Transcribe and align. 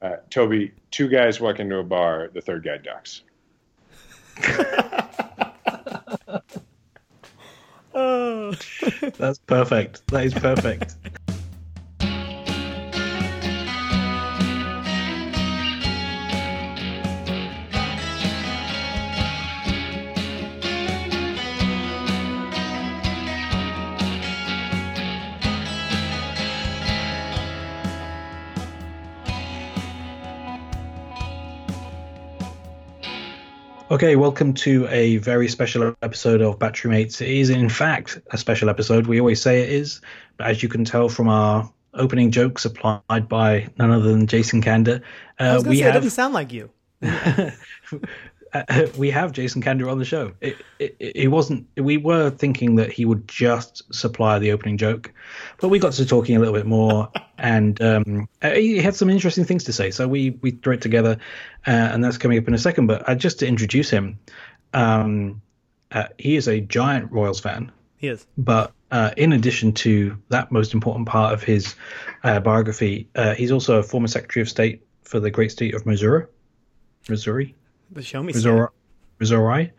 Uh, 0.00 0.16
Toby, 0.30 0.72
two 0.90 1.08
guys 1.08 1.40
walk 1.40 1.58
into 1.60 1.78
a 1.78 1.84
bar, 1.84 2.30
the 2.32 2.40
third 2.40 2.64
guy 2.64 2.78
ducks. 2.78 3.22
Oh. 7.94 8.54
That's 9.18 9.38
perfect. 9.40 10.06
That 10.08 10.24
is 10.24 10.34
perfect. 10.34 10.94
Okay, 33.98 34.14
welcome 34.14 34.54
to 34.54 34.86
a 34.90 35.16
very 35.16 35.48
special 35.48 35.92
episode 36.02 36.40
of 36.40 36.56
Battery 36.56 36.88
Mates. 36.88 37.20
It 37.20 37.30
is, 37.30 37.50
in 37.50 37.68
fact, 37.68 38.20
a 38.30 38.38
special 38.38 38.70
episode. 38.70 39.08
We 39.08 39.18
always 39.18 39.42
say 39.42 39.60
it 39.60 39.70
is, 39.70 40.00
but 40.36 40.46
as 40.46 40.62
you 40.62 40.68
can 40.68 40.84
tell 40.84 41.08
from 41.08 41.28
our 41.28 41.68
opening 41.94 42.30
joke 42.30 42.60
supplied 42.60 43.28
by 43.28 43.66
none 43.76 43.90
other 43.90 44.08
than 44.08 44.28
Jason 44.28 44.62
Kander, 44.62 45.02
uh, 45.40 45.60
we 45.66 45.78
say, 45.78 45.82
it 45.82 45.84
have 45.86 45.94
doesn't 45.94 46.10
sound 46.10 46.32
like 46.32 46.52
you. 46.52 46.70
uh, 48.52 48.86
we 48.96 49.10
have 49.10 49.32
Jason 49.32 49.62
Kander 49.62 49.90
on 49.90 49.98
the 49.98 50.04
show. 50.04 50.32
It, 50.40 50.56
it, 50.78 50.96
it 50.98 51.28
wasn't. 51.28 51.66
We 51.76 51.96
were 51.96 52.30
thinking 52.30 52.76
that 52.76 52.92
he 52.92 53.04
would 53.04 53.28
just 53.28 53.92
supply 53.94 54.38
the 54.38 54.52
opening 54.52 54.78
joke, 54.78 55.12
but 55.60 55.68
we 55.68 55.78
got 55.78 55.92
to 55.94 56.06
talking 56.06 56.36
a 56.36 56.38
little 56.38 56.54
bit 56.54 56.66
more, 56.66 57.10
and 57.38 57.80
um, 57.82 58.28
he 58.42 58.78
had 58.78 58.94
some 58.94 59.10
interesting 59.10 59.44
things 59.44 59.64
to 59.64 59.72
say. 59.72 59.90
So 59.90 60.08
we 60.08 60.30
we 60.42 60.52
threw 60.52 60.74
it 60.74 60.80
together, 60.80 61.18
uh, 61.66 61.70
and 61.70 62.02
that's 62.02 62.18
coming 62.18 62.38
up 62.38 62.48
in 62.48 62.54
a 62.54 62.58
second. 62.58 62.86
But 62.86 63.08
uh, 63.08 63.14
just 63.14 63.40
to 63.40 63.46
introduce 63.46 63.90
him, 63.90 64.18
um, 64.72 65.42
uh, 65.92 66.04
he 66.18 66.36
is 66.36 66.48
a 66.48 66.60
giant 66.60 67.12
Royals 67.12 67.40
fan. 67.40 67.72
He 67.96 68.08
is. 68.08 68.26
But 68.36 68.72
uh, 68.90 69.10
in 69.16 69.32
addition 69.32 69.72
to 69.72 70.16
that 70.28 70.52
most 70.52 70.72
important 70.72 71.08
part 71.08 71.34
of 71.34 71.42
his 71.42 71.74
uh, 72.22 72.40
biography, 72.40 73.08
uh, 73.14 73.34
he's 73.34 73.52
also 73.52 73.78
a 73.78 73.82
former 73.82 74.08
Secretary 74.08 74.42
of 74.42 74.48
State 74.48 74.82
for 75.02 75.20
the 75.20 75.30
great 75.30 75.50
state 75.50 75.74
of 75.74 75.84
Missouri. 75.84 76.26
Missouri. 77.08 77.54
The 77.90 78.02
show 78.02 78.22
me. 78.22 78.32
Missouri, 78.32 78.68
Missouri, 79.18 79.72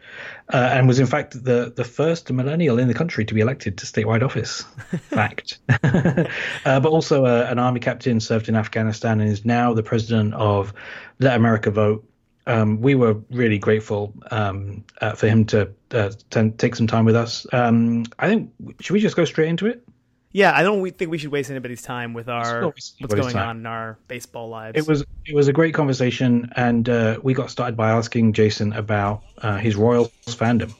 uh, 0.51 0.57
and 0.73 0.87
was 0.87 0.99
in 0.99 1.05
fact 1.05 1.43
the 1.43 1.71
the 1.75 1.83
first 1.83 2.31
millennial 2.31 2.79
in 2.79 2.87
the 2.87 2.93
country 2.93 3.25
to 3.25 3.33
be 3.33 3.41
elected 3.41 3.77
to 3.77 3.85
statewide 3.85 4.23
office. 4.23 4.61
fact, 5.09 5.59
uh, 5.83 6.25
but 6.63 6.85
also 6.85 7.25
uh, 7.25 7.47
an 7.49 7.59
army 7.59 7.79
captain, 7.79 8.19
served 8.19 8.49
in 8.49 8.55
Afghanistan, 8.55 9.21
and 9.21 9.29
is 9.29 9.45
now 9.45 9.73
the 9.73 9.83
president 9.83 10.33
of 10.33 10.73
Let 11.19 11.35
America 11.35 11.71
Vote. 11.71 12.05
Um, 12.47 12.81
we 12.81 12.95
were 12.95 13.15
really 13.29 13.59
grateful 13.59 14.13
um, 14.31 14.83
uh, 15.01 15.13
for 15.13 15.27
him 15.27 15.45
to, 15.47 15.69
uh, 15.91 16.11
to 16.31 16.49
take 16.49 16.75
some 16.75 16.87
time 16.87 17.05
with 17.05 17.15
us. 17.15 17.45
Um, 17.53 18.05
I 18.17 18.27
think 18.27 18.51
should 18.79 18.93
we 18.93 18.99
just 18.99 19.15
go 19.15 19.23
straight 19.25 19.49
into 19.49 19.67
it? 19.67 19.87
Yeah, 20.31 20.55
I 20.55 20.61
don't 20.61 20.87
think 20.95 21.09
we 21.09 21.17
should 21.17 21.31
waste 21.31 21.49
anybody's 21.49 21.81
time 21.81 22.13
with 22.13 22.29
our 22.29 22.65
what's 22.65 22.93
going 22.99 23.33
time. 23.33 23.49
on 23.49 23.57
in 23.57 23.65
our 23.65 23.97
baseball 24.07 24.47
lives. 24.47 24.77
It 24.77 24.87
was 24.87 25.03
it 25.25 25.33
was 25.33 25.47
a 25.47 25.53
great 25.53 25.73
conversation, 25.73 26.51
and 26.55 26.87
uh, 26.87 27.19
we 27.23 27.33
got 27.33 27.49
started 27.49 27.75
by 27.75 27.89
asking 27.89 28.33
Jason 28.33 28.71
about 28.73 29.23
uh, 29.39 29.57
his 29.57 29.75
Royals 29.75 30.11
fandom. 30.27 30.71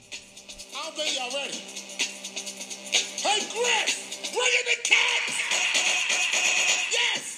I'll 0.78 0.92
be 0.92 1.02
y'all 1.18 1.34
ready. 1.34 1.58
Hey, 3.18 3.40
Griff, 3.50 4.32
bring 4.34 4.54
in 4.54 4.66
the 4.70 4.78
cats. 4.84 5.34
Yes. 6.94 7.38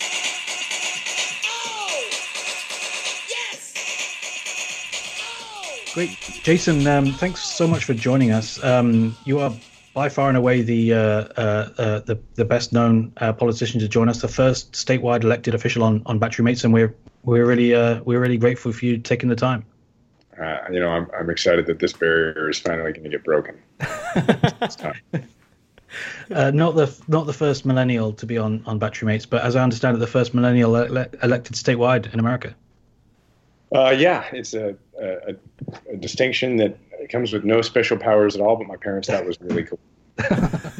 Oh. 1.45 2.09
Yes. 3.29 3.73
Oh. 5.23 5.93
Great, 5.93 6.17
Jason. 6.43 6.85
Um, 6.87 7.13
thanks 7.13 7.41
so 7.41 7.65
much 7.65 7.85
for 7.85 7.93
joining 7.93 8.31
us. 8.31 8.61
Um, 8.61 9.15
you 9.23 9.39
are 9.39 9.53
by 9.93 10.09
far 10.09 10.29
and 10.29 10.37
away 10.37 10.61
the 10.61 10.93
uh, 10.93 10.97
uh, 10.99 11.69
uh, 11.77 11.99
the, 11.99 12.19
the 12.35 12.45
best 12.45 12.73
known 12.73 13.11
uh, 13.17 13.33
politician 13.33 13.79
to 13.79 13.87
join 13.87 14.09
us, 14.09 14.21
the 14.21 14.27
first 14.27 14.73
statewide 14.73 15.23
elected 15.23 15.53
official 15.53 15.83
on, 15.83 16.01
on 16.05 16.19
Battery 16.19 16.43
Mates, 16.43 16.63
and 16.63 16.73
we're 16.73 16.95
we're 17.23 17.45
really 17.45 17.73
uh, 17.73 18.01
we're 18.03 18.19
really 18.19 18.37
grateful 18.37 18.71
for 18.71 18.85
you 18.85 18.97
taking 18.97 19.29
the 19.29 19.35
time. 19.35 19.65
Uh, 20.41 20.57
you 20.71 20.79
know, 20.79 20.89
I'm, 20.89 21.07
I'm 21.17 21.29
excited 21.29 21.67
that 21.67 21.79
this 21.79 21.93
barrier 21.93 22.49
is 22.49 22.59
finally 22.59 22.93
going 22.93 23.03
to 23.03 23.09
get 23.09 23.23
broken. 23.23 23.61
It's 24.61 24.75
time. 24.75 24.99
Uh, 26.29 26.51
not 26.51 26.75
the 26.75 26.93
not 27.07 27.25
the 27.25 27.33
first 27.33 27.65
millennial 27.65 28.13
to 28.13 28.25
be 28.25 28.37
on, 28.37 28.63
on 28.65 28.79
Battery 28.79 29.07
Mates, 29.07 29.25
but 29.25 29.43
as 29.43 29.55
I 29.55 29.63
understand 29.63 29.97
it, 29.97 29.99
the 29.99 30.07
first 30.07 30.33
millennial 30.33 30.75
ele- 30.75 31.07
elected 31.21 31.55
statewide 31.55 32.13
in 32.13 32.19
America. 32.19 32.55
Uh, 33.73 33.95
yeah, 33.97 34.25
it's 34.33 34.53
a, 34.53 34.75
a, 34.99 35.35
a 35.91 35.97
distinction 35.97 36.57
that 36.57 36.77
comes 37.09 37.31
with 37.31 37.43
no 37.43 37.61
special 37.61 37.97
powers 37.97 38.35
at 38.35 38.41
all, 38.41 38.57
but 38.57 38.67
my 38.67 38.75
parents 38.75 39.07
thought 39.07 39.21
it 39.21 39.27
was 39.27 39.39
really 39.41 39.63
cool. 39.63 39.79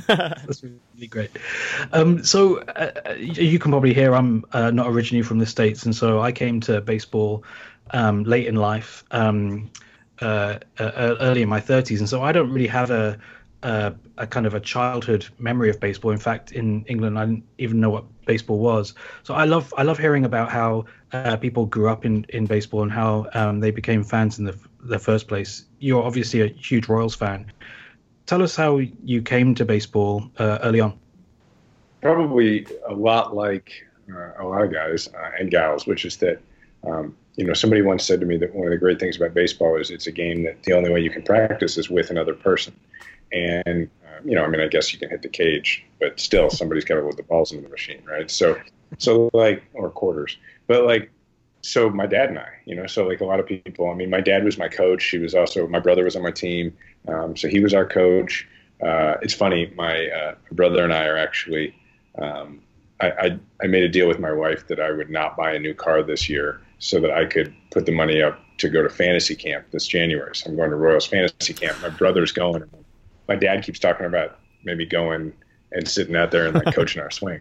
That's 0.07 0.63
really 0.63 1.07
great. 1.07 1.31
Um, 1.93 2.23
so 2.23 2.59
uh, 2.59 2.91
uh, 3.05 3.13
you 3.13 3.59
can 3.59 3.71
probably 3.71 3.93
hear 3.93 4.13
I'm 4.13 4.45
uh, 4.51 4.71
not 4.71 4.87
originally 4.87 5.23
from 5.23 5.39
the 5.39 5.45
states, 5.45 5.83
and 5.83 5.95
so 5.95 6.19
I 6.19 6.31
came 6.31 6.59
to 6.61 6.81
baseball 6.81 7.43
um, 7.91 8.23
late 8.23 8.47
in 8.47 8.55
life, 8.55 9.03
um, 9.11 9.71
uh, 10.21 10.59
uh, 10.79 10.91
early 11.21 11.41
in 11.41 11.49
my 11.49 11.61
30s, 11.61 11.99
and 11.99 12.09
so 12.09 12.21
I 12.21 12.31
don't 12.31 12.51
really 12.51 12.67
have 12.67 12.91
a, 12.91 13.17
a 13.63 13.93
a 14.17 14.27
kind 14.27 14.45
of 14.45 14.53
a 14.53 14.59
childhood 14.59 15.25
memory 15.37 15.69
of 15.69 15.79
baseball. 15.79 16.11
In 16.11 16.17
fact, 16.17 16.51
in 16.51 16.83
England, 16.85 17.17
I 17.17 17.25
didn't 17.25 17.43
even 17.57 17.79
know 17.79 17.89
what 17.89 18.05
baseball 18.25 18.59
was. 18.59 18.93
So 19.23 19.33
I 19.33 19.45
love 19.45 19.73
I 19.77 19.83
love 19.83 19.99
hearing 19.99 20.25
about 20.25 20.49
how 20.49 20.85
uh, 21.13 21.37
people 21.37 21.65
grew 21.65 21.89
up 21.89 22.05
in, 22.05 22.25
in 22.29 22.45
baseball 22.45 22.83
and 22.83 22.91
how 22.91 23.27
um, 23.33 23.59
they 23.59 23.71
became 23.71 24.03
fans 24.03 24.39
in 24.39 24.45
the 24.45 24.57
the 24.79 24.99
first 24.99 25.27
place. 25.27 25.65
You're 25.79 26.03
obviously 26.03 26.41
a 26.41 26.47
huge 26.47 26.87
Royals 26.87 27.15
fan. 27.15 27.51
Tell 28.25 28.41
us 28.41 28.55
how 28.55 28.77
you 29.03 29.21
came 29.21 29.55
to 29.55 29.65
baseball 29.65 30.29
uh, 30.37 30.59
early 30.63 30.79
on. 30.79 30.97
Probably 32.01 32.65
a 32.87 32.93
lot 32.93 33.35
like 33.35 33.71
uh, 34.09 34.31
a 34.39 34.45
lot 34.45 34.63
of 34.63 34.71
guys 34.71 35.07
uh, 35.07 35.31
and 35.39 35.51
gals, 35.51 35.85
which 35.85 36.05
is 36.05 36.17
that, 36.17 36.39
um, 36.83 37.15
you 37.35 37.45
know, 37.45 37.53
somebody 37.53 37.81
once 37.81 38.05
said 38.05 38.19
to 38.19 38.25
me 38.25 38.37
that 38.37 38.53
one 38.55 38.67
of 38.67 38.71
the 38.71 38.77
great 38.77 38.99
things 38.99 39.17
about 39.17 39.33
baseball 39.33 39.77
is 39.77 39.91
it's 39.91 40.07
a 40.07 40.11
game 40.11 40.43
that 40.43 40.63
the 40.63 40.73
only 40.73 40.89
way 40.89 40.99
you 40.99 41.09
can 41.09 41.21
practice 41.21 41.77
is 41.77 41.89
with 41.89 42.09
another 42.09 42.33
person. 42.33 42.73
And, 43.31 43.89
uh, 44.05 44.19
you 44.25 44.35
know, 44.35 44.43
I 44.43 44.47
mean, 44.47 44.61
I 44.61 44.67
guess 44.67 44.93
you 44.93 44.99
can 44.99 45.09
hit 45.09 45.21
the 45.21 45.29
cage, 45.29 45.85
but 45.99 46.19
still 46.19 46.49
somebody's 46.49 46.85
got 46.85 46.95
to 46.95 47.01
load 47.01 47.17
the 47.17 47.23
balls 47.23 47.51
into 47.51 47.63
the 47.63 47.69
machine, 47.69 48.01
right? 48.05 48.29
So, 48.29 48.59
so 48.97 49.29
like, 49.33 49.63
or 49.73 49.89
quarters, 49.89 50.37
but 50.67 50.85
like, 50.85 51.11
so 51.61 51.89
my 51.89 52.07
dad 52.07 52.29
and 52.29 52.39
I, 52.39 52.49
you 52.65 52.75
know, 52.75 52.87
so 52.87 53.07
like 53.07 53.21
a 53.21 53.25
lot 53.25 53.39
of 53.39 53.45
people, 53.45 53.89
I 53.89 53.93
mean, 53.93 54.09
my 54.09 54.21
dad 54.21 54.43
was 54.43 54.57
my 54.57 54.67
coach. 54.67 55.05
He 55.05 55.19
was 55.19 55.35
also, 55.35 55.67
my 55.67 55.79
brother 55.79 56.03
was 56.03 56.15
on 56.15 56.23
my 56.23 56.31
team. 56.31 56.75
Um, 57.07 57.37
so 57.37 57.47
he 57.47 57.59
was 57.59 57.73
our 57.73 57.85
coach. 57.85 58.47
Uh, 58.81 59.15
it's 59.21 59.33
funny, 59.33 59.71
my 59.75 60.07
uh, 60.07 60.35
brother 60.51 60.83
and 60.83 60.91
I 60.91 61.05
are 61.05 61.17
actually, 61.17 61.75
um, 62.17 62.61
I, 62.99 63.11
I, 63.11 63.39
I 63.63 63.67
made 63.67 63.83
a 63.83 63.89
deal 63.89 64.07
with 64.07 64.19
my 64.19 64.31
wife 64.31 64.67
that 64.67 64.79
I 64.79 64.91
would 64.91 65.09
not 65.09 65.37
buy 65.37 65.53
a 65.53 65.59
new 65.59 65.73
car 65.73 66.01
this 66.01 66.27
year 66.27 66.61
so 66.79 66.99
that 66.99 67.11
I 67.11 67.25
could 67.25 67.53
put 67.69 67.85
the 67.85 67.91
money 67.91 68.23
up 68.23 68.39
to 68.57 68.69
go 68.69 68.81
to 68.81 68.89
fantasy 68.89 69.35
camp 69.35 69.67
this 69.71 69.87
January. 69.87 70.35
So 70.35 70.49
I'm 70.49 70.55
going 70.55 70.71
to 70.71 70.75
Royals 70.75 71.05
fantasy 71.05 71.53
camp. 71.53 71.77
My 71.81 71.89
brother's 71.89 72.31
going. 72.31 72.63
My 73.31 73.37
dad 73.37 73.63
keeps 73.63 73.79
talking 73.79 74.05
about 74.05 74.37
maybe 74.65 74.85
going 74.85 75.31
and 75.71 75.87
sitting 75.87 76.17
out 76.17 76.31
there 76.31 76.47
and 76.47 76.53
like 76.53 76.75
coaching 76.75 77.01
our 77.01 77.09
swing. 77.19 77.39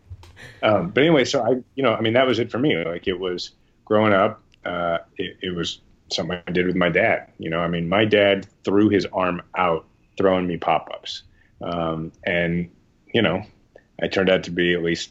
Um, 0.62 0.90
but 0.90 1.02
anyway, 1.02 1.24
so 1.24 1.42
I, 1.42 1.56
you 1.74 1.82
know, 1.82 1.92
I 1.92 2.00
mean, 2.00 2.12
that 2.12 2.28
was 2.28 2.38
it 2.38 2.48
for 2.48 2.60
me. 2.60 2.76
Like 2.76 3.08
it 3.08 3.18
was 3.18 3.50
growing 3.84 4.12
up. 4.12 4.40
Uh, 4.64 4.98
it, 5.16 5.38
it 5.42 5.56
was 5.56 5.80
something 6.12 6.40
I 6.46 6.52
did 6.52 6.68
with 6.68 6.76
my 6.76 6.90
dad. 6.90 7.32
You 7.38 7.50
know, 7.50 7.58
I 7.58 7.66
mean, 7.66 7.88
my 7.88 8.04
dad 8.04 8.46
threw 8.62 8.88
his 8.88 9.04
arm 9.06 9.42
out, 9.56 9.84
throwing 10.16 10.46
me 10.46 10.58
pop 10.58 10.88
ups, 10.94 11.24
um, 11.60 12.12
and 12.22 12.70
you 13.12 13.22
know, 13.22 13.42
I 14.00 14.06
turned 14.06 14.30
out 14.30 14.44
to 14.44 14.52
be 14.52 14.72
at 14.74 14.84
least, 14.84 15.10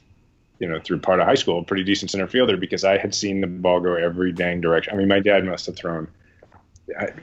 you 0.59 0.69
know, 0.69 0.79
through 0.79 0.99
part 0.99 1.19
of 1.19 1.25
high 1.25 1.35
school, 1.35 1.59
a 1.59 1.63
pretty 1.63 1.83
decent 1.83 2.09
center 2.09 2.27
fielder 2.27 2.55
because 2.55 2.85
I 2.85 2.97
had 2.97 3.13
seen 3.13 3.41
the 3.41 3.47
ball 3.47 3.81
go 3.81 3.95
every 3.95 4.31
dang 4.31 4.61
direction. 4.61 4.93
I 4.93 4.97
mean, 4.97 5.09
my 5.09 5.19
dad 5.19 5.43
must 5.43 5.65
have 5.65 5.75
thrown 5.75 6.07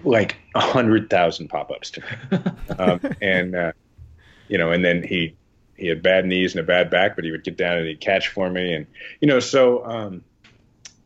like 0.05 0.37
a 0.55 0.61
hundred 0.61 1.11
thousand 1.11 1.49
pop 1.49 1.71
ups 1.71 1.91
to 1.93 2.01
me, 2.01 2.39
um, 2.79 3.01
and 3.21 3.55
uh, 3.55 3.73
you 4.49 4.59
know, 4.59 4.73
and 4.73 4.85
then 4.85 5.03
he 5.03 5.37
he 5.77 5.89
had 5.89 6.03
bad 6.03 6.27
knees 6.27 6.55
and 6.55 6.61
a 6.61 6.67
bad 6.67 6.91
back, 6.91 7.17
but 7.17 7.25
he 7.25 7.31
would 7.31 7.45
get 7.45 7.57
down 7.57 7.79
and 7.79 7.87
he'd 7.87 8.01
catch 8.01 8.29
for 8.29 8.51
me, 8.51 8.73
and 8.73 8.87
you 9.21 9.29
know, 9.29 9.41
so. 9.41 9.85
Um, 9.85 10.23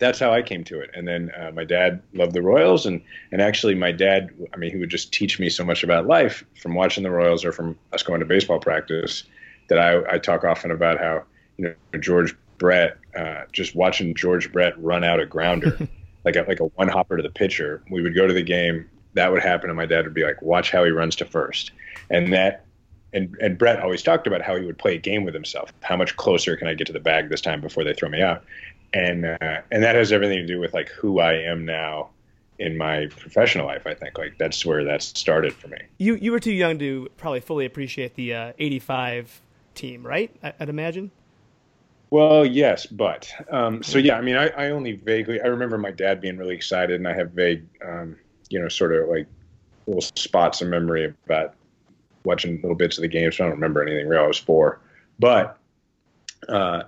that's 0.01 0.19
how 0.19 0.33
I 0.33 0.41
came 0.41 0.65
to 0.65 0.81
it. 0.81 0.91
And 0.95 1.07
then 1.07 1.31
uh, 1.39 1.51
my 1.53 1.63
dad 1.63 2.03
loved 2.15 2.33
the 2.33 2.43
Royals, 2.43 2.87
and 2.87 3.03
and 3.31 3.41
actually 3.41 3.75
my 3.75 3.93
dad, 3.93 4.31
I 4.53 4.57
mean, 4.57 4.71
he 4.73 4.79
would 4.79 4.89
just 4.89 5.13
teach 5.13 5.39
me 5.39 5.51
so 5.51 5.63
much 5.63 5.85
about 5.85 6.07
life 6.07 6.43
from 6.61 6.75
watching 6.75 7.05
the 7.05 7.11
Royals 7.11 7.45
or 7.45 7.53
from 7.53 7.79
us 7.93 8.03
going 8.03 8.21
to 8.21 8.27
baseball 8.27 8.59
practice 8.59 9.25
that 9.69 9.79
I, 9.79 10.15
I 10.15 10.19
talk 10.19 10.43
often 10.43 10.71
about 10.73 10.99
how 10.99 11.23
you 11.59 11.67
know 11.67 12.01
George 12.01 12.35
Brett, 12.59 12.99
uh, 13.17 13.43
just 13.53 13.75
watching 13.75 14.15
George 14.15 14.51
Brett 14.53 14.81
run 14.83 15.05
out 15.05 15.21
a 15.21 15.27
grounder, 15.27 15.79
like 16.25 16.37
a, 16.37 16.45
like 16.49 16.61
a 16.61 16.65
one 16.65 16.89
hopper 16.89 17.17
to 17.17 17.23
the 17.23 17.31
pitcher. 17.31 17.83
We 17.91 18.03
would 18.03 18.15
go 18.15 18.27
to 18.27 18.35
the 18.35 18.43
game, 18.43 18.89
that 19.15 19.33
would 19.33 19.43
happen, 19.43 19.71
and 19.71 19.77
my 19.77 19.87
dad 19.87 20.05
would 20.05 20.15
be 20.15 20.25
like, 20.25 20.41
"Watch 20.43 20.71
how 20.71 20.85
he 20.85 20.91
runs 20.91 21.17
to 21.17 21.25
first," 21.25 21.73
and 22.11 22.33
that. 22.33 22.65
And, 23.13 23.37
and 23.41 23.59
Brett 23.59 23.81
always 23.81 24.05
talked 24.05 24.29
about 24.29 24.41
how 24.41 24.55
he 24.55 24.65
would 24.65 24.79
play 24.79 24.95
a 24.95 24.99
game 24.99 25.25
with 25.25 25.35
himself. 25.35 25.73
How 25.81 25.97
much 25.97 26.17
closer 26.17 26.57
can 26.57 26.69
I 26.69 26.75
get 26.75 26.87
to 26.87 26.93
the 26.93 27.01
bag 27.01 27.29
this 27.29 27.41
time 27.41 27.61
before 27.61 27.83
they 27.83 27.93
throw 27.93 28.09
me 28.09 28.23
out? 28.23 28.45
and 28.93 29.25
uh, 29.25 29.61
and 29.71 29.83
that 29.83 29.95
has 29.95 30.13
everything 30.13 30.39
to 30.39 30.47
do 30.47 30.59
with 30.59 30.75
like 30.75 30.89
who 30.89 31.21
I 31.21 31.35
am 31.35 31.65
now 31.65 32.11
in 32.59 32.77
my 32.77 33.07
professional 33.07 33.67
life. 33.67 33.87
I 33.87 33.95
think 33.95 34.19
like 34.19 34.37
that's 34.39 34.65
where 34.67 34.85
that 34.85 35.03
started 35.03 35.55
for 35.55 35.69
me. 35.69 35.79
You 35.99 36.15
you 36.17 36.33
were 36.33 36.41
too 36.41 36.53
young 36.53 36.79
to 36.79 37.09
probably 37.17 37.41
fully 37.41 37.67
appreciate 37.67 38.15
the 38.15 38.35
uh, 38.35 38.53
'85 38.59 39.41
team, 39.75 40.07
right? 40.07 40.35
I, 40.43 40.53
I'd 40.61 40.69
imagine. 40.69 41.11
Well, 42.11 42.45
yes, 42.45 42.87
but 42.87 43.33
um, 43.51 43.83
so 43.85 43.99
yeah, 43.99 44.17
I 44.17 44.21
mean, 44.21 44.37
I, 44.37 44.49
I 44.49 44.71
only 44.71 44.93
vaguely 44.93 45.41
I 45.41 45.47
remember 45.47 45.79
my 45.79 45.93
dad 45.93 46.21
being 46.21 46.37
really 46.37 46.57
excited, 46.57 46.97
and 46.97 47.07
I 47.07 47.15
have 47.15 47.31
vague, 47.31 47.65
um, 47.87 48.17
you 48.49 48.61
know, 48.61 48.69
sort 48.69 48.93
of 48.93 49.09
like 49.09 49.29
little 49.87 50.03
spots 50.03 50.61
of 50.61 50.69
memory 50.69 51.15
about 51.25 51.55
watching 52.25 52.57
little 52.63 52.75
bits 52.75 52.99
of 52.99 53.03
the 53.03 53.09
game. 53.09 53.31
So 53.31 53.45
I 53.45 53.47
don't 53.47 53.57
remember 53.57 53.83
anything 53.83 54.09
real. 54.09 54.25
I 54.25 54.27
was 54.27 54.39
four, 54.39 54.81
but 55.21 55.57
uh, 56.49 56.83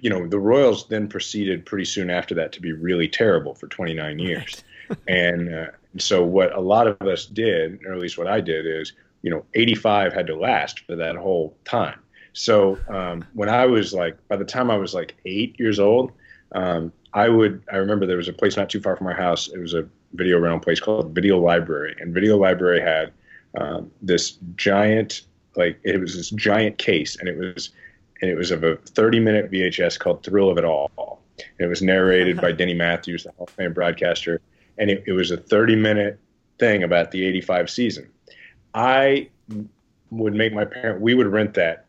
you 0.00 0.08
know, 0.08 0.26
the 0.26 0.38
Royals 0.38 0.88
then 0.88 1.06
proceeded 1.06 1.66
pretty 1.66 1.84
soon 1.84 2.08
after 2.08 2.34
that 2.36 2.52
to 2.52 2.62
be 2.62 2.72
really 2.72 3.08
terrible 3.08 3.54
for 3.54 3.66
29 3.66 4.18
years, 4.18 4.64
and 5.06 5.54
uh, 5.54 5.66
so 5.98 6.24
what 6.24 6.50
a 6.56 6.60
lot 6.60 6.86
of 6.86 7.00
us 7.02 7.26
did, 7.26 7.84
or 7.84 7.92
at 7.92 7.98
least 7.98 8.16
what 8.16 8.26
I 8.26 8.40
did, 8.40 8.66
is 8.66 8.94
you 9.20 9.30
know, 9.30 9.44
85 9.54 10.12
had 10.12 10.26
to 10.26 10.36
last 10.36 10.80
for 10.80 10.96
that 10.96 11.16
whole 11.16 11.56
time. 11.64 12.01
So 12.32 12.78
um, 12.88 13.24
when 13.34 13.48
I 13.48 13.66
was 13.66 13.92
like, 13.92 14.16
by 14.28 14.36
the 14.36 14.44
time 14.44 14.70
I 14.70 14.76
was 14.76 14.94
like 14.94 15.16
eight 15.26 15.58
years 15.58 15.78
old, 15.78 16.12
um, 16.52 16.92
I 17.14 17.28
would. 17.28 17.62
I 17.70 17.76
remember 17.76 18.06
there 18.06 18.16
was 18.16 18.28
a 18.28 18.32
place 18.32 18.56
not 18.56 18.70
too 18.70 18.80
far 18.80 18.96
from 18.96 19.06
our 19.06 19.14
house. 19.14 19.48
It 19.48 19.58
was 19.58 19.74
a 19.74 19.86
video 20.14 20.38
rental 20.38 20.60
place 20.60 20.80
called 20.80 21.14
Video 21.14 21.38
Library, 21.38 21.94
and 22.00 22.14
Video 22.14 22.38
Library 22.38 22.80
had 22.80 23.12
um, 23.58 23.90
this 24.00 24.38
giant, 24.56 25.22
like 25.56 25.78
it 25.82 26.00
was 26.00 26.16
this 26.16 26.30
giant 26.30 26.78
case, 26.78 27.16
and 27.16 27.28
it 27.28 27.36
was, 27.36 27.70
and 28.20 28.30
it 28.30 28.34
was 28.34 28.50
of 28.50 28.64
a 28.64 28.76
30-minute 28.76 29.50
VHS 29.50 29.98
called 29.98 30.24
Thrill 30.24 30.50
of 30.50 30.58
It 30.58 30.64
All. 30.64 31.20
And 31.38 31.66
it 31.66 31.68
was 31.68 31.82
narrated 31.82 32.40
by 32.40 32.52
Denny 32.52 32.74
Matthews, 32.74 33.24
the 33.24 33.32
Hall 33.32 33.44
of 33.44 33.50
Fame 33.50 33.72
broadcaster, 33.72 34.40
and 34.78 34.90
it, 34.90 35.04
it 35.06 35.12
was 35.12 35.30
a 35.30 35.36
30-minute 35.36 36.18
thing 36.58 36.82
about 36.82 37.10
the 37.10 37.26
'85 37.26 37.70
season. 37.70 38.08
I 38.74 39.28
would 40.10 40.34
make 40.34 40.54
my 40.54 40.64
parent. 40.64 41.02
We 41.02 41.14
would 41.14 41.26
rent 41.26 41.54
that 41.54 41.86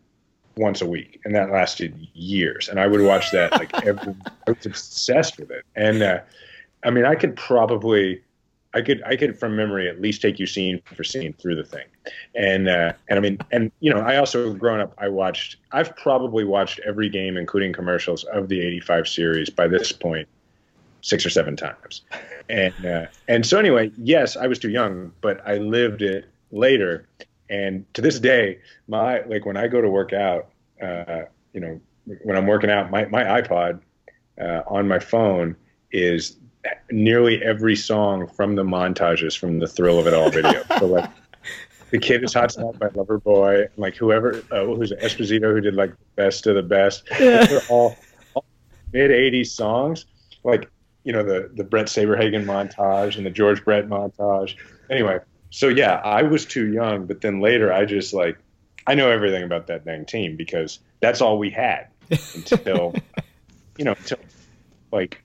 once 0.56 0.82
a 0.82 0.86
week, 0.86 1.20
and 1.26 1.36
that 1.36 1.52
lasted 1.52 2.08
years. 2.14 2.70
And 2.70 2.80
I 2.80 2.88
would 2.88 3.02
watch 3.02 3.32
that 3.32 3.52
like 3.54 3.74
every. 3.86 4.16
I 4.48 4.52
was 4.52 4.66
obsessed 4.66 5.40
with 5.40 5.52
it, 5.52 5.66
and 5.76 6.02
uh, 6.02 6.20
I 6.84 6.90
mean, 6.90 7.06
I 7.06 7.16
could 7.16 7.36
probably, 7.36 8.22
I 8.74 8.82
could, 8.82 9.02
I 9.04 9.16
could 9.16 9.38
from 9.40 9.56
memory 9.56 9.90
at 9.90 10.02
least 10.02 10.22
take 10.22 10.40
you 10.40 10.46
scene 10.46 10.82
for 10.86 11.04
scene 11.04 11.34
through 11.34 11.56
the 11.56 11.64
thing, 11.64 11.86
and 12.36 12.68
uh, 12.68 12.94
and 13.10 13.18
I 13.18 13.22
mean, 13.22 13.40
and 13.52 13.72
you 13.80 13.94
know, 13.94 14.02
I 14.02 14.18
also 14.18 14.54
growing 14.54 14.82
up, 14.82 14.94
I 14.98 15.10
watched. 15.10 15.58
I've 15.72 15.96
probably 15.96 16.44
watched 16.44 16.80
every 16.86 17.10
game, 17.10 17.38
including 17.38 17.74
commercials, 17.74 18.24
of 18.26 18.50
the 18.50 18.62
'85 18.62 19.08
series 19.08 19.50
by 19.50 19.68
this 19.68 19.92
point, 19.92 20.28
six 21.02 21.26
or 21.26 21.30
seven 21.30 21.56
times, 21.56 22.02
and 22.50 22.86
uh, 22.86 23.06
and 23.28 23.46
so 23.46 23.58
anyway, 23.58 23.92
yes, 23.98 24.38
I 24.38 24.48
was 24.48 24.60
too 24.60 24.70
young, 24.70 25.12
but 25.22 25.42
I 25.48 25.58
lived 25.58 26.02
it 26.02 26.26
later 26.52 27.08
and 27.50 27.92
to 27.94 28.02
this 28.02 28.20
day, 28.20 28.60
my 28.88 29.22
like 29.24 29.46
when 29.46 29.58
I 29.58 29.68
go 29.68 29.82
to 29.82 29.90
work 29.90 30.14
out, 30.14 30.50
uh, 30.82 31.24
you 31.54 31.60
know, 31.60 31.80
when 32.24 32.36
I'm 32.36 32.48
working 32.48 32.70
out, 32.70 32.92
my 32.92 33.06
my 33.06 33.24
iPod 33.24 33.82
uh, 34.40 34.62
on 34.68 34.88
my 34.88 35.00
phone 35.00 35.56
is 35.92 36.38
nearly 36.92 37.42
every 37.44 37.76
song 37.76 38.28
from 38.28 38.56
the 38.56 38.64
montages 38.64 39.38
from 39.38 39.60
the 39.60 39.68
Thrill 39.68 40.00
of 40.00 40.08
It 40.08 40.14
All 40.14 40.30
video. 40.30 40.64
so 40.80 40.86
like, 40.86 41.10
the 41.92 42.00
kid 42.00 42.24
is 42.24 42.34
hot 42.34 42.52
stuff 42.52 42.80
by 42.80 42.88
Loverboy, 42.90 43.68
like 43.78 43.96
whoever 43.96 44.44
uh, 44.52 44.66
who's 44.66 44.92
Esposito 44.94 45.54
who 45.54 45.62
did 45.62 45.76
like 45.76 45.94
best 46.16 46.48
of 46.48 46.56
the 46.56 46.64
best. 46.64 47.04
Yeah. 47.20 47.46
They're 47.46 47.62
all, 47.70 47.96
all 48.34 48.46
mid 48.92 49.12
'80s 49.12 49.48
songs, 49.48 50.06
like 50.44 50.70
you 51.04 51.14
know 51.14 51.24
the 51.24 51.52
the 51.54 51.64
Bret 51.64 51.88
Saberhagen 51.88 52.46
montage 52.46 53.18
and 53.18 53.26
the 53.26 53.30
George 53.30 53.64
Brett 53.64 53.88
montage. 53.88 54.56
Anyway, 54.90 55.20
so 55.54 55.68
yeah, 55.68 56.02
I 56.04 56.24
was 56.24 56.46
too 56.46 56.74
young, 56.74 57.06
but 57.06 57.22
then 57.22 57.40
later 57.40 57.72
I 57.72 57.86
just 57.86 58.12
like 58.12 58.40
I 58.88 58.96
know 58.96 59.12
everything 59.12 59.44
about 59.44 59.68
that 59.68 59.86
dang 59.86 60.04
team 60.04 60.36
because 60.36 60.80
that's 61.00 61.22
all 61.22 61.38
we 61.38 61.52
had 61.52 61.90
until 62.10 62.96
you 63.78 63.86
know 63.86 63.92
until 63.92 64.18
like 64.92 65.22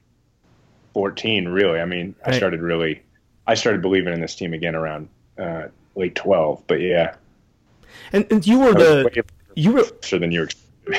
14 0.93 1.49
really. 1.49 1.81
I 1.81 1.87
mean, 1.87 2.15
I 2.27 2.37
started 2.37 2.61
really 2.61 3.01
I 3.47 3.55
started 3.55 3.81
believing 3.81 4.13
in 4.13 4.21
this 4.21 4.35
team 4.35 4.53
again 4.53 4.75
around 4.75 5.09
uh, 5.39 5.69
late 5.95 6.15
12, 6.15 6.63
but 6.67 6.83
yeah. 6.83 7.15
And, 8.13 8.27
and 8.31 8.47
you 8.47 8.61
were 8.61 8.75
the 8.75 9.25
you 9.55 9.73
were 9.73 9.85
closer 9.85 10.19
than 10.19 10.31
you 10.31 10.47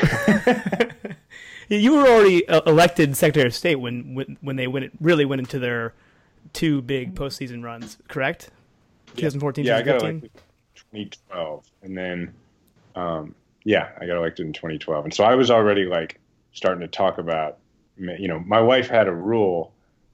you 1.69 1.93
were 1.93 2.07
already 2.07 2.47
uh, 2.49 2.61
elected 2.65 3.15
Secretary 3.15 3.45
of 3.45 3.53
State 3.53 3.75
when 3.75 4.15
when, 4.15 4.37
when 4.41 4.55
they 4.55 4.65
went 4.65 4.91
really 4.99 5.23
went 5.23 5.39
into 5.39 5.59
their 5.59 5.93
two 6.51 6.81
big 6.81 7.13
postseason 7.13 7.63
runs, 7.63 7.99
correct? 8.07 8.49
2014, 9.15 9.65
yeah, 9.65 9.77
I 9.77 9.81
got 9.81 10.01
elected 10.01 10.23
in 10.23 10.29
2012, 10.75 11.65
and 11.83 11.97
then 11.97 12.33
um, 12.95 13.35
yeah, 13.63 13.89
I 13.99 14.05
got 14.05 14.17
elected 14.17 14.45
in 14.45 14.53
2012, 14.53 15.05
and 15.05 15.13
so 15.13 15.23
I 15.23 15.35
was 15.35 15.51
already 15.51 15.85
like 15.85 16.19
starting 16.53 16.81
to 16.81 16.87
talk 16.87 17.17
about, 17.17 17.57
you 17.97 18.27
know, 18.27 18.39
my 18.39 18.61
wife 18.61 18.87
had 18.87 19.07
a 19.07 19.13
rule 19.13 19.71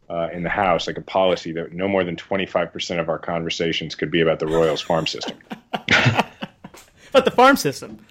uh, 0.10 0.30
in 0.32 0.44
the 0.44 0.50
house, 0.50 0.88
like 0.88 0.98
a 0.98 1.02
policy 1.02 1.52
that 1.54 1.74
no 1.74 1.88
more 1.88 2.04
than 2.04 2.16
25% 2.16 3.00
of 3.00 3.10
our 3.10 3.18
conversations 3.18 3.96
could 3.96 4.12
be 4.12 4.22
about 4.22 4.40
the 4.40 4.48
Royals 4.48 4.82
farm 4.82 5.08
system, 5.08 5.38
But 7.12 7.24
the 7.24 7.32
farm 7.32 7.56
system. 7.56 8.06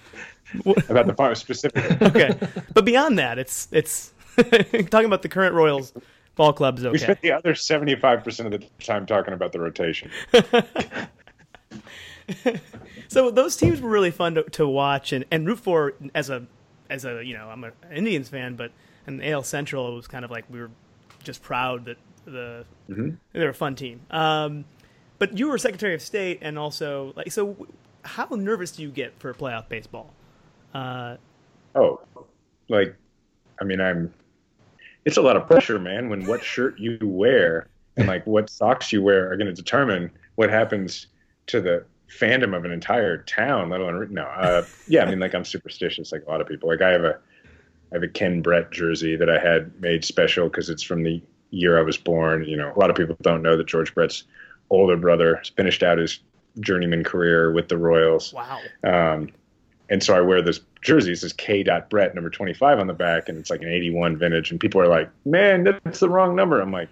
about 0.89 1.07
the 1.07 1.15
farm 1.15 1.35
specifically. 1.35 2.07
Okay, 2.09 2.39
but 2.73 2.85
beyond 2.85 3.19
that, 3.19 3.39
it's 3.39 3.69
it's 3.71 4.13
talking 4.37 5.05
about 5.05 5.23
the 5.23 5.29
current 5.29 5.55
Royals 5.55 5.93
ball 6.37 6.53
clubs. 6.53 6.83
We 6.83 6.99
spent 6.99 7.21
the 7.21 7.33
other 7.33 7.55
75% 7.55 8.45
of 8.47 8.53
the 8.53 8.67
time 8.85 9.07
talking 9.07 9.35
about 9.35 9.53
the 9.53 9.61
rotation. 9.61 10.11
so 13.09 13.31
those 13.31 13.57
teams 13.57 13.81
were 13.81 13.91
really 13.91 14.11
fun 14.11 14.35
to, 14.35 14.43
to 14.45 14.67
watch 14.67 15.13
and, 15.13 15.25
and 15.31 15.47
root 15.47 15.61
for 15.61 15.95
as 16.15 16.31
a 16.31 16.47
as 16.91 17.05
a 17.05 17.25
you 17.25 17.35
know 17.35 17.49
I'm 17.49 17.65
an 17.65 17.73
Indians 17.93 18.29
fan, 18.29 18.57
but 18.57 18.71
in 19.07 19.23
AL 19.23 19.43
Central 19.45 19.93
it 19.93 19.95
was 19.95 20.07
kind 20.07 20.25
of 20.25 20.31
like 20.31 20.45
we 20.51 20.61
were 20.61 20.71
just 21.23 21.43
proud 21.43 21.87
that 21.87 21.97
the 22.25 22.65
they're 23.33 23.51
a 23.51 23.55
fun 23.55 23.75
team. 23.77 24.01
Um, 24.11 24.65
but 25.19 25.39
you 25.39 25.49
were 25.49 25.59
Secretary 25.59 25.95
of 25.95 26.03
State 26.03 26.39
and 26.43 26.59
also 26.59 27.13
like 27.17 27.31
so. 27.33 27.67
How 28.03 28.29
nervous 28.31 28.73
do 28.73 28.83
you 28.83 28.91
get 28.91 29.19
for 29.19 29.33
playoff 29.33 29.69
baseball? 29.71 30.13
Uh, 30.75 31.17
Oh, 31.75 32.01
like, 32.69 32.95
I 33.61 33.65
mean, 33.65 33.81
I'm. 33.81 34.13
It's 35.05 35.17
a 35.17 35.23
lot 35.23 35.37
of 35.37 35.47
pressure, 35.47 35.79
man. 35.79 36.09
When 36.09 36.27
what 36.27 36.43
shirt 36.43 36.79
you 36.79 36.99
wear 37.03 37.69
and 37.97 38.07
like 38.09 38.27
what 38.27 38.51
socks 38.51 38.93
you 38.93 39.03
wear 39.03 39.31
are 39.31 39.37
going 39.37 39.47
to 39.47 39.53
determine 39.53 40.11
what 40.37 40.51
happens 40.51 41.07
to 41.47 41.61
the 41.61 41.85
fandom 42.09 42.57
of 42.57 42.65
an 42.65 42.73
entire 42.73 43.19
town. 43.19 43.71
Let 43.71 43.81
alone 43.81 44.09
no. 44.13 44.23
Uh, 44.23 44.65
yeah, 44.89 45.05
I 45.05 45.11
mean, 45.11 45.21
like 45.21 45.35
I'm 45.35 45.45
superstitious, 45.45 46.13
like 46.13 46.25
a 46.27 46.31
lot 46.31 46.41
of 46.41 46.49
people. 46.49 46.69
Like 46.69 46.83
I 46.83 46.91
have 46.91 47.05
a, 47.05 47.19
I 47.93 47.95
have 47.95 48.03
a 48.03 48.09
Ken 48.09 48.43
Brett 48.43 48.71
jersey 48.71 49.17
that 49.17 49.29
I 49.29 49.39
had 49.39 49.81
made 49.81 50.05
special 50.05 50.49
because 50.49 50.71
it's 50.71 50.83
from 50.83 51.03
the 51.03 51.23
year 51.51 51.79
I 51.79 51.83
was 51.83 51.97
born. 51.97 52.45
You 52.45 52.57
know, 52.57 52.73
a 52.75 52.79
lot 52.79 52.91
of 52.91 52.97
people 52.97 53.17
don't 53.23 53.43
know 53.43 53.57
that 53.57 53.67
George 53.67 53.95
Brett's 53.95 54.25
older 54.71 54.97
brother 54.97 55.43
finished 55.57 55.83
out 55.83 55.99
his 55.99 56.21
journeyman 56.61 57.05
career 57.05 57.53
with 57.53 57.69
the 57.69 57.77
Royals. 57.77 58.33
wow. 58.33 58.61
Um, 58.85 59.31
and 59.91 60.03
so 60.03 60.17
I 60.17 60.21
wear 60.21 60.43
this 60.43 60.61
jersey. 60.83 61.13
It 61.13 61.19
says 61.19 61.33
K. 61.33 61.65
Brett 61.91 62.15
number 62.15 62.31
25 62.31 62.79
on 62.79 62.87
the 62.87 62.95
back, 62.95 63.29
and 63.29 63.39
it's 63.39 63.51
like 63.51 63.63
an 63.63 63.69
81 63.69 64.17
vintage. 64.17 64.51
And 64.51 64.59
people 64.61 64.81
are 64.81 64.89
like, 64.89 65.11
man, 65.25 65.65
that's 65.65 66.01
the 66.01 66.09
wrong 66.09 66.35
number. 66.35 66.61
I'm 66.61 66.73
like, 66.73 66.89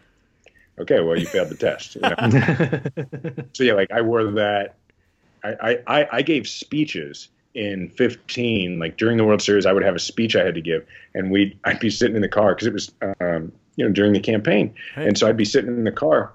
okay, 0.78 1.00
well, 1.00 1.18
you 1.18 1.26
failed 1.26 1.48
the 1.48 1.56
test. 1.56 1.96
You 1.96 2.02
know? 2.02 3.44
so 3.52 3.64
yeah, 3.64 3.74
like 3.74 3.90
I 3.90 4.00
wore 4.02 4.24
that. 4.32 4.76
I, 5.44 5.78
I, 5.88 6.08
I 6.12 6.22
gave 6.22 6.46
speeches 6.46 7.28
in 7.54 7.88
15, 7.88 8.78
like 8.78 8.96
during 8.96 9.16
the 9.16 9.24
World 9.24 9.42
Series, 9.42 9.66
I 9.66 9.72
would 9.72 9.82
have 9.82 9.96
a 9.96 9.98
speech 10.00 10.36
I 10.36 10.44
had 10.44 10.54
to 10.54 10.60
give, 10.60 10.86
and 11.14 11.30
we'd 11.30 11.58
I'd 11.64 11.80
be 11.80 11.90
sitting 11.90 12.14
in 12.16 12.22
the 12.22 12.28
car 12.28 12.54
because 12.54 12.66
it 12.66 12.72
was, 12.72 12.92
um, 13.20 13.52
you 13.76 13.84
know, 13.84 13.92
during 13.92 14.12
the 14.12 14.20
campaign, 14.20 14.74
Right. 14.96 15.08
and 15.08 15.18
so 15.18 15.28
I'd 15.28 15.36
be 15.36 15.44
sitting 15.44 15.70
in 15.70 15.84
the 15.84 15.92
car, 15.92 16.32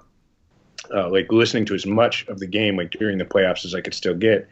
uh, 0.94 1.08
like 1.08 1.32
listening 1.32 1.64
to 1.66 1.74
as 1.74 1.86
much 1.86 2.26
of 2.28 2.38
the 2.38 2.46
game, 2.46 2.76
like 2.76 2.90
during 2.90 3.18
the 3.18 3.24
playoffs, 3.24 3.64
as 3.64 3.74
I 3.74 3.80
could 3.80 3.94
still 3.94 4.14
get, 4.14 4.46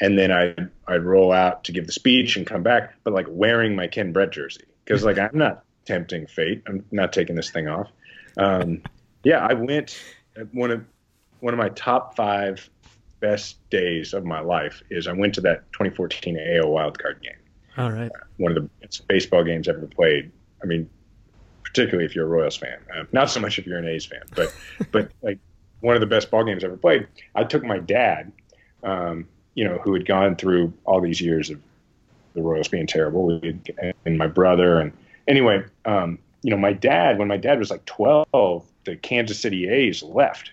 and 0.00 0.18
then 0.18 0.30
I'd 0.30 0.70
I'd 0.86 1.04
roll 1.04 1.32
out 1.32 1.64
to 1.64 1.72
give 1.72 1.86
the 1.86 1.92
speech 1.92 2.36
and 2.36 2.46
come 2.46 2.62
back, 2.62 2.94
but 3.04 3.12
like 3.12 3.26
wearing 3.28 3.74
my 3.74 3.86
Ken 3.86 4.12
Brett 4.12 4.32
jersey 4.32 4.64
because 4.84 5.04
like 5.04 5.18
I'm 5.18 5.36
not 5.36 5.64
tempting 5.84 6.26
fate. 6.26 6.62
I'm 6.66 6.84
not 6.90 7.12
taking 7.12 7.36
this 7.36 7.50
thing 7.50 7.68
off. 7.68 7.88
Um, 8.36 8.82
yeah, 9.24 9.46
I 9.46 9.54
went 9.54 10.00
one 10.52 10.70
of 10.70 10.84
one 11.40 11.54
of 11.54 11.58
my 11.58 11.68
top 11.70 12.16
five 12.16 12.68
best 13.20 13.58
days 13.70 14.14
of 14.14 14.24
my 14.24 14.40
life 14.40 14.82
is 14.90 15.06
I 15.06 15.12
went 15.12 15.34
to 15.34 15.40
that 15.42 15.70
2014 15.72 16.38
AL 16.38 16.66
wildcard 16.66 17.22
game. 17.22 17.32
All 17.76 17.92
right. 17.92 18.10
One 18.38 18.56
of 18.56 18.62
the 18.62 18.70
best 18.80 19.06
baseball 19.08 19.44
games 19.44 19.68
I've 19.68 19.76
ever 19.76 19.86
played. 19.86 20.30
I 20.62 20.66
mean, 20.66 20.88
particularly 21.62 22.04
if 22.04 22.14
you're 22.14 22.26
a 22.26 22.28
Royals 22.28 22.56
fan. 22.56 22.78
Uh, 22.94 23.04
not 23.12 23.30
so 23.30 23.40
much 23.40 23.58
if 23.58 23.66
you're 23.66 23.78
an 23.78 23.86
A's 23.86 24.06
fan, 24.06 24.22
but 24.34 24.54
but 24.90 25.10
like 25.22 25.38
one 25.80 25.94
of 25.94 26.00
the 26.00 26.06
best 26.06 26.30
ball 26.30 26.44
games 26.44 26.64
I 26.64 26.68
ever 26.68 26.76
played. 26.76 27.06
I 27.34 27.44
took 27.44 27.64
my 27.64 27.78
dad, 27.78 28.32
um, 28.82 29.28
you 29.54 29.64
know, 29.64 29.78
who 29.78 29.94
had 29.94 30.06
gone 30.06 30.36
through 30.36 30.72
all 30.84 31.00
these 31.00 31.20
years 31.20 31.50
of 31.50 31.60
the 32.34 32.42
Royals 32.42 32.68
being 32.68 32.86
terrible, 32.86 33.40
and 34.04 34.18
my 34.18 34.26
brother, 34.26 34.80
and 34.80 34.92
anyway, 35.26 35.64
um, 35.84 36.18
you 36.42 36.50
know, 36.50 36.56
my 36.56 36.72
dad, 36.72 37.18
when 37.18 37.28
my 37.28 37.36
dad 37.36 37.58
was 37.58 37.70
like 37.70 37.84
12, 37.84 38.64
the 38.84 38.96
Kansas 38.96 39.38
City 39.38 39.68
A's 39.68 40.02
left. 40.02 40.52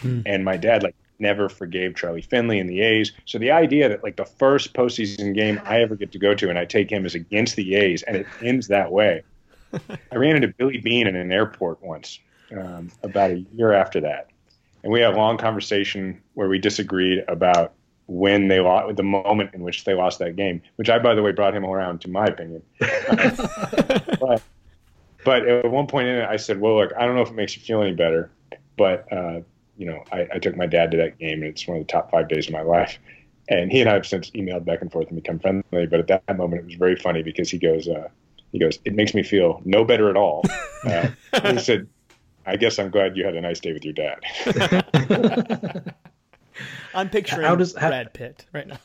Hmm. 0.00 0.20
And 0.26 0.44
my 0.44 0.56
dad, 0.56 0.82
like, 0.82 0.94
never 1.18 1.48
forgave 1.48 1.96
Charlie 1.96 2.22
Finley 2.22 2.58
and 2.58 2.68
the 2.68 2.82
A's. 2.82 3.12
So 3.24 3.38
the 3.38 3.50
idea 3.50 3.88
that, 3.88 4.02
like, 4.02 4.16
the 4.16 4.24
first 4.24 4.74
postseason 4.74 5.34
game 5.34 5.60
I 5.64 5.82
ever 5.82 5.96
get 5.96 6.12
to 6.12 6.18
go 6.18 6.34
to 6.34 6.50
and 6.50 6.58
I 6.58 6.64
take 6.64 6.90
him 6.90 7.06
is 7.06 7.14
against 7.14 7.56
the 7.56 7.74
A's 7.74 8.02
and 8.02 8.16
it 8.16 8.26
ends 8.42 8.68
that 8.68 8.92
way. 8.92 9.22
I 10.12 10.16
ran 10.16 10.36
into 10.36 10.48
Billy 10.48 10.78
Beane 10.78 11.06
in 11.06 11.16
an 11.16 11.32
airport 11.32 11.82
once, 11.82 12.18
um, 12.56 12.90
about 13.02 13.30
a 13.30 13.44
year 13.54 13.72
after 13.72 14.00
that. 14.00 14.28
And 14.82 14.92
we 14.92 15.00
had 15.00 15.14
a 15.14 15.16
long 15.16 15.36
conversation 15.36 16.22
where 16.34 16.48
we 16.48 16.58
disagreed 16.58 17.24
about 17.26 17.72
when 18.06 18.48
they 18.48 18.60
lost, 18.60 18.96
the 18.96 19.02
moment 19.02 19.50
in 19.52 19.62
which 19.62 19.84
they 19.84 19.94
lost 19.94 20.18
that 20.20 20.36
game, 20.36 20.62
which 20.76 20.88
I, 20.88 20.98
by 20.98 21.14
the 21.14 21.22
way, 21.22 21.32
brought 21.32 21.54
him 21.54 21.64
around 21.64 22.00
to 22.02 22.10
my 22.10 22.24
opinion. 22.26 22.62
but, 22.78 24.42
but 25.24 25.46
at 25.46 25.70
one 25.70 25.86
point 25.86 26.08
in 26.08 26.16
it, 26.16 26.28
I 26.28 26.36
said, 26.36 26.60
"Well, 26.60 26.76
look, 26.76 26.92
I 26.96 27.04
don't 27.04 27.16
know 27.16 27.22
if 27.22 27.30
it 27.30 27.34
makes 27.34 27.56
you 27.56 27.62
feel 27.62 27.82
any 27.82 27.94
better, 27.94 28.30
but 28.76 29.10
uh, 29.12 29.40
you 29.76 29.86
know, 29.86 30.04
I, 30.12 30.28
I, 30.34 30.38
took 30.38 30.56
my 30.56 30.66
dad 30.66 30.92
to 30.92 30.96
that 30.98 31.18
game, 31.18 31.42
and 31.42 31.50
it's 31.50 31.66
one 31.66 31.78
of 31.78 31.86
the 31.86 31.92
top 31.92 32.10
five 32.10 32.28
days 32.28 32.46
of 32.46 32.52
my 32.52 32.62
life." 32.62 32.98
And 33.48 33.70
he 33.70 33.80
and 33.80 33.90
I 33.90 33.94
have 33.94 34.06
since 34.06 34.30
emailed 34.30 34.64
back 34.64 34.82
and 34.82 34.90
forth 34.90 35.08
and 35.08 35.16
become 35.16 35.38
friendly. 35.38 35.86
But 35.86 36.00
at 36.00 36.08
that 36.08 36.36
moment, 36.36 36.62
it 36.62 36.64
was 36.64 36.74
very 36.74 36.96
funny 36.96 37.22
because 37.22 37.50
he 37.50 37.58
goes, 37.58 37.88
uh, 37.88 38.08
"He 38.52 38.58
goes, 38.60 38.78
it 38.84 38.94
makes 38.94 39.14
me 39.14 39.22
feel 39.24 39.60
no 39.64 39.84
better 39.84 40.08
at 40.10 40.16
all." 40.16 40.44
Uh, 40.86 41.08
he 41.42 41.58
said, 41.58 41.88
"I 42.44 42.54
guess 42.54 42.78
I'm 42.78 42.90
glad 42.90 43.16
you 43.16 43.24
had 43.24 43.34
a 43.34 43.40
nice 43.40 43.58
day 43.58 43.72
with 43.72 43.84
your 43.84 43.94
dad." 43.94 44.20
I'm 46.94 47.10
picturing 47.10 47.46
how 47.46 47.56
does, 47.56 47.76
how, 47.76 47.88
Brad 47.88 48.12
Pitt 48.12 48.46
right 48.52 48.66
now. 48.66 48.78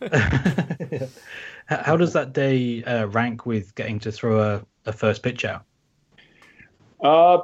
how 1.66 1.96
does 1.96 2.12
that 2.12 2.32
day 2.32 2.82
uh, 2.84 3.06
rank 3.06 3.46
with 3.46 3.74
getting 3.74 3.98
to 4.00 4.12
throw 4.12 4.40
a, 4.42 4.64
a 4.86 4.92
first 4.92 5.22
pitch 5.22 5.44
out? 5.44 5.64
Uh, 7.02 7.38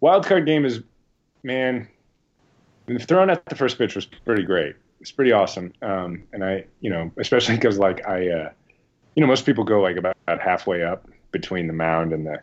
wild 0.00 0.26
card 0.26 0.46
game 0.46 0.64
is, 0.64 0.80
man, 1.42 1.88
throwing 3.00 3.30
at 3.30 3.44
the 3.46 3.56
first 3.56 3.78
pitch 3.78 3.94
was 3.94 4.06
pretty 4.06 4.42
great. 4.42 4.76
It's 5.00 5.10
pretty 5.10 5.32
awesome. 5.32 5.72
Um, 5.82 6.24
and 6.32 6.44
I, 6.44 6.64
you 6.80 6.90
know, 6.90 7.10
especially 7.18 7.56
because 7.56 7.78
like 7.78 8.06
I, 8.06 8.28
uh, 8.28 8.50
you 9.14 9.20
know, 9.20 9.26
most 9.26 9.46
people 9.46 9.64
go 9.64 9.80
like 9.80 9.96
about, 9.96 10.16
about 10.26 10.40
halfway 10.40 10.82
up 10.82 11.08
between 11.30 11.66
the 11.66 11.72
mound 11.72 12.12
and 12.12 12.26
the, 12.26 12.40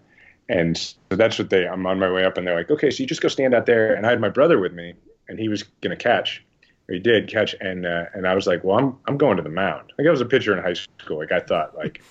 and 0.48 0.78
so 0.78 0.96
that's 1.10 1.40
what 1.40 1.50
they. 1.50 1.68
I'm 1.68 1.86
on 1.88 2.00
my 2.00 2.12
way 2.12 2.24
up, 2.24 2.38
and 2.38 2.46
they're 2.46 2.56
like, 2.56 2.70
okay, 2.70 2.92
so 2.92 3.02
you 3.02 3.08
just 3.08 3.22
go 3.22 3.28
stand 3.28 3.56
out 3.56 3.66
there. 3.66 3.96
And 3.96 4.06
I 4.06 4.12
had 4.12 4.22
my 4.22 4.30
brother 4.30 4.60
with 4.60 4.74
me, 4.74 4.94
and 5.28 5.40
he 5.40 5.50
was 5.50 5.64
going 5.82 5.96
to 5.96 6.02
catch. 6.02 6.44
He 6.88 7.00
did 7.00 7.28
catch, 7.28 7.56
and 7.60 7.86
uh, 7.86 8.06
and 8.14 8.28
I 8.28 8.36
was 8.36 8.46
like, 8.46 8.64
well, 8.64 8.78
I'm 8.78 8.98
I'm 9.08 9.18
going 9.18 9.38
to 9.38 9.44
the 9.44 9.50
mound. 9.50 9.92
Like 9.98 10.08
I 10.08 10.12
was 10.12 10.22
a 10.22 10.26
pitcher 10.26 10.56
in 10.56 10.64
high 10.64 10.74
school. 10.74 11.18
Like 11.18 11.32
I 11.32 11.40
thought, 11.40 11.76
like 11.76 12.04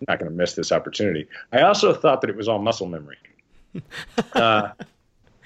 I'm 0.00 0.06
not 0.08 0.18
going 0.18 0.30
to 0.30 0.36
miss 0.36 0.54
this 0.54 0.70
opportunity. 0.70 1.26
I 1.52 1.62
also 1.62 1.94
thought 1.94 2.20
that 2.20 2.30
it 2.30 2.36
was 2.36 2.48
all 2.48 2.58
muscle 2.60 2.86
memory. 2.86 3.16
Uh, 4.34 4.70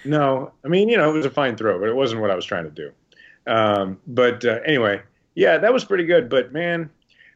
no, 0.05 0.53
I 0.65 0.69
mean, 0.69 0.89
you 0.89 0.97
know, 0.97 1.11
it 1.11 1.13
was 1.13 1.27
a 1.27 1.31
fine 1.31 1.57
throw, 1.57 1.79
but 1.79 1.89
it 1.89 1.95
wasn't 1.95 2.21
what 2.21 2.31
I 2.31 2.35
was 2.35 2.45
trying 2.45 2.65
to 2.65 2.71
do. 2.71 2.93
Um, 3.47 3.99
but 4.07 4.45
uh, 4.45 4.61
anyway, 4.65 5.03
yeah, 5.35 5.59
that 5.59 5.73
was 5.73 5.85
pretty 5.85 6.05
good. 6.05 6.29
But 6.29 6.53
man, 6.53 6.91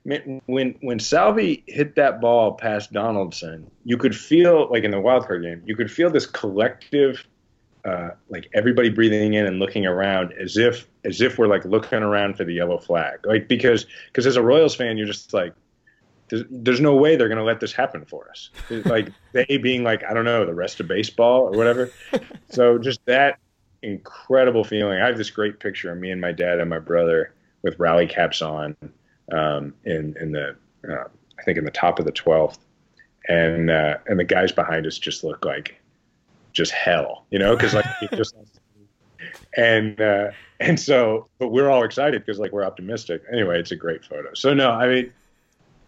man, 0.04 0.40
when 0.46 0.76
when 0.80 0.98
Salvy 0.98 1.62
hit 1.66 1.94
that 1.96 2.20
ball 2.20 2.52
past 2.52 2.92
Donaldson, 2.92 3.70
you 3.84 3.96
could 3.96 4.16
feel 4.16 4.68
like 4.70 4.84
in 4.84 4.90
the 4.90 5.00
wild 5.00 5.26
card 5.26 5.42
game, 5.42 5.62
you 5.64 5.76
could 5.76 5.90
feel 5.90 6.10
this 6.10 6.26
collective 6.26 7.24
uh, 7.84 8.10
like 8.28 8.48
everybody 8.52 8.88
breathing 8.88 9.34
in 9.34 9.46
and 9.46 9.58
looking 9.58 9.86
around 9.86 10.32
as 10.34 10.56
if 10.56 10.88
as 11.04 11.20
if 11.20 11.38
we're 11.38 11.46
like 11.46 11.64
looking 11.64 12.02
around 12.02 12.36
for 12.36 12.44
the 12.44 12.54
yellow 12.54 12.78
flag 12.78 13.18
like 13.24 13.48
because 13.48 13.86
because 14.06 14.26
as 14.26 14.36
a 14.36 14.42
royals 14.42 14.74
fan 14.74 14.98
you're 14.98 15.06
just 15.06 15.32
like 15.32 15.54
there's, 16.28 16.44
there's 16.50 16.80
no 16.80 16.94
way 16.94 17.16
they're 17.16 17.28
going 17.28 17.38
to 17.38 17.44
let 17.44 17.58
this 17.58 17.72
happen 17.72 18.04
for 18.04 18.30
us. 18.30 18.50
Like 18.70 19.08
they 19.32 19.58
being 19.58 19.82
like 19.82 20.04
i 20.04 20.14
don't 20.14 20.24
know 20.24 20.46
the 20.46 20.54
rest 20.54 20.80
of 20.80 20.88
baseball 20.88 21.42
or 21.42 21.50
whatever. 21.50 21.90
So 22.50 22.78
just 22.78 23.04
that 23.06 23.38
incredible 23.82 24.64
feeling. 24.64 25.00
I 25.00 25.06
have 25.06 25.18
this 25.18 25.30
great 25.30 25.58
picture 25.58 25.90
of 25.90 25.98
me 25.98 26.10
and 26.10 26.20
my 26.20 26.32
dad 26.32 26.60
and 26.60 26.70
my 26.70 26.78
brother 26.78 27.34
with 27.62 27.78
rally 27.78 28.06
caps 28.06 28.42
on 28.42 28.76
um, 29.32 29.74
in 29.84 30.16
in 30.20 30.32
the 30.32 30.56
uh, 30.88 31.04
i 31.38 31.42
think 31.42 31.58
in 31.58 31.64
the 31.64 31.70
top 31.70 31.98
of 31.98 32.04
the 32.04 32.12
12th 32.12 32.58
and 33.28 33.70
uh, 33.70 33.98
and 34.06 34.18
the 34.18 34.24
guys 34.24 34.52
behind 34.52 34.86
us 34.86 34.98
just 34.98 35.24
look 35.24 35.44
like 35.44 35.79
just 36.52 36.72
hell, 36.72 37.26
you 37.30 37.38
know, 37.38 37.54
because 37.54 37.74
like 37.74 37.86
just 38.14 38.34
and 39.56 40.00
uh, 40.00 40.30
and 40.58 40.78
so, 40.78 41.28
but 41.38 41.48
we're 41.48 41.70
all 41.70 41.84
excited 41.84 42.24
because 42.24 42.38
like 42.38 42.52
we're 42.52 42.64
optimistic. 42.64 43.22
Anyway, 43.32 43.58
it's 43.58 43.70
a 43.70 43.76
great 43.76 44.04
photo. 44.04 44.32
So 44.34 44.54
no, 44.54 44.70
I 44.70 44.88
mean, 44.88 45.12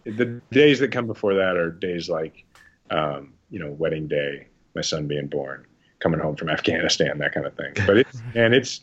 the 0.05 0.41
days 0.51 0.79
that 0.79 0.91
come 0.91 1.07
before 1.07 1.33
that 1.35 1.57
are 1.57 1.71
days 1.71 2.09
like, 2.09 2.45
um, 2.89 3.33
you 3.49 3.59
know, 3.59 3.71
wedding 3.71 4.07
day, 4.07 4.47
my 4.75 4.81
son 4.81 5.07
being 5.07 5.27
born, 5.27 5.65
coming 5.99 6.19
home 6.19 6.35
from 6.35 6.49
Afghanistan, 6.49 7.17
that 7.19 7.33
kind 7.33 7.45
of 7.45 7.55
thing. 7.55 7.73
But 7.85 7.97
it's 7.97 8.21
and 8.35 8.53
it's 8.53 8.81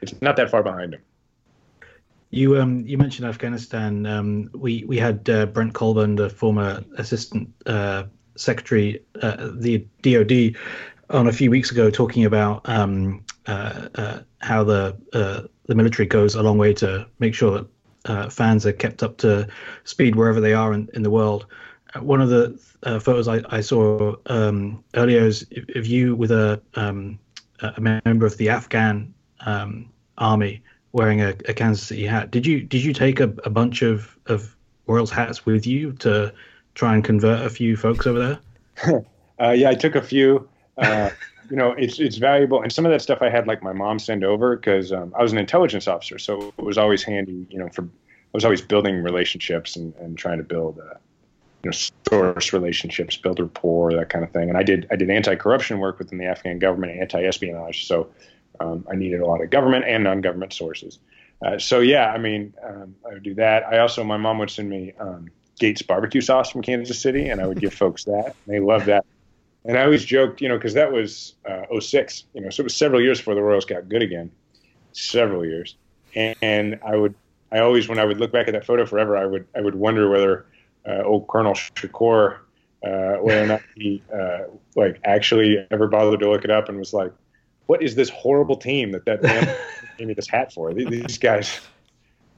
it's 0.00 0.20
not 0.22 0.36
that 0.36 0.50
far 0.50 0.62
behind 0.62 0.94
him. 0.94 1.02
You 2.30 2.60
um 2.60 2.86
you 2.86 2.98
mentioned 2.98 3.26
Afghanistan. 3.26 4.06
Um, 4.06 4.50
we 4.54 4.84
we 4.86 4.98
had 4.98 5.28
uh, 5.30 5.46
Brent 5.46 5.74
Colburn, 5.74 6.16
the 6.16 6.28
former 6.28 6.84
assistant 6.96 7.50
uh, 7.66 8.04
secretary, 8.36 9.02
uh, 9.22 9.50
the 9.54 9.86
DoD, 10.02 10.56
on 11.10 11.26
a 11.26 11.32
few 11.32 11.50
weeks 11.50 11.70
ago 11.70 11.90
talking 11.90 12.24
about 12.24 12.68
um, 12.68 13.24
uh, 13.46 13.88
uh, 13.94 14.18
how 14.40 14.64
the 14.64 14.96
uh, 15.12 15.42
the 15.66 15.74
military 15.74 16.06
goes 16.06 16.34
a 16.34 16.42
long 16.42 16.58
way 16.58 16.72
to 16.74 17.06
make 17.18 17.34
sure 17.34 17.50
that 17.52 17.66
uh, 18.04 18.28
fans 18.28 18.66
are 18.66 18.72
kept 18.72 19.02
up 19.02 19.16
to 19.18 19.48
speed 19.84 20.16
wherever 20.16 20.40
they 20.40 20.54
are 20.54 20.72
in, 20.72 20.88
in 20.94 21.02
the 21.02 21.10
world. 21.10 21.46
Uh, 21.94 22.00
one 22.02 22.20
of 22.20 22.28
the 22.28 22.58
uh, 22.82 22.98
photos 22.98 23.28
I, 23.28 23.42
I 23.48 23.60
saw 23.60 24.14
um, 24.26 24.82
earlier 24.94 25.24
is 25.26 25.46
of 25.74 25.86
you 25.86 26.14
with 26.14 26.30
a 26.30 26.60
um, 26.74 27.18
a 27.60 27.80
member 27.80 28.24
of 28.24 28.36
the 28.36 28.48
Afghan 28.50 29.12
um, 29.40 29.90
army 30.18 30.62
wearing 30.92 31.20
a, 31.20 31.30
a, 31.48 31.54
Kansas 31.54 31.88
City 31.88 32.06
hat. 32.06 32.30
Did 32.30 32.46
you 32.46 32.60
did 32.60 32.84
you 32.84 32.92
take 32.92 33.18
a, 33.20 33.32
a 33.44 33.50
bunch 33.50 33.82
of, 33.82 34.16
of 34.26 34.54
Royals 34.86 35.10
hats 35.10 35.44
with 35.44 35.66
you 35.66 35.92
to 35.94 36.32
try 36.74 36.94
and 36.94 37.02
convert 37.02 37.44
a 37.44 37.50
few 37.50 37.76
folks 37.76 38.06
over 38.06 38.38
there? 38.84 39.04
yeah, 39.54 39.70
I 39.70 39.74
took 39.74 39.96
a 39.96 40.02
few. 40.02 40.48
Uh, 40.78 41.10
you 41.50 41.56
know, 41.56 41.72
it's 41.72 41.98
it's 41.98 42.16
valuable, 42.16 42.62
and 42.62 42.72
some 42.72 42.84
of 42.86 42.92
that 42.92 43.02
stuff 43.02 43.18
I 43.22 43.30
had 43.30 43.46
like 43.46 43.62
my 43.62 43.72
mom 43.72 43.98
send 43.98 44.24
over 44.24 44.56
because 44.56 44.92
um, 44.92 45.12
I 45.18 45.22
was 45.22 45.32
an 45.32 45.38
intelligence 45.38 45.88
officer, 45.88 46.18
so 46.18 46.52
it 46.58 46.64
was 46.64 46.78
always 46.78 47.02
handy. 47.02 47.46
You 47.50 47.58
know, 47.58 47.68
for 47.68 47.82
I 47.82 47.86
was 48.34 48.44
always 48.44 48.60
building 48.60 49.02
relationships 49.02 49.76
and, 49.76 49.94
and 49.96 50.18
trying 50.18 50.38
to 50.38 50.44
build, 50.44 50.78
uh, 50.78 50.98
you 51.64 51.70
know, 51.70 51.76
source 52.08 52.52
relationships, 52.52 53.16
build 53.16 53.40
rapport, 53.40 53.94
that 53.94 54.10
kind 54.10 54.24
of 54.24 54.30
thing. 54.32 54.50
And 54.50 54.58
I 54.58 54.62
did 54.62 54.86
I 54.90 54.96
did 54.96 55.10
anti-corruption 55.10 55.78
work 55.78 55.98
within 55.98 56.18
the 56.18 56.26
Afghan 56.26 56.58
government, 56.58 57.00
anti-espionage. 57.00 57.86
So 57.86 58.10
um, 58.60 58.86
I 58.90 58.96
needed 58.96 59.20
a 59.20 59.26
lot 59.26 59.42
of 59.42 59.50
government 59.50 59.86
and 59.86 60.04
non-government 60.04 60.52
sources. 60.52 60.98
Uh, 61.40 61.58
so 61.58 61.80
yeah, 61.80 62.12
I 62.12 62.18
mean, 62.18 62.52
um, 62.62 62.94
I 63.08 63.14
would 63.14 63.22
do 63.22 63.34
that. 63.34 63.64
I 63.64 63.78
also 63.78 64.04
my 64.04 64.16
mom 64.16 64.38
would 64.38 64.50
send 64.50 64.68
me 64.68 64.92
um, 64.98 65.30
Gates 65.58 65.82
barbecue 65.82 66.20
sauce 66.20 66.50
from 66.50 66.62
Kansas 66.62 67.00
City, 67.00 67.28
and 67.28 67.40
I 67.40 67.46
would 67.46 67.60
give 67.60 67.72
folks 67.72 68.04
that. 68.04 68.34
They 68.46 68.60
love 68.60 68.84
that. 68.86 69.04
And 69.64 69.76
I 69.76 69.84
always 69.84 70.04
joked, 70.04 70.40
you 70.40 70.48
know, 70.48 70.56
because 70.56 70.74
that 70.74 70.92
was 70.92 71.34
uh, 71.48 71.64
06, 71.78 72.24
you 72.32 72.40
know, 72.40 72.50
so 72.50 72.62
it 72.62 72.64
was 72.64 72.76
several 72.76 73.00
years 73.00 73.18
before 73.18 73.34
the 73.34 73.42
Royals 73.42 73.64
got 73.64 73.88
good 73.88 74.02
again, 74.02 74.30
several 74.92 75.44
years. 75.44 75.76
And, 76.14 76.36
and 76.40 76.80
I 76.86 76.96
would, 76.96 77.14
I 77.52 77.58
always, 77.58 77.88
when 77.88 77.98
I 77.98 78.04
would 78.04 78.18
look 78.18 78.32
back 78.32 78.48
at 78.48 78.52
that 78.52 78.64
photo 78.64 78.86
forever, 78.86 79.16
I 79.16 79.26
would, 79.26 79.46
I 79.54 79.60
would 79.60 79.74
wonder 79.74 80.08
whether 80.08 80.46
uh, 80.86 81.02
old 81.02 81.28
Colonel 81.28 81.54
Shakur, 81.54 82.38
uh, 82.84 83.16
whether 83.16 83.42
or 83.42 83.46
not 83.46 83.62
he, 83.74 84.02
uh, 84.14 84.44
like, 84.76 85.00
actually 85.04 85.66
ever 85.70 85.88
bothered 85.88 86.20
to 86.20 86.30
look 86.30 86.44
it 86.44 86.50
up 86.50 86.68
and 86.68 86.78
was 86.78 86.92
like, 86.92 87.12
what 87.66 87.82
is 87.82 87.94
this 87.94 88.08
horrible 88.08 88.56
team 88.56 88.92
that 88.92 89.04
that 89.04 89.22
man 89.22 89.54
gave 89.98 90.08
me 90.08 90.14
this 90.14 90.28
hat 90.28 90.52
for? 90.52 90.72
These 90.72 91.18
guys. 91.18 91.60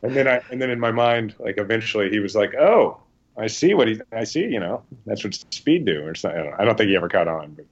And 0.02 0.16
then 0.16 0.26
I, 0.26 0.40
and 0.50 0.60
then 0.60 0.70
in 0.70 0.80
my 0.80 0.90
mind, 0.90 1.34
like, 1.38 1.58
eventually 1.58 2.10
he 2.10 2.18
was 2.18 2.34
like, 2.34 2.54
oh, 2.54 3.00
I 3.40 3.46
see 3.46 3.74
what 3.74 3.88
he. 3.88 4.00
I 4.12 4.24
see. 4.24 4.44
You 4.44 4.60
know, 4.60 4.82
that's 5.06 5.24
what 5.24 5.34
speed 5.50 5.84
do. 5.84 6.04
Or 6.04 6.14
something. 6.14 6.40
I 6.40 6.44
don't, 6.44 6.60
I 6.60 6.64
don't 6.64 6.76
think 6.76 6.90
he 6.90 6.96
ever 6.96 7.08
caught 7.08 7.28
on. 7.28 7.56
But 7.56 7.66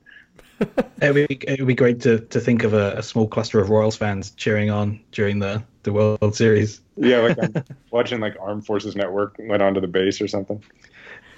it 1.02 1.14
would 1.14 1.28
be, 1.28 1.34
it 1.46 1.60
would 1.60 1.68
be 1.68 1.74
great 1.74 2.00
to, 2.00 2.20
to 2.20 2.40
think 2.40 2.64
of 2.64 2.74
a, 2.74 2.94
a, 2.98 3.02
small 3.02 3.28
cluster 3.28 3.60
of 3.60 3.70
Royals 3.70 3.96
fans 3.96 4.30
cheering 4.32 4.70
on 4.70 5.00
during 5.12 5.38
the, 5.38 5.62
the 5.84 5.92
World 5.92 6.34
Series. 6.34 6.80
Yeah, 6.96 7.18
like 7.18 7.38
I'm 7.40 7.64
watching 7.90 8.20
like 8.20 8.36
Armed 8.40 8.66
Forces 8.66 8.96
Network 8.96 9.36
went 9.38 9.62
onto 9.62 9.80
the 9.80 9.86
base 9.86 10.20
or 10.20 10.26
something. 10.26 10.62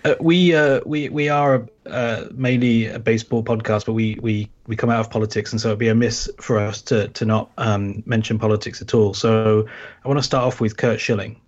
Uh, 0.02 0.14
we 0.18 0.54
uh, 0.54 0.80
we 0.86 1.10
we 1.10 1.28
are 1.28 1.68
uh, 1.84 2.24
mainly 2.32 2.86
a 2.86 2.98
baseball 2.98 3.44
podcast, 3.44 3.84
but 3.84 3.92
we, 3.92 4.18
we, 4.22 4.48
we 4.66 4.74
come 4.74 4.88
out 4.88 5.00
of 5.00 5.10
politics, 5.10 5.52
and 5.52 5.60
so 5.60 5.68
it'd 5.68 5.78
be 5.78 5.88
a 5.88 5.94
miss 5.94 6.30
for 6.40 6.58
us 6.58 6.80
to 6.80 7.08
to 7.08 7.26
not 7.26 7.50
um, 7.58 8.02
mention 8.06 8.38
politics 8.38 8.80
at 8.80 8.94
all. 8.94 9.12
So 9.12 9.66
I 10.02 10.08
want 10.08 10.18
to 10.18 10.22
start 10.22 10.44
off 10.44 10.60
with 10.60 10.78
Curt 10.78 11.00
Schilling. 11.00 11.38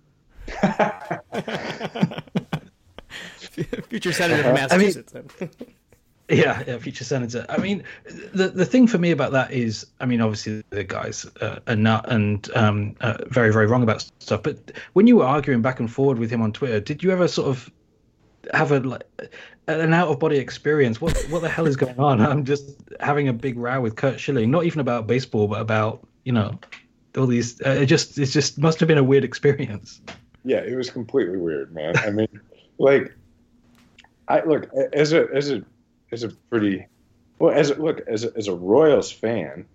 future 3.89 4.13
senator 4.13 4.43
from 4.43 4.53
Massachusetts. 4.53 5.13
I 5.15 5.19
mean, 5.19 5.49
yeah, 6.29 6.63
yeah, 6.65 6.77
future 6.77 7.03
senator. 7.03 7.45
I 7.49 7.57
mean, 7.57 7.83
the 8.33 8.49
the 8.49 8.65
thing 8.65 8.87
for 8.87 8.97
me 8.97 9.11
about 9.11 9.31
that 9.33 9.51
is, 9.51 9.85
I 9.99 10.05
mean, 10.05 10.21
obviously 10.21 10.63
the 10.69 10.83
guys 10.83 11.25
uh, 11.41 11.59
are 11.67 11.75
nut 11.75 12.05
and 12.07 12.49
um, 12.55 12.95
uh, 13.01 13.17
very 13.27 13.51
very 13.51 13.67
wrong 13.67 13.83
about 13.83 14.05
stuff. 14.19 14.43
But 14.43 14.71
when 14.93 15.07
you 15.07 15.17
were 15.17 15.25
arguing 15.25 15.61
back 15.61 15.79
and 15.79 15.91
forward 15.91 16.19
with 16.19 16.29
him 16.29 16.41
on 16.41 16.51
Twitter, 16.51 16.79
did 16.79 17.03
you 17.03 17.11
ever 17.11 17.27
sort 17.27 17.49
of 17.49 17.71
have 18.53 18.71
a 18.71 18.79
like 18.79 19.03
an 19.67 19.93
out 19.93 20.09
of 20.09 20.19
body 20.19 20.37
experience. 20.37 20.99
What 20.99 21.17
what 21.29 21.41
the 21.41 21.49
hell 21.49 21.67
is 21.67 21.75
going 21.75 21.99
on? 21.99 22.21
I'm 22.21 22.43
just 22.43 22.75
having 22.99 23.27
a 23.27 23.33
big 23.33 23.57
row 23.57 23.81
with 23.81 23.95
Curt 23.95 24.19
Schilling, 24.19 24.51
not 24.51 24.65
even 24.65 24.79
about 24.79 25.07
baseball, 25.07 25.47
but 25.47 25.61
about 25.61 26.05
you 26.23 26.33
know 26.33 26.59
all 27.17 27.27
these. 27.27 27.61
Uh, 27.61 27.69
it 27.81 27.85
just 27.85 28.17
it 28.17 28.25
just 28.27 28.57
must 28.57 28.79
have 28.79 28.87
been 28.87 28.97
a 28.97 29.03
weird 29.03 29.23
experience. 29.23 30.01
Yeah, 30.43 30.57
it 30.57 30.75
was 30.75 30.89
completely 30.89 31.37
weird, 31.37 31.73
man. 31.73 31.97
I 31.97 32.09
mean, 32.09 32.27
like, 32.77 33.15
I 34.33 34.43
look 34.45 34.67
as 34.93 35.13
a 35.13 35.27
as 35.33 35.51
a 35.51 35.63
as 36.11 36.23
a 36.23 36.29
pretty 36.49 36.87
well 37.37 37.53
as 37.53 37.69
a, 37.69 37.75
look 37.75 38.01
as 38.07 38.23
a, 38.23 38.35
as 38.35 38.47
a 38.47 38.55
Royals 38.55 39.11
fan, 39.11 39.65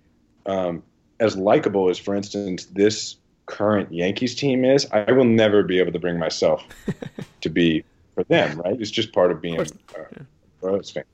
um, 0.46 0.82
as 1.20 1.36
likable 1.36 1.88
as, 1.90 1.98
for 1.98 2.14
instance, 2.14 2.64
this 2.66 3.16
current 3.46 3.92
Yankees 3.92 4.34
team 4.34 4.64
is, 4.64 4.86
I 4.90 5.12
will 5.12 5.24
never 5.24 5.62
be 5.62 5.78
able 5.78 5.92
to 5.92 5.98
bring 5.98 6.18
myself 6.18 6.64
to 7.40 7.48
be 7.48 7.84
for 8.14 8.24
them. 8.24 8.60
Right? 8.62 8.80
It's 8.80 8.90
just 8.90 9.12
part 9.12 9.30
of 9.30 9.40
being 9.40 9.60
of 9.60 9.70
a 9.70 10.00
yeah. 10.00 10.22
Royals 10.60 10.90
fan. 10.90 11.04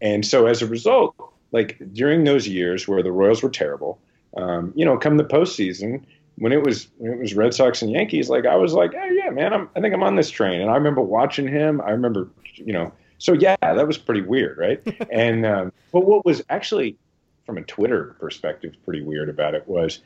And 0.00 0.24
so 0.24 0.46
as 0.46 0.62
a 0.62 0.66
result, 0.66 1.14
like 1.52 1.78
during 1.92 2.24
those 2.24 2.48
years 2.48 2.88
where 2.88 3.02
the 3.02 3.12
Royals 3.12 3.42
were 3.42 3.50
terrible, 3.50 3.98
um, 4.36 4.72
you 4.74 4.84
know, 4.84 4.96
come 4.96 5.16
the 5.18 5.24
postseason 5.24 6.02
when 6.38 6.52
it 6.52 6.62
was 6.62 6.88
when 6.98 7.12
it 7.12 7.18
was 7.18 7.34
Red 7.34 7.52
Sox 7.52 7.82
and 7.82 7.90
Yankees, 7.90 8.28
like 8.28 8.46
I 8.46 8.56
was 8.56 8.72
like, 8.72 8.92
oh 8.94 9.08
yeah, 9.26 9.32
man, 9.32 9.52
I'm, 9.52 9.68
I 9.74 9.80
think 9.80 9.92
I'm 9.92 10.02
on 10.02 10.16
this 10.16 10.30
train. 10.30 10.60
And 10.60 10.70
I 10.70 10.74
remember 10.76 11.00
watching 11.00 11.48
him. 11.48 11.80
I 11.80 11.90
remember, 11.90 12.28
you 12.54 12.72
know, 12.72 12.92
so 13.18 13.32
yeah, 13.32 13.56
that 13.60 13.86
was 13.86 13.98
pretty 13.98 14.20
weird, 14.20 14.56
right? 14.56 14.80
and 15.10 15.44
um, 15.44 15.72
but 15.92 16.06
what 16.06 16.24
was 16.24 16.42
actually 16.48 16.96
from 17.44 17.58
a 17.58 17.62
Twitter 17.62 18.16
perspective 18.20 18.74
pretty 18.84 19.02
weird 19.02 19.28
about 19.28 19.54
it 19.54 19.66
was, 19.66 20.00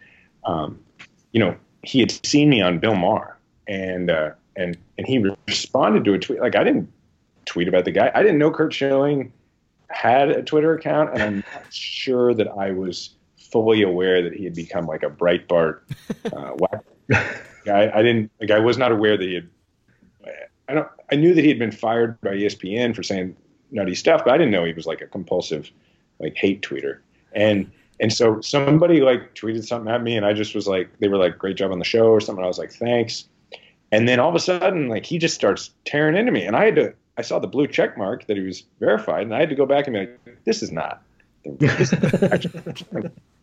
um, 0.44 0.80
you 1.32 1.40
know, 1.40 1.56
he 1.82 2.00
had 2.00 2.10
seen 2.24 2.48
me 2.48 2.62
on 2.62 2.78
Bill 2.78 2.94
Maher, 2.94 3.38
and 3.66 4.10
uh, 4.10 4.30
and 4.56 4.76
and 4.96 5.06
he 5.06 5.24
responded 5.46 6.04
to 6.04 6.14
a 6.14 6.18
tweet. 6.18 6.40
Like 6.40 6.56
I 6.56 6.64
didn't 6.64 6.90
tweet 7.44 7.68
about 7.68 7.84
the 7.84 7.92
guy. 7.92 8.10
I 8.14 8.22
didn't 8.22 8.38
know 8.38 8.50
Curt 8.50 8.72
Schilling 8.72 9.32
had 9.88 10.30
a 10.30 10.42
Twitter 10.42 10.74
account, 10.74 11.10
and 11.12 11.22
I'm 11.22 11.44
not 11.54 11.72
sure 11.72 12.32
that 12.34 12.48
I 12.48 12.70
was 12.70 13.10
fully 13.50 13.82
aware 13.82 14.22
that 14.22 14.34
he 14.34 14.44
had 14.44 14.54
become 14.54 14.86
like 14.86 15.02
a 15.02 15.10
Breitbart 15.10 15.80
uh, 16.32 16.52
whack. 16.56 16.84
I, 17.67 17.90
I 17.90 18.02
didn't 18.02 18.31
like. 18.40 18.50
I 18.50 18.59
was 18.59 18.79
not 18.79 18.93
aware 18.93 19.17
that 19.17 19.25
he 19.25 19.35
had. 19.35 19.49
I 20.69 20.75
don't. 20.75 20.88
I 21.11 21.17
knew 21.17 21.35
that 21.35 21.43
he 21.43 21.49
had 21.49 21.59
been 21.59 21.73
fired 21.73 22.21
by 22.21 22.31
ESPN 22.31 22.95
for 22.95 23.02
saying 23.02 23.37
nutty 23.71 23.95
stuff, 23.95 24.23
but 24.25 24.33
I 24.33 24.38
didn't 24.38 24.52
know 24.52 24.64
he 24.64 24.73
was 24.73 24.87
like 24.87 25.00
a 25.00 25.07
compulsive, 25.07 25.71
like 26.19 26.37
hate 26.37 26.62
tweeter. 26.62 26.99
And 27.33 27.71
and 27.99 28.12
so 28.12 28.40
somebody 28.40 29.00
like 29.00 29.35
tweeted 29.35 29.67
something 29.67 29.93
at 29.93 30.02
me, 30.02 30.17
and 30.17 30.25
I 30.25 30.33
just 30.33 30.55
was 30.55 30.67
like, 30.67 30.90
they 31.00 31.09
were 31.09 31.19
like, 31.19 31.38
"Great 31.38 31.57
job 31.57 31.73
on 31.73 31.79
the 31.79 31.85
show" 31.85 32.09
or 32.09 32.21
something. 32.21 32.45
I 32.45 32.49
was 32.49 32.59
like, 32.59 32.73
"Thanks." 32.73 33.26
And 33.93 34.09
then 34.09 34.21
all 34.21 34.29
of 34.29 34.35
a 34.37 34.40
sudden, 34.40 34.88
like 34.88 35.05
he 35.05 35.19
just 35.19 35.35
starts 35.35 35.71
tearing 35.85 36.17
into 36.17 36.33
me, 36.33 36.45
and 36.45 36.57
I 36.57 36.67
had 36.67 36.76
to. 36.76 36.95
I 37.19 37.23
saw 37.23 37.38
the 37.38 37.49
blue 37.49 37.67
check 37.67 37.99
mark 37.99 38.26
that 38.26 38.37
he 38.37 38.43
was 38.43 38.64
verified, 38.79 39.23
and 39.23 39.35
I 39.35 39.40
had 39.40 39.50
to 39.50 39.55
go 39.55 39.67
back 39.67 39.87
and 39.87 39.95
be 39.95 40.00
like, 40.00 40.45
"This 40.45 40.62
is 40.62 40.71
not 40.71 41.02
and 41.45 41.62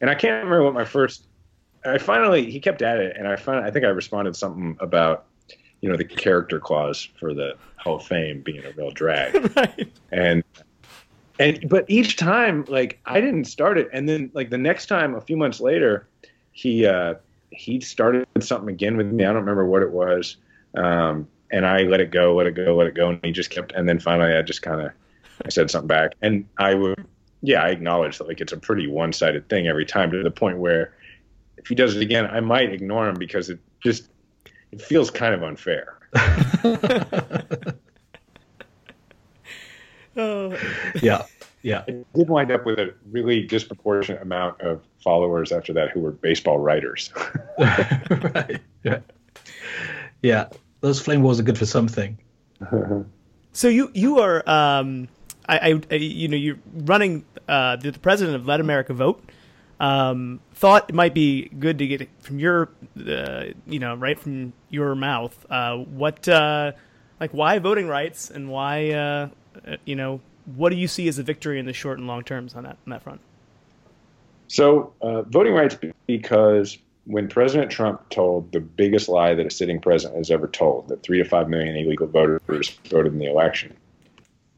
I 0.09 0.15
can't 0.15 0.43
remember 0.43 0.63
what 0.63 0.73
my 0.73 0.85
first. 0.85 1.27
I 1.87 1.97
finally 1.97 2.49
he 2.49 2.59
kept 2.59 2.81
at 2.81 2.99
it, 2.99 3.15
and 3.17 3.27
I 3.27 3.35
finally 3.35 3.67
I 3.67 3.71
think 3.71 3.85
I 3.85 3.89
responded 3.89 4.35
something 4.35 4.77
about 4.79 5.25
you 5.81 5.89
know 5.89 5.97
the 5.97 6.05
character 6.05 6.59
clause 6.59 7.07
for 7.19 7.33
the 7.33 7.55
Hall 7.77 7.97
of 7.97 8.05
Fame 8.05 8.41
being 8.41 8.63
a 8.63 8.71
real 8.71 8.91
drag, 8.91 9.35
right. 9.57 9.91
and 10.11 10.43
and 11.39 11.69
but 11.69 11.85
each 11.87 12.17
time 12.17 12.65
like 12.67 12.99
I 13.05 13.21
didn't 13.21 13.45
start 13.45 13.77
it, 13.77 13.89
and 13.93 14.07
then 14.07 14.31
like 14.33 14.49
the 14.49 14.57
next 14.57 14.87
time 14.87 15.15
a 15.15 15.21
few 15.21 15.37
months 15.37 15.59
later, 15.59 16.07
he 16.51 16.85
uh, 16.85 17.15
he 17.51 17.79
started 17.79 18.27
something 18.39 18.69
again 18.69 18.97
with 18.97 19.07
me. 19.07 19.23
I 19.23 19.27
don't 19.27 19.37
remember 19.37 19.65
what 19.65 19.81
it 19.81 19.91
was, 19.91 20.37
um, 20.75 21.27
and 21.51 21.65
I 21.65 21.83
let 21.83 22.01
it 22.01 22.11
go, 22.11 22.35
let 22.35 22.47
it 22.47 22.55
go, 22.55 22.75
let 22.75 22.87
it 22.87 22.95
go, 22.95 23.09
and 23.09 23.19
he 23.23 23.31
just 23.31 23.49
kept. 23.49 23.71
And 23.73 23.87
then 23.87 23.99
finally, 23.99 24.33
I 24.33 24.41
just 24.41 24.61
kind 24.61 24.81
of 24.81 24.91
I 25.45 25.49
said 25.49 25.69
something 25.69 25.87
back, 25.87 26.13
and 26.21 26.45
I 26.57 26.73
would 26.73 27.05
yeah, 27.41 27.63
I 27.63 27.69
acknowledge 27.69 28.17
that 28.17 28.27
like 28.27 28.41
it's 28.41 28.53
a 28.53 28.57
pretty 28.57 28.87
one 28.87 29.13
sided 29.13 29.47
thing 29.49 29.67
every 29.67 29.85
time 29.85 30.11
to 30.11 30.23
the 30.23 30.31
point 30.31 30.57
where 30.57 30.93
if 31.57 31.67
he 31.67 31.75
does 31.75 31.95
it 31.95 32.01
again, 32.01 32.25
I 32.25 32.39
might 32.39 32.71
ignore 32.71 33.07
him 33.07 33.15
because 33.15 33.49
it 33.49 33.59
just 33.79 34.09
it 34.71 34.81
feels 34.81 35.11
kind 35.11 35.33
of 35.33 35.43
unfair. 35.43 35.97
oh. 40.17 40.57
Yeah. 41.01 41.23
Yeah. 41.61 41.83
It 41.87 42.05
did 42.13 42.29
wind 42.29 42.51
up 42.51 42.65
with 42.65 42.79
a 42.79 42.93
really 43.11 43.45
disproportionate 43.45 44.21
amount 44.21 44.61
of 44.61 44.81
followers 45.03 45.51
after 45.51 45.73
that 45.73 45.89
who 45.91 45.99
were 45.99 46.11
baseball 46.11 46.59
writers. 46.59 47.11
right. 47.59 48.59
Yeah. 48.83 48.99
Yeah. 50.21 50.49
Those 50.81 50.99
flame 50.99 51.23
wars 51.23 51.39
are 51.39 51.43
good 51.43 51.57
for 51.57 51.65
something. 51.65 52.17
so 53.51 53.67
you 53.67 53.91
you 53.93 54.19
are 54.19 54.47
um 54.49 55.07
I, 55.49 55.81
I, 55.89 55.95
you 55.95 56.27
know, 56.27 56.35
you're 56.35 56.59
running 56.73 57.23
uh, 57.47 57.77
the, 57.77 57.91
the, 57.91 57.99
president 57.99 58.35
of 58.35 58.45
Let 58.45 58.59
America 58.59 58.93
Vote. 58.93 59.23
Um, 59.79 60.39
thought 60.53 60.89
it 60.89 60.95
might 60.95 61.13
be 61.13 61.49
good 61.59 61.77
to 61.79 61.87
get 61.87 62.09
from 62.19 62.39
your, 62.39 62.69
uh, 63.07 63.45
you 63.67 63.79
know, 63.79 63.95
right 63.95 64.19
from 64.19 64.53
your 64.69 64.95
mouth. 64.95 65.45
Uh, 65.49 65.77
what, 65.77 66.27
uh, 66.27 66.71
like, 67.19 67.31
why 67.31 67.59
voting 67.59 67.87
rights, 67.87 68.31
and 68.31 68.49
why, 68.49 68.91
uh, 68.91 69.29
uh, 69.67 69.77
you 69.85 69.95
know, 69.95 70.19
what 70.55 70.69
do 70.69 70.75
you 70.75 70.87
see 70.87 71.07
as 71.07 71.19
a 71.19 71.23
victory 71.23 71.59
in 71.59 71.65
the 71.65 71.73
short 71.73 71.99
and 71.99 72.07
long 72.07 72.23
terms 72.23 72.55
on 72.55 72.63
that 72.63 72.77
on 72.85 72.91
that 72.91 73.03
front? 73.03 73.21
So, 74.47 74.93
voting 75.29 75.53
rights 75.53 75.77
because 76.07 76.77
when 77.07 77.27
President 77.27 77.71
Trump 77.71 78.09
told 78.09 78.51
the 78.51 78.59
biggest 78.59 79.09
lie 79.09 79.33
that 79.33 79.45
a 79.45 79.49
sitting 79.49 79.79
president 79.79 80.17
has 80.17 80.31
ever 80.31 80.47
told, 80.47 80.87
that 80.89 81.03
three 81.03 81.17
to 81.17 81.25
five 81.25 81.49
million 81.49 81.75
illegal 81.75 82.07
voters 82.07 82.79
voted 82.89 83.13
in 83.13 83.19
the 83.19 83.29
election, 83.29 83.75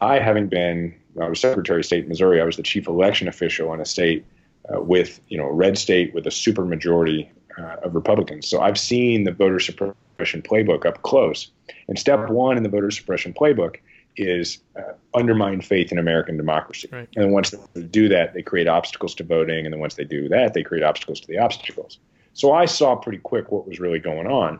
I, 0.01 0.19
having 0.19 0.47
been, 0.47 0.95
I 1.21 1.29
was 1.29 1.39
Secretary 1.39 1.81
of 1.81 1.85
State 1.85 2.03
in 2.03 2.09
Missouri, 2.09 2.41
I 2.41 2.45
was 2.45 2.55
the 2.55 2.63
chief 2.63 2.87
election 2.87 3.27
official 3.27 3.73
in 3.73 3.81
a 3.81 3.85
state 3.85 4.25
uh, 4.73 4.81
with, 4.81 5.19
you 5.27 5.37
know, 5.37 5.45
a 5.45 5.53
red 5.53 5.77
state 5.77 6.13
with 6.13 6.27
a 6.27 6.31
super 6.31 6.65
majority 6.65 7.29
uh, 7.57 7.77
of 7.83 7.95
Republicans. 7.95 8.47
So 8.47 8.61
I've 8.61 8.77
seen 8.77 9.23
the 9.23 9.31
voter 9.31 9.59
suppression 9.59 10.41
playbook 10.41 10.85
up 10.85 11.01
close. 11.01 11.51
And 11.87 11.97
step 11.97 12.29
one 12.29 12.57
in 12.57 12.63
the 12.63 12.69
voter 12.69 12.91
suppression 12.91 13.33
playbook 13.33 13.77
is 14.17 14.59
uh, 14.75 14.93
undermine 15.13 15.61
faith 15.61 15.91
in 15.91 15.97
American 15.97 16.37
democracy. 16.37 16.89
Right. 16.91 17.07
And 17.15 17.25
then 17.25 17.31
once 17.31 17.51
they 17.73 17.81
do 17.83 18.09
that, 18.09 18.33
they 18.33 18.41
create 18.41 18.67
obstacles 18.67 19.15
to 19.15 19.23
voting. 19.23 19.65
And 19.65 19.73
then 19.73 19.79
once 19.79 19.95
they 19.95 20.03
do 20.03 20.27
that, 20.29 20.53
they 20.53 20.63
create 20.63 20.83
obstacles 20.83 21.19
to 21.21 21.27
the 21.27 21.37
obstacles. 21.37 21.99
So 22.33 22.51
I 22.51 22.65
saw 22.65 22.95
pretty 22.95 23.19
quick 23.19 23.51
what 23.51 23.67
was 23.67 23.79
really 23.79 23.99
going 23.99 24.27
on. 24.27 24.59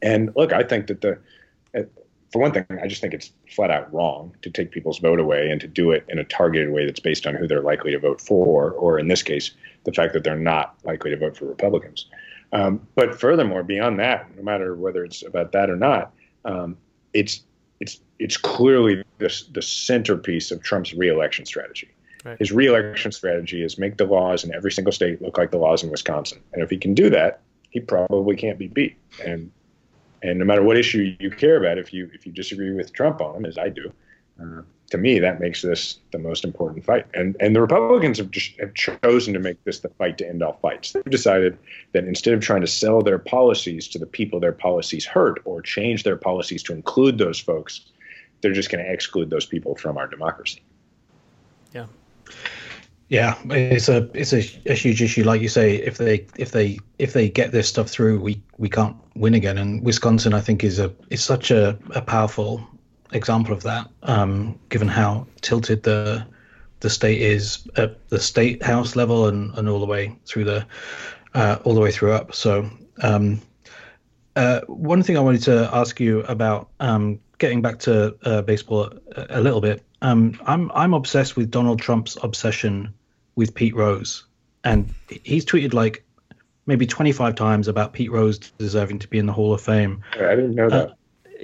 And 0.00 0.32
look, 0.36 0.52
I 0.52 0.62
think 0.62 0.86
that 0.88 1.00
the 1.00 1.18
for 2.32 2.40
one 2.40 2.52
thing, 2.52 2.64
I 2.82 2.86
just 2.86 3.02
think 3.02 3.12
it's 3.12 3.30
flat 3.54 3.70
out 3.70 3.92
wrong 3.92 4.34
to 4.40 4.50
take 4.50 4.70
people's 4.70 4.98
vote 4.98 5.20
away 5.20 5.50
and 5.50 5.60
to 5.60 5.68
do 5.68 5.90
it 5.90 6.04
in 6.08 6.18
a 6.18 6.24
targeted 6.24 6.70
way 6.70 6.86
that's 6.86 7.00
based 7.00 7.26
on 7.26 7.34
who 7.34 7.46
they're 7.46 7.60
likely 7.60 7.92
to 7.92 7.98
vote 7.98 8.20
for, 8.20 8.70
or 8.72 8.98
in 8.98 9.08
this 9.08 9.22
case, 9.22 9.50
the 9.84 9.92
fact 9.92 10.14
that 10.14 10.24
they're 10.24 10.36
not 10.36 10.74
likely 10.84 11.10
to 11.10 11.16
vote 11.16 11.36
for 11.36 11.44
Republicans. 11.44 12.06
Um, 12.52 12.86
but 12.94 13.20
furthermore, 13.20 13.62
beyond 13.62 13.98
that, 14.00 14.34
no 14.36 14.42
matter 14.42 14.74
whether 14.74 15.04
it's 15.04 15.24
about 15.24 15.52
that 15.52 15.68
or 15.68 15.76
not, 15.76 16.12
um, 16.44 16.76
it's 17.12 17.42
it's 17.80 18.00
it's 18.18 18.36
clearly 18.36 19.02
the 19.18 19.42
the 19.52 19.62
centerpiece 19.62 20.50
of 20.50 20.62
Trump's 20.62 20.94
reelection 20.94 21.44
strategy. 21.44 21.90
Right. 22.24 22.38
His 22.38 22.52
reelection 22.52 23.12
strategy 23.12 23.62
is 23.62 23.78
make 23.78 23.96
the 23.96 24.04
laws 24.04 24.44
in 24.44 24.54
every 24.54 24.70
single 24.70 24.92
state 24.92 25.20
look 25.20 25.36
like 25.36 25.50
the 25.50 25.58
laws 25.58 25.82
in 25.82 25.90
Wisconsin, 25.90 26.40
and 26.52 26.62
if 26.62 26.70
he 26.70 26.78
can 26.78 26.94
do 26.94 27.10
that, 27.10 27.40
he 27.70 27.80
probably 27.80 28.36
can't 28.36 28.58
be 28.58 28.68
beat. 28.68 28.96
And 29.24 29.50
and 30.22 30.38
no 30.38 30.44
matter 30.44 30.62
what 30.62 30.78
issue 30.78 31.14
you 31.18 31.30
care 31.30 31.56
about, 31.56 31.78
if 31.78 31.92
you 31.92 32.10
if 32.14 32.26
you 32.26 32.32
disagree 32.32 32.72
with 32.72 32.92
Trump 32.92 33.20
on 33.20 33.34
them, 33.34 33.44
as 33.44 33.58
I 33.58 33.68
do, 33.68 33.92
uh, 34.40 34.62
to 34.90 34.98
me 34.98 35.18
that 35.18 35.40
makes 35.40 35.62
this 35.62 35.98
the 36.12 36.18
most 36.18 36.44
important 36.44 36.84
fight. 36.84 37.06
And 37.14 37.36
and 37.40 37.56
the 37.56 37.60
Republicans 37.60 38.18
have 38.18 38.30
just 38.30 38.58
have 38.60 38.74
chosen 38.74 39.34
to 39.34 39.40
make 39.40 39.62
this 39.64 39.80
the 39.80 39.88
fight 39.88 40.18
to 40.18 40.28
end 40.28 40.42
all 40.42 40.58
fights. 40.62 40.92
They've 40.92 41.04
decided 41.04 41.58
that 41.92 42.04
instead 42.04 42.34
of 42.34 42.40
trying 42.40 42.60
to 42.60 42.66
sell 42.66 43.02
their 43.02 43.18
policies 43.18 43.88
to 43.88 43.98
the 43.98 44.06
people 44.06 44.38
their 44.38 44.52
policies 44.52 45.04
hurt 45.04 45.40
or 45.44 45.60
change 45.62 46.04
their 46.04 46.16
policies 46.16 46.62
to 46.64 46.72
include 46.72 47.18
those 47.18 47.38
folks, 47.38 47.86
they're 48.40 48.52
just 48.52 48.70
going 48.70 48.84
to 48.84 48.92
exclude 48.92 49.30
those 49.30 49.46
people 49.46 49.74
from 49.74 49.96
our 49.96 50.06
democracy. 50.06 50.62
Yeah. 51.74 51.86
Yeah, 53.12 53.36
it's 53.50 53.90
a 53.90 54.08
it's 54.14 54.32
a, 54.32 54.38
a, 54.64 54.72
huge 54.72 55.02
issue. 55.02 55.22
Like 55.22 55.42
you 55.42 55.50
say, 55.50 55.74
if 55.74 55.98
they 55.98 56.26
if 56.38 56.52
they 56.52 56.78
if 56.98 57.12
they 57.12 57.28
get 57.28 57.52
this 57.52 57.68
stuff 57.68 57.90
through, 57.90 58.18
we 58.20 58.42
we 58.56 58.70
can't 58.70 58.96
win 59.14 59.34
again. 59.34 59.58
And 59.58 59.84
Wisconsin, 59.84 60.32
I 60.32 60.40
think, 60.40 60.64
is 60.64 60.78
a 60.78 60.90
is 61.10 61.22
such 61.22 61.50
a, 61.50 61.78
a 61.90 62.00
powerful 62.00 62.66
example 63.12 63.52
of 63.52 63.64
that. 63.64 63.90
Um, 64.04 64.58
given 64.70 64.88
how 64.88 65.26
tilted 65.42 65.82
the 65.82 66.26
the 66.80 66.88
state 66.88 67.20
is 67.20 67.68
at 67.76 68.08
the 68.08 68.18
state 68.18 68.62
house 68.62 68.96
level 68.96 69.28
and, 69.28 69.52
and 69.58 69.68
all 69.68 69.80
the 69.80 69.84
way 69.84 70.16
through 70.24 70.44
the 70.44 70.66
uh, 71.34 71.58
all 71.64 71.74
the 71.74 71.82
way 71.82 71.90
through 71.90 72.12
up. 72.12 72.34
So 72.34 72.70
um, 73.02 73.42
uh, 74.36 74.62
one 74.68 75.02
thing 75.02 75.18
I 75.18 75.20
wanted 75.20 75.42
to 75.42 75.68
ask 75.70 76.00
you 76.00 76.20
about, 76.20 76.70
um, 76.80 77.20
getting 77.36 77.60
back 77.60 77.78
to 77.80 78.16
uh, 78.24 78.40
baseball 78.40 78.90
a, 79.16 79.26
a, 79.38 79.40
little 79.42 79.60
bit. 79.60 79.84
Um, 80.00 80.40
I'm 80.46 80.72
I'm 80.74 80.94
obsessed 80.94 81.36
with 81.36 81.50
Donald 81.50 81.78
Trump's 81.78 82.16
obsession 82.22 82.94
with 83.34 83.54
Pete 83.54 83.74
Rose, 83.74 84.24
and 84.64 84.94
he's 85.08 85.44
tweeted 85.44 85.74
like 85.74 86.04
maybe 86.66 86.86
25 86.86 87.34
times 87.34 87.68
about 87.68 87.92
Pete 87.92 88.10
Rose 88.10 88.38
deserving 88.38 89.00
to 89.00 89.08
be 89.08 89.18
in 89.18 89.26
the 89.26 89.32
Hall 89.32 89.52
of 89.52 89.60
Fame. 89.60 90.02
I 90.14 90.36
didn't 90.36 90.54
know 90.54 90.68
that. 90.68 90.90
Uh, 90.90 90.94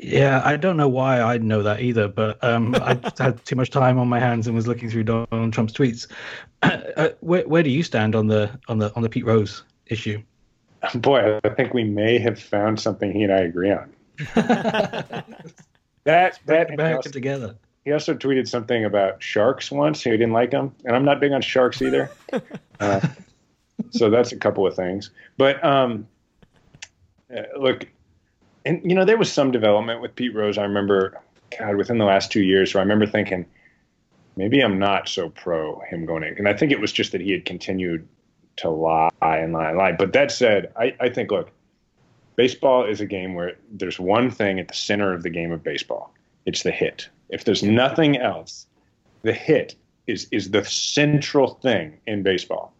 Yeah, 0.00 0.42
I 0.44 0.56
don't 0.56 0.76
know 0.76 0.88
why 0.88 1.20
I 1.20 1.38
know 1.38 1.62
that 1.64 1.80
either, 1.80 2.06
but 2.06 2.42
um, 2.44 2.74
I 2.82 2.94
just 2.94 3.18
had 3.18 3.44
too 3.44 3.56
much 3.56 3.70
time 3.70 3.98
on 3.98 4.08
my 4.08 4.20
hands 4.20 4.46
and 4.46 4.54
was 4.54 4.68
looking 4.68 4.90
through 4.90 5.04
Donald 5.04 5.52
Trump's 5.52 5.72
tweets. 5.72 6.06
Uh, 6.60 7.10
where, 7.20 7.46
where 7.46 7.62
do 7.62 7.70
you 7.70 7.84
stand 7.84 8.16
on 8.16 8.26
the 8.26 8.50
on 8.66 8.78
the 8.78 8.92
on 8.96 9.02
the 9.02 9.08
Pete 9.08 9.24
Rose 9.24 9.62
issue? 9.86 10.20
Boy, 10.96 11.38
I 11.44 11.48
think 11.50 11.72
we 11.72 11.84
may 11.84 12.18
have 12.18 12.40
found 12.40 12.80
something 12.80 13.12
he 13.12 13.22
and 13.22 13.32
I 13.32 13.42
agree 13.42 13.70
on. 13.70 13.92
that 14.34 15.24
that 16.04 16.76
Back 16.76 17.00
together. 17.02 17.54
He 17.88 17.92
also 17.94 18.12
tweeted 18.12 18.46
something 18.46 18.84
about 18.84 19.22
sharks 19.22 19.70
once. 19.70 20.04
He 20.04 20.10
didn't 20.10 20.34
like 20.34 20.50
them, 20.50 20.74
and 20.84 20.94
I'm 20.94 21.06
not 21.06 21.20
big 21.20 21.32
on 21.32 21.40
sharks 21.40 21.80
either. 21.80 22.10
uh, 22.80 23.00
so 23.88 24.10
that's 24.10 24.30
a 24.30 24.36
couple 24.36 24.66
of 24.66 24.76
things. 24.76 25.08
But 25.38 25.64
um, 25.64 26.06
uh, 27.34 27.44
look, 27.58 27.86
and 28.66 28.82
you 28.84 28.94
know 28.94 29.06
there 29.06 29.16
was 29.16 29.32
some 29.32 29.50
development 29.52 30.02
with 30.02 30.14
Pete 30.14 30.34
Rose. 30.34 30.58
I 30.58 30.64
remember, 30.64 31.18
God, 31.58 31.76
within 31.76 31.96
the 31.96 32.04
last 32.04 32.30
two 32.30 32.42
years, 32.42 32.74
where 32.74 32.82
I 32.82 32.84
remember 32.84 33.06
thinking 33.06 33.46
maybe 34.36 34.60
I'm 34.60 34.78
not 34.78 35.08
so 35.08 35.30
pro 35.30 35.80
him 35.88 36.04
going 36.04 36.24
in, 36.24 36.36
and 36.36 36.46
I 36.46 36.52
think 36.52 36.70
it 36.70 36.80
was 36.82 36.92
just 36.92 37.12
that 37.12 37.22
he 37.22 37.32
had 37.32 37.46
continued 37.46 38.06
to 38.56 38.68
lie 38.68 39.08
and 39.22 39.54
lie 39.54 39.70
and 39.70 39.78
lie. 39.78 39.92
But 39.92 40.12
that 40.12 40.30
said, 40.30 40.74
I, 40.76 40.94
I 41.00 41.08
think 41.08 41.30
look, 41.30 41.50
baseball 42.36 42.84
is 42.84 43.00
a 43.00 43.06
game 43.06 43.32
where 43.32 43.56
there's 43.72 43.98
one 43.98 44.30
thing 44.30 44.60
at 44.60 44.68
the 44.68 44.74
center 44.74 45.14
of 45.14 45.22
the 45.22 45.30
game 45.30 45.52
of 45.52 45.62
baseball. 45.62 46.12
It's 46.44 46.64
the 46.64 46.70
hit. 46.70 47.08
If 47.28 47.44
there's 47.44 47.62
nothing 47.62 48.16
else, 48.16 48.66
the 49.22 49.32
hit 49.32 49.74
is 50.06 50.28
is 50.30 50.50
the 50.50 50.64
central 50.64 51.54
thing 51.54 52.00
in 52.06 52.22
baseball. 52.22 52.74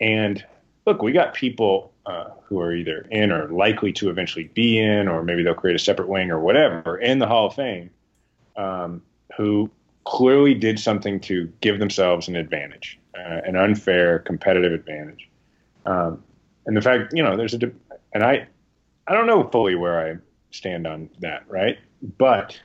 And 0.00 0.44
look, 0.86 1.02
we 1.02 1.12
got 1.12 1.34
people 1.34 1.92
uh, 2.06 2.30
who 2.44 2.60
are 2.60 2.74
either 2.74 3.06
in 3.10 3.30
or 3.30 3.48
likely 3.48 3.92
to 3.92 4.10
eventually 4.10 4.50
be 4.54 4.78
in, 4.78 5.08
or 5.08 5.22
maybe 5.22 5.42
they'll 5.42 5.54
create 5.54 5.76
a 5.76 5.78
separate 5.78 6.08
wing 6.08 6.30
or 6.30 6.40
whatever 6.40 6.98
in 6.98 7.18
the 7.18 7.26
Hall 7.26 7.46
of 7.46 7.54
Fame, 7.54 7.90
um, 8.56 9.02
who 9.36 9.70
clearly 10.04 10.54
did 10.54 10.80
something 10.80 11.20
to 11.20 11.52
give 11.60 11.78
themselves 11.78 12.26
an 12.26 12.34
advantage, 12.34 12.98
uh, 13.16 13.40
an 13.44 13.54
unfair 13.54 14.18
competitive 14.18 14.72
advantage. 14.72 15.28
Um, 15.86 16.24
and 16.66 16.76
the 16.76 16.82
fact, 16.82 17.12
you 17.14 17.22
know, 17.22 17.36
there's 17.36 17.54
a, 17.54 17.70
and 18.12 18.24
I, 18.24 18.46
I 19.06 19.14
don't 19.14 19.26
know 19.26 19.44
fully 19.44 19.74
where 19.74 20.04
I 20.04 20.16
stand 20.50 20.86
on 20.86 21.08
that, 21.20 21.44
right? 21.48 21.78
But, 22.18 22.60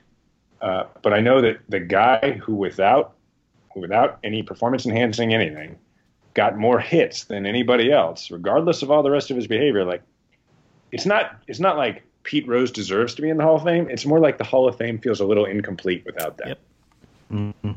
uh, 0.60 0.84
but 1.02 1.12
I 1.12 1.20
know 1.20 1.40
that 1.40 1.60
the 1.68 1.80
guy 1.80 2.32
who 2.42 2.54
without, 2.54 3.14
without 3.74 4.18
any 4.24 4.42
performance 4.42 4.86
enhancing 4.86 5.34
anything, 5.34 5.76
got 6.34 6.56
more 6.56 6.78
hits 6.78 7.24
than 7.24 7.46
anybody 7.46 7.92
else, 7.92 8.30
regardless 8.30 8.82
of 8.82 8.90
all 8.90 9.02
the 9.02 9.10
rest 9.10 9.30
of 9.30 9.36
his 9.36 9.46
behavior. 9.46 9.84
Like, 9.84 10.02
it's 10.92 11.06
not, 11.06 11.42
it's 11.46 11.60
not 11.60 11.76
like 11.76 12.02
Pete 12.22 12.46
Rose 12.46 12.70
deserves 12.70 13.14
to 13.16 13.22
be 13.22 13.28
in 13.28 13.36
the 13.36 13.42
Hall 13.42 13.56
of 13.56 13.64
Fame. 13.64 13.88
It's 13.90 14.06
more 14.06 14.20
like 14.20 14.38
the 14.38 14.44
Hall 14.44 14.68
of 14.68 14.76
Fame 14.76 14.98
feels 14.98 15.20
a 15.20 15.24
little 15.24 15.46
incomplete 15.46 16.04
without 16.04 16.36
that. 16.38 16.48
Yep. 16.48 16.58
Mm-hmm. 17.32 17.72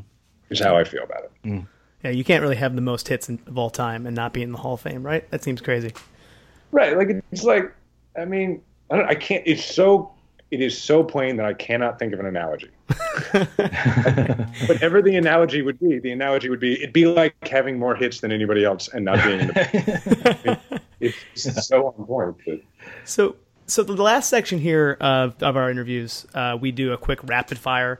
Is 0.50 0.60
how 0.60 0.76
I 0.76 0.84
feel 0.84 1.04
about 1.04 1.24
it. 1.24 1.64
Yeah, 2.04 2.10
you 2.10 2.24
can't 2.24 2.42
really 2.42 2.56
have 2.56 2.74
the 2.74 2.82
most 2.82 3.08
hits 3.08 3.28
in, 3.28 3.38
of 3.46 3.56
all 3.56 3.70
time 3.70 4.06
and 4.06 4.14
not 4.14 4.32
be 4.32 4.42
in 4.42 4.52
the 4.52 4.58
Hall 4.58 4.74
of 4.74 4.80
Fame, 4.80 5.02
right? 5.02 5.30
That 5.30 5.42
seems 5.42 5.60
crazy. 5.60 5.92
Right. 6.72 6.96
Like 6.96 7.22
it's 7.30 7.44
like, 7.44 7.72
I 8.18 8.24
mean, 8.24 8.60
I 8.90 8.96
don't. 8.96 9.06
I 9.08 9.14
can't. 9.14 9.42
It's 9.46 9.64
so. 9.64 10.12
It 10.52 10.60
is 10.60 10.78
so 10.78 11.02
plain 11.02 11.36
that 11.36 11.46
I 11.46 11.54
cannot 11.54 11.98
think 11.98 12.12
of 12.12 12.20
an 12.20 12.26
analogy. 12.26 12.68
Whatever 14.66 15.00
the 15.00 15.16
analogy 15.16 15.62
would 15.62 15.80
be, 15.80 15.98
the 15.98 16.12
analogy 16.12 16.50
would 16.50 16.60
be 16.60 16.74
it'd 16.74 16.92
be 16.92 17.06
like 17.06 17.34
having 17.48 17.78
more 17.78 17.96
hits 17.96 18.20
than 18.20 18.30
anybody 18.30 18.62
else 18.62 18.86
and 18.88 19.02
not 19.06 19.24
being. 19.24 19.40
In 19.40 19.46
the, 19.48 20.58
it's 21.00 21.66
so 21.66 21.86
on 21.86 22.04
point. 22.04 22.36
But, 22.44 22.60
So, 23.06 23.36
so 23.66 23.82
the 23.82 23.94
last 23.94 24.28
section 24.28 24.58
here 24.58 24.98
of, 25.00 25.42
of 25.42 25.56
our 25.56 25.70
interviews, 25.70 26.26
uh, 26.34 26.58
we 26.60 26.70
do 26.70 26.92
a 26.92 26.98
quick 26.98 27.20
rapid 27.24 27.56
fire, 27.56 27.98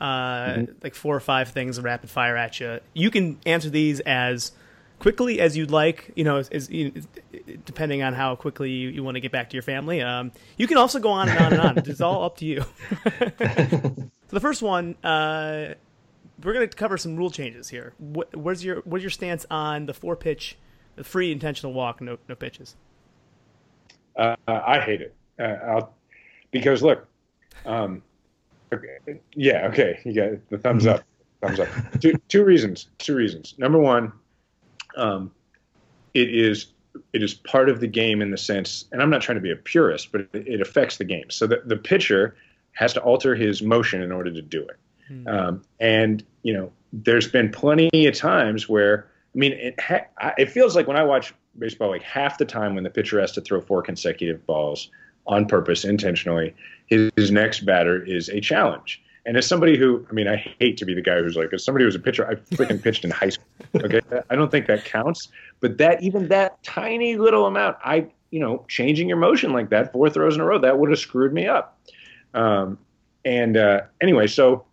uh, 0.00 0.66
like 0.84 0.94
four 0.94 1.16
or 1.16 1.20
five 1.20 1.48
things 1.48 1.80
rapid 1.80 2.10
fire 2.10 2.36
at 2.36 2.60
you. 2.60 2.78
You 2.94 3.10
can 3.10 3.40
answer 3.44 3.70
these 3.70 3.98
as 3.98 4.52
quickly 4.98 5.40
as 5.40 5.56
you'd 5.56 5.70
like, 5.70 6.10
you 6.16 6.24
know, 6.24 6.38
as, 6.50 6.70
you- 6.70 6.92
depending 7.64 8.02
on 8.02 8.14
how 8.14 8.34
quickly 8.36 8.70
you, 8.70 8.88
you 8.88 9.02
want 9.02 9.14
to 9.14 9.20
get 9.20 9.32
back 9.32 9.50
to 9.50 9.54
your 9.56 9.62
family. 9.62 10.02
Um, 10.02 10.32
you 10.56 10.66
can 10.66 10.76
also 10.76 10.98
go 10.98 11.10
on 11.10 11.28
and 11.28 11.38
on 11.38 11.52
and 11.52 11.60
on. 11.62 11.78
It's 11.78 12.00
all 12.00 12.24
up 12.24 12.36
to 12.38 12.44
you. 12.44 12.60
so 13.20 14.10
the 14.28 14.40
first 14.40 14.62
one, 14.62 14.96
uh, 15.04 15.74
we're 16.42 16.52
going 16.52 16.68
to 16.68 16.76
cover 16.76 16.96
some 16.96 17.16
rule 17.16 17.30
changes 17.30 17.68
here. 17.68 17.94
What, 17.98 18.34
where's 18.36 18.64
your 18.64 18.82
what's 18.84 19.02
your 19.02 19.10
stance 19.10 19.44
on 19.50 19.86
the 19.86 19.94
four 19.94 20.16
pitch, 20.16 20.56
the 20.96 21.04
free 21.04 21.32
intentional 21.32 21.72
walk, 21.72 22.00
no 22.00 22.18
no 22.28 22.34
pitches? 22.34 22.76
uh, 24.16 24.36
I 24.46 24.80
hate 24.80 25.00
it. 25.00 25.14
Uh, 25.38 25.42
I'll, 25.42 25.94
because 26.50 26.82
look, 26.82 27.06
um, 27.66 28.02
okay, 28.72 29.20
yeah, 29.34 29.66
okay, 29.68 30.00
you 30.04 30.12
got 30.14 30.48
the 30.48 30.58
thumbs 30.58 30.86
up, 30.86 31.02
thumbs 31.40 31.60
up. 31.60 31.68
Two 32.00 32.14
two 32.28 32.44
reasons. 32.44 32.88
Two 32.98 33.14
reasons. 33.14 33.54
Number 33.58 33.78
one, 33.78 34.12
um, 34.96 35.30
it 36.14 36.34
is 36.34 36.66
it 37.12 37.22
is 37.22 37.34
part 37.34 37.68
of 37.68 37.80
the 37.80 37.86
game 37.86 38.20
in 38.22 38.30
the 38.30 38.38
sense, 38.38 38.86
and 38.92 39.00
I'm 39.00 39.10
not 39.10 39.22
trying 39.22 39.36
to 39.36 39.42
be 39.42 39.52
a 39.52 39.56
purist, 39.56 40.10
but 40.10 40.22
it, 40.22 40.48
it 40.48 40.60
affects 40.60 40.96
the 40.96 41.04
game. 41.04 41.30
So 41.30 41.46
the, 41.46 41.62
the 41.64 41.76
pitcher 41.76 42.36
has 42.72 42.92
to 42.94 43.00
alter 43.00 43.34
his 43.34 43.62
motion 43.62 44.02
in 44.02 44.12
order 44.12 44.32
to 44.32 44.42
do 44.42 44.62
it. 44.62 44.76
Um, 45.26 45.62
and 45.80 46.24
you 46.42 46.52
know, 46.52 46.72
there's 46.92 47.28
been 47.28 47.50
plenty 47.50 48.06
of 48.06 48.14
times 48.14 48.68
where 48.68 49.08
I 49.34 49.38
mean, 49.38 49.52
it 49.52 49.80
ha- 49.80 50.06
it 50.36 50.50
feels 50.50 50.74
like 50.74 50.86
when 50.86 50.96
I 50.96 51.02
watch 51.02 51.34
baseball, 51.58 51.90
like 51.90 52.02
half 52.02 52.38
the 52.38 52.44
time 52.44 52.74
when 52.74 52.84
the 52.84 52.90
pitcher 52.90 53.20
has 53.20 53.32
to 53.32 53.40
throw 53.40 53.60
four 53.60 53.82
consecutive 53.82 54.44
balls 54.46 54.90
on 55.26 55.46
purpose, 55.46 55.84
intentionally, 55.84 56.54
his, 56.86 57.10
his 57.16 57.30
next 57.30 57.60
batter 57.60 58.02
is 58.02 58.28
a 58.30 58.40
challenge. 58.40 59.02
And 59.28 59.36
as 59.36 59.46
somebody 59.46 59.76
who, 59.76 60.06
I 60.08 60.14
mean, 60.14 60.26
I 60.26 60.36
hate 60.58 60.78
to 60.78 60.86
be 60.86 60.94
the 60.94 61.02
guy 61.02 61.20
who's 61.20 61.36
like, 61.36 61.52
as 61.52 61.62
somebody 61.62 61.84
who's 61.84 61.94
a 61.94 61.98
pitcher, 61.98 62.26
I 62.26 62.36
freaking 62.36 62.82
pitched 62.82 63.04
in 63.04 63.10
high 63.10 63.28
school. 63.28 63.44
Okay, 63.76 64.00
I 64.30 64.34
don't 64.34 64.50
think 64.50 64.66
that 64.68 64.86
counts. 64.86 65.28
But 65.60 65.76
that, 65.76 66.02
even 66.02 66.28
that 66.28 66.62
tiny 66.62 67.16
little 67.16 67.44
amount, 67.44 67.76
I, 67.84 68.06
you 68.30 68.40
know, 68.40 68.64
changing 68.68 69.06
your 69.06 69.18
motion 69.18 69.52
like 69.52 69.68
that, 69.68 69.92
four 69.92 70.08
throws 70.08 70.34
in 70.34 70.40
a 70.40 70.46
row, 70.46 70.58
that 70.58 70.78
would 70.78 70.88
have 70.88 70.98
screwed 70.98 71.34
me 71.34 71.46
up. 71.46 71.78
Um, 72.32 72.78
and 73.26 73.58
uh, 73.58 73.82
anyway, 74.00 74.28
so 74.28 74.64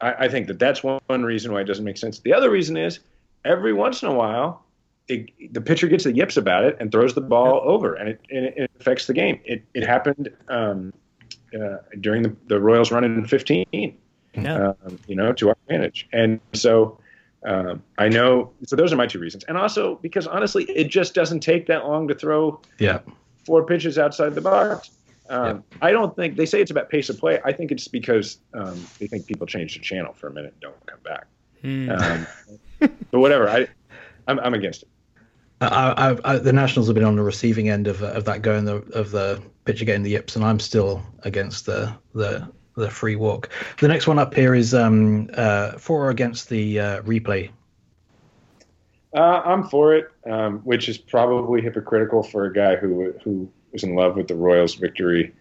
I, 0.00 0.24
I 0.24 0.28
think 0.28 0.48
that 0.48 0.58
that's 0.58 0.82
one, 0.82 0.98
one 1.06 1.22
reason 1.22 1.52
why 1.52 1.60
it 1.60 1.66
doesn't 1.66 1.84
make 1.84 1.98
sense. 1.98 2.18
The 2.18 2.34
other 2.34 2.50
reason 2.50 2.76
is 2.76 2.98
every 3.44 3.72
once 3.72 4.02
in 4.02 4.08
a 4.08 4.14
while, 4.14 4.64
it, 5.06 5.30
the 5.52 5.60
pitcher 5.60 5.86
gets 5.86 6.02
the 6.02 6.12
yips 6.12 6.36
about 6.36 6.64
it 6.64 6.76
and 6.80 6.90
throws 6.90 7.14
the 7.14 7.20
ball 7.20 7.60
over, 7.62 7.94
and 7.94 8.08
it, 8.08 8.20
and 8.28 8.44
it, 8.44 8.54
it 8.56 8.70
affects 8.80 9.06
the 9.06 9.14
game. 9.14 9.38
It, 9.44 9.62
it 9.72 9.86
happened 9.86 10.30
um, 10.48 10.92
uh, 11.54 11.76
during 12.00 12.22
the, 12.22 12.34
the 12.46 12.58
Royals 12.60 12.90
run 12.90 13.04
in 13.04 13.24
15, 13.26 13.66
Yeah. 14.34 14.72
um, 14.84 14.98
you 15.06 15.14
know, 15.16 15.32
to 15.32 15.48
our 15.50 15.56
advantage. 15.66 16.08
And 16.12 16.40
so 16.52 16.98
um, 17.44 17.82
I 17.98 18.08
know, 18.08 18.50
so 18.66 18.74
those 18.76 18.92
are 18.92 18.96
my 18.96 19.06
two 19.06 19.18
reasons. 19.20 19.44
And 19.44 19.56
also 19.56 19.96
because 19.96 20.26
honestly, 20.26 20.64
it 20.64 20.88
just 20.88 21.14
doesn't 21.14 21.40
take 21.40 21.66
that 21.68 21.86
long 21.86 22.08
to 22.08 22.14
throw 22.14 22.60
Yeah. 22.78 23.00
four 23.46 23.64
pitches 23.64 23.98
outside 23.98 24.34
the 24.34 24.40
box. 24.40 24.90
Um, 25.30 25.62
I 25.82 25.90
don't 25.92 26.16
think 26.16 26.36
they 26.36 26.46
say 26.46 26.60
it's 26.60 26.70
about 26.70 26.88
pace 26.88 27.10
of 27.10 27.18
play. 27.18 27.38
I 27.44 27.52
think 27.52 27.70
it's 27.70 27.86
because 27.86 28.38
um, 28.54 28.82
they 28.98 29.06
think 29.06 29.26
people 29.26 29.46
change 29.46 29.74
the 29.74 29.80
channel 29.80 30.14
for 30.14 30.28
a 30.28 30.32
minute 30.32 30.54
and 30.54 30.60
don't 30.60 30.86
come 30.86 31.00
back. 31.04 31.26
Hmm. 31.60 31.90
Um, 31.90 32.26
but 33.10 33.20
whatever, 33.20 33.48
I, 33.48 33.68
I'm, 34.26 34.38
I'm 34.40 34.54
against 34.54 34.82
it. 34.84 34.88
I, 35.60 35.66
I, 36.24 36.32
I, 36.32 36.38
the 36.38 36.52
Nationals 36.52 36.86
have 36.86 36.94
been 36.94 37.04
on 37.04 37.16
the 37.16 37.22
receiving 37.22 37.68
end 37.68 37.86
of 37.86 38.02
of 38.02 38.24
that 38.26 38.42
going 38.42 38.64
the 38.64 38.76
of 38.92 39.10
the 39.10 39.42
pitcher 39.64 39.84
getting 39.84 40.02
the 40.02 40.10
yips, 40.10 40.36
and 40.36 40.44
I'm 40.44 40.60
still 40.60 41.02
against 41.24 41.66
the 41.66 41.92
the 42.14 42.48
the 42.76 42.90
free 42.90 43.16
walk. 43.16 43.50
The 43.80 43.88
next 43.88 44.06
one 44.06 44.18
up 44.18 44.34
here 44.34 44.54
is 44.54 44.72
um 44.72 45.30
uh 45.34 45.72
for 45.72 46.06
or 46.06 46.10
against 46.10 46.48
the 46.48 46.80
uh, 46.80 47.02
replay. 47.02 47.50
Uh, 49.14 49.42
I'm 49.44 49.68
for 49.68 49.94
it, 49.94 50.10
um, 50.30 50.58
which 50.60 50.88
is 50.88 50.98
probably 50.98 51.62
hypocritical 51.62 52.22
for 52.22 52.44
a 52.44 52.52
guy 52.52 52.76
who 52.76 53.12
who 53.24 53.50
was 53.72 53.82
in 53.82 53.94
love 53.94 54.16
with 54.16 54.28
the 54.28 54.34
Royals' 54.34 54.74
victory 54.74 55.34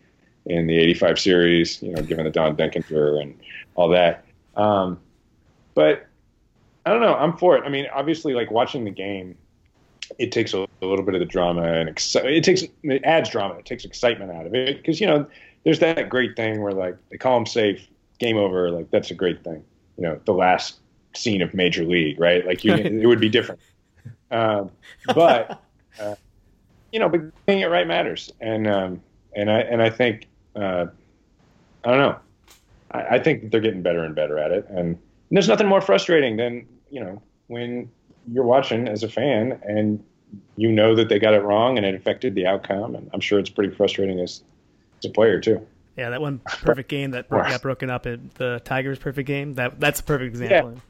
in 0.45 0.67
the 0.67 0.77
'85 0.77 1.19
series. 1.19 1.83
You 1.83 1.93
know, 1.93 2.01
given 2.01 2.25
the 2.25 2.31
Don 2.31 2.55
Denkinger 2.55 3.21
and 3.21 3.39
all 3.75 3.89
that. 3.89 4.25
Um, 4.55 4.99
but 5.75 6.07
I 6.85 6.91
don't 6.91 7.01
know. 7.01 7.13
I'm 7.13 7.37
for 7.37 7.57
it. 7.57 7.63
I 7.65 7.69
mean, 7.69 7.85
obviously, 7.93 8.33
like 8.33 8.49
watching 8.49 8.83
the 8.83 8.91
game, 8.91 9.37
it 10.17 10.31
takes 10.31 10.53
a, 10.53 10.65
a 10.81 10.85
little 10.85 11.03
bit 11.03 11.13
of 11.13 11.19
the 11.19 11.25
drama 11.25 11.63
and 11.63 11.89
exci- 11.89 12.23
it 12.25 12.43
takes 12.43 12.63
it 12.83 13.03
adds 13.03 13.29
drama. 13.29 13.55
It 13.55 13.65
takes 13.65 13.85
excitement 13.85 14.31
out 14.31 14.45
of 14.45 14.53
it 14.53 14.77
because 14.77 14.99
you 15.01 15.07
know 15.07 15.25
there's 15.63 15.79
that 15.79 16.09
great 16.09 16.35
thing 16.35 16.61
where 16.61 16.73
like 16.73 16.97
they 17.09 17.17
call 17.17 17.35
them 17.35 17.45
safe, 17.45 17.87
game 18.19 18.37
over. 18.37 18.69
Like 18.71 18.89
that's 18.91 19.11
a 19.11 19.15
great 19.15 19.43
thing. 19.43 19.63
You 19.97 20.03
know, 20.03 20.19
the 20.25 20.33
last 20.33 20.77
scene 21.13 21.41
of 21.41 21.53
Major 21.53 21.83
League, 21.83 22.19
right? 22.19 22.45
Like 22.45 22.63
you, 22.63 22.73
it 22.73 23.05
would 23.05 23.19
be 23.19 23.29
different. 23.29 23.59
Um, 24.31 24.71
but 25.13 25.61
uh, 25.99 26.15
you 26.91 26.99
know, 26.99 27.09
but 27.09 27.21
getting 27.45 27.61
it 27.61 27.69
right 27.69 27.87
matters, 27.87 28.31
and 28.39 28.67
um, 28.67 29.01
and 29.35 29.51
I 29.51 29.59
and 29.59 29.81
I 29.81 29.89
think 29.89 30.27
uh, 30.55 30.85
I 31.83 31.89
don't 31.89 31.99
know. 31.99 32.19
I, 32.91 33.15
I 33.15 33.19
think 33.19 33.51
they're 33.51 33.61
getting 33.61 33.81
better 33.81 34.03
and 34.03 34.15
better 34.15 34.37
at 34.37 34.51
it, 34.51 34.67
and 34.69 34.97
there's 35.31 35.47
nothing 35.47 35.67
more 35.67 35.81
frustrating 35.81 36.37
than 36.37 36.67
you 36.89 37.01
know 37.01 37.21
when 37.47 37.89
you're 38.31 38.43
watching 38.45 38.87
as 38.87 39.03
a 39.03 39.09
fan 39.09 39.59
and 39.63 40.03
you 40.57 40.71
know 40.71 40.95
that 40.95 41.09
they 41.09 41.19
got 41.19 41.33
it 41.33 41.41
wrong 41.43 41.77
and 41.77 41.85
it 41.85 41.95
affected 41.95 42.35
the 42.35 42.45
outcome, 42.47 42.95
and 42.95 43.09
I'm 43.13 43.21
sure 43.21 43.39
it's 43.39 43.49
pretty 43.49 43.73
frustrating 43.73 44.19
as 44.19 44.43
as 44.99 45.09
a 45.09 45.13
player 45.13 45.39
too. 45.39 45.65
Yeah, 45.95 46.11
that 46.11 46.21
one 46.21 46.39
perfect 46.39 46.89
game 46.89 47.11
that 47.11 47.27
bro- 47.29 47.43
got 47.43 47.61
broken 47.61 47.89
up 47.89 48.05
at 48.05 48.35
the 48.35 48.61
Tigers' 48.63 48.99
perfect 48.99 49.27
game. 49.27 49.53
That 49.55 49.79
that's 49.79 49.99
a 49.99 50.03
perfect 50.03 50.27
example. 50.35 50.81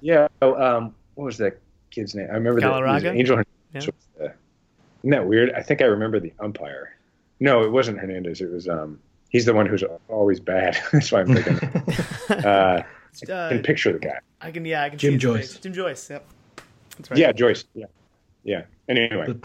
Yeah. 0.00 0.28
Oh, 0.42 0.54
um, 0.60 0.94
what 1.14 1.24
was 1.24 1.38
that 1.38 1.60
kid's 1.90 2.14
name? 2.14 2.28
I 2.30 2.34
remember 2.34 2.60
that 2.60 3.04
it 3.04 3.16
angel 3.16 3.42
yeah. 3.72 3.78
was 3.80 3.86
the, 4.18 4.24
isn't 4.24 5.10
that 5.10 5.26
weird? 5.26 5.52
I 5.52 5.62
think 5.62 5.80
I 5.80 5.86
remember 5.86 6.20
the 6.20 6.32
umpire. 6.40 6.96
No, 7.40 7.62
it 7.62 7.70
wasn't 7.72 7.98
Hernandez. 7.98 8.40
It 8.40 8.50
was 8.50 8.68
um. 8.68 9.00
He's 9.30 9.46
the 9.46 9.54
one 9.54 9.66
who's 9.66 9.82
always 10.08 10.38
bad. 10.40 10.78
That's 10.92 11.10
why 11.10 11.20
I'm 11.22 11.34
thinking. 11.34 11.58
uh, 12.44 12.82
I 13.28 13.32
Uh, 13.32 13.48
can 13.48 13.62
picture 13.62 13.92
the 13.92 13.98
guy. 13.98 14.18
I 14.40 14.50
can 14.50 14.64
yeah, 14.64 14.82
I 14.82 14.90
can 14.90 14.98
Jim 14.98 15.10
see 15.12 15.14
his 15.14 15.22
Joyce. 15.22 15.56
Jim 15.58 15.72
Joyce. 15.72 16.10
Yep. 16.10 16.26
That's 16.96 17.10
right. 17.10 17.18
Yeah, 17.18 17.32
Joyce. 17.32 17.64
Yeah, 17.74 17.86
yeah. 18.44 18.62
Anyway, 18.88 19.26
The- 19.26 19.40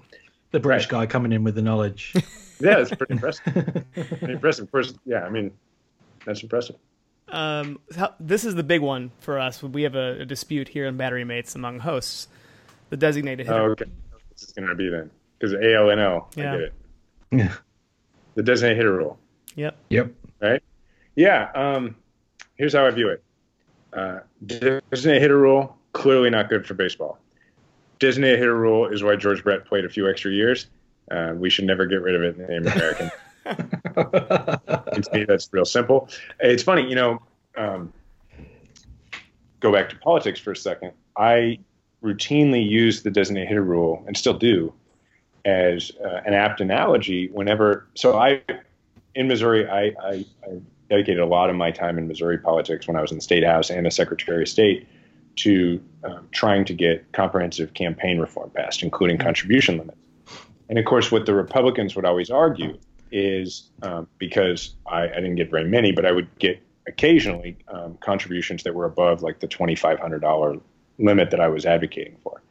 The 0.51 0.59
British 0.59 0.85
Right. 0.91 1.01
guy 1.01 1.05
coming 1.05 1.31
in 1.31 1.43
with 1.43 1.55
the 1.55 1.61
knowledge. 1.61 2.13
yeah, 2.59 2.79
it's 2.79 2.89
pretty 2.93 3.13
impressive. 3.13 3.43
pretty 3.93 4.33
impressive. 4.33 4.63
Of 4.65 4.71
course, 4.71 4.93
yeah. 5.05 5.21
I 5.23 5.29
mean, 5.29 5.51
that's 6.25 6.41
impressive. 6.43 6.75
Um, 7.27 7.79
this 8.19 8.43
is 8.43 8.55
the 8.55 8.63
big 8.63 8.81
one 8.81 9.11
for 9.19 9.37
us. 9.37 9.61
We 9.61 9.83
have 9.83 9.93
a, 9.95 10.21
a 10.21 10.25
dispute 10.25 10.67
here 10.67 10.87
in 10.87 10.97
Battery 10.97 11.23
Mates 11.23 11.53
among 11.55 11.79
hosts. 11.79 12.27
The 12.89 12.97
designated 12.97 13.45
hitter. 13.45 13.59
Oh, 13.61 13.71
okay. 13.71 13.85
This 14.31 14.43
is 14.43 14.51
gonna 14.53 14.73
be 14.73 14.89
then 14.89 15.11
because 15.37 15.53
AL 15.53 15.89
and 15.91 16.01
L. 16.01 16.29
I 16.35 16.39
Yeah. 16.41 16.51
get 16.53 16.61
it. 16.61 16.73
yeah. 17.31 17.53
The 18.33 18.41
designated 18.43 18.77
hitter 18.77 18.93
rule. 18.93 19.19
Yep. 19.55 19.77
Yep. 19.89 20.11
right? 20.41 20.63
Yeah. 21.15 21.51
Um, 21.53 21.95
here's 22.55 22.73
how 22.73 22.87
I 22.87 22.89
view 22.91 23.09
it. 23.09 23.23
Uh, 23.93 24.19
designated 24.45 25.21
hitter 25.21 25.37
rule 25.37 25.77
clearly 25.93 26.29
not 26.31 26.49
good 26.49 26.65
for 26.65 26.73
baseball. 26.73 27.19
Designated 27.99 28.39
hitter 28.39 28.55
rule 28.55 28.87
is 28.87 29.03
why 29.03 29.15
George 29.15 29.43
Brett 29.43 29.65
played 29.65 29.85
a 29.85 29.89
few 29.89 30.09
extra 30.09 30.31
years. 30.31 30.67
Uh, 31.11 31.33
we 31.35 31.49
should 31.49 31.65
never 31.65 31.85
get 31.85 32.01
rid 32.01 32.15
of 32.15 32.23
it 32.23 32.37
in 32.37 32.41
the 32.41 32.47
name 32.47 32.67
of 32.67 32.75
American. 32.75 33.11
to 35.01 35.09
me, 35.13 35.25
that's 35.25 35.49
real 35.51 35.65
simple. 35.65 36.09
It's 36.39 36.63
funny, 36.63 36.87
you 36.87 36.95
know. 36.95 37.21
Um, 37.57 37.91
go 39.59 39.71
back 39.71 39.89
to 39.89 39.97
politics 39.97 40.39
for 40.39 40.51
a 40.51 40.55
second. 40.55 40.93
I 41.17 41.59
routinely 42.03 42.67
use 42.67 43.03
the 43.03 43.11
designated 43.11 43.49
hitter 43.49 43.63
rule, 43.63 44.03
and 44.07 44.15
still 44.15 44.37
do, 44.37 44.73
as 45.43 45.91
uh, 46.03 46.21
an 46.25 46.33
apt 46.33 46.61
analogy 46.61 47.27
whenever. 47.29 47.87
So 47.95 48.17
I, 48.17 48.41
in 49.15 49.27
Missouri, 49.27 49.67
I, 49.67 49.93
I, 50.01 50.25
I 50.43 50.61
dedicated 50.89 51.19
a 51.19 51.25
lot 51.25 51.49
of 51.49 51.55
my 51.55 51.71
time 51.71 51.97
in 51.97 52.07
Missouri 52.07 52.37
politics 52.37 52.87
when 52.87 52.95
I 52.95 53.01
was 53.01 53.11
in 53.11 53.17
the 53.17 53.23
state 53.23 53.43
house 53.43 53.69
and 53.69 53.85
as 53.85 53.95
Secretary 53.95 54.43
of 54.43 54.47
State 54.47 54.87
to 55.39 55.81
um, 56.03 56.27
trying 56.31 56.65
to 56.65 56.73
get 56.73 57.11
comprehensive 57.11 57.73
campaign 57.73 58.19
reform 58.19 58.49
passed, 58.51 58.83
including 58.83 59.17
contribution 59.17 59.77
limits. 59.77 59.97
And 60.69 60.77
of 60.77 60.85
course, 60.85 61.11
what 61.11 61.25
the 61.25 61.33
Republicans 61.33 61.95
would 61.95 62.05
always 62.05 62.29
argue 62.29 62.77
is 63.11 63.69
um, 63.81 64.07
because 64.17 64.75
I, 64.85 65.03
I 65.03 65.15
didn't 65.15 65.35
get 65.35 65.49
very 65.49 65.65
many, 65.65 65.91
but 65.91 66.05
I 66.05 66.11
would 66.11 66.27
get 66.39 66.61
occasionally 66.87 67.57
um, 67.67 67.97
contributions 68.01 68.63
that 68.63 68.75
were 68.75 68.85
above 68.85 69.21
like 69.21 69.39
the 69.39 69.47
$2,500 69.47 70.61
limit 70.99 71.31
that 71.31 71.39
I 71.39 71.47
was 71.47 71.65
advocating 71.65 72.17
for. 72.23 72.41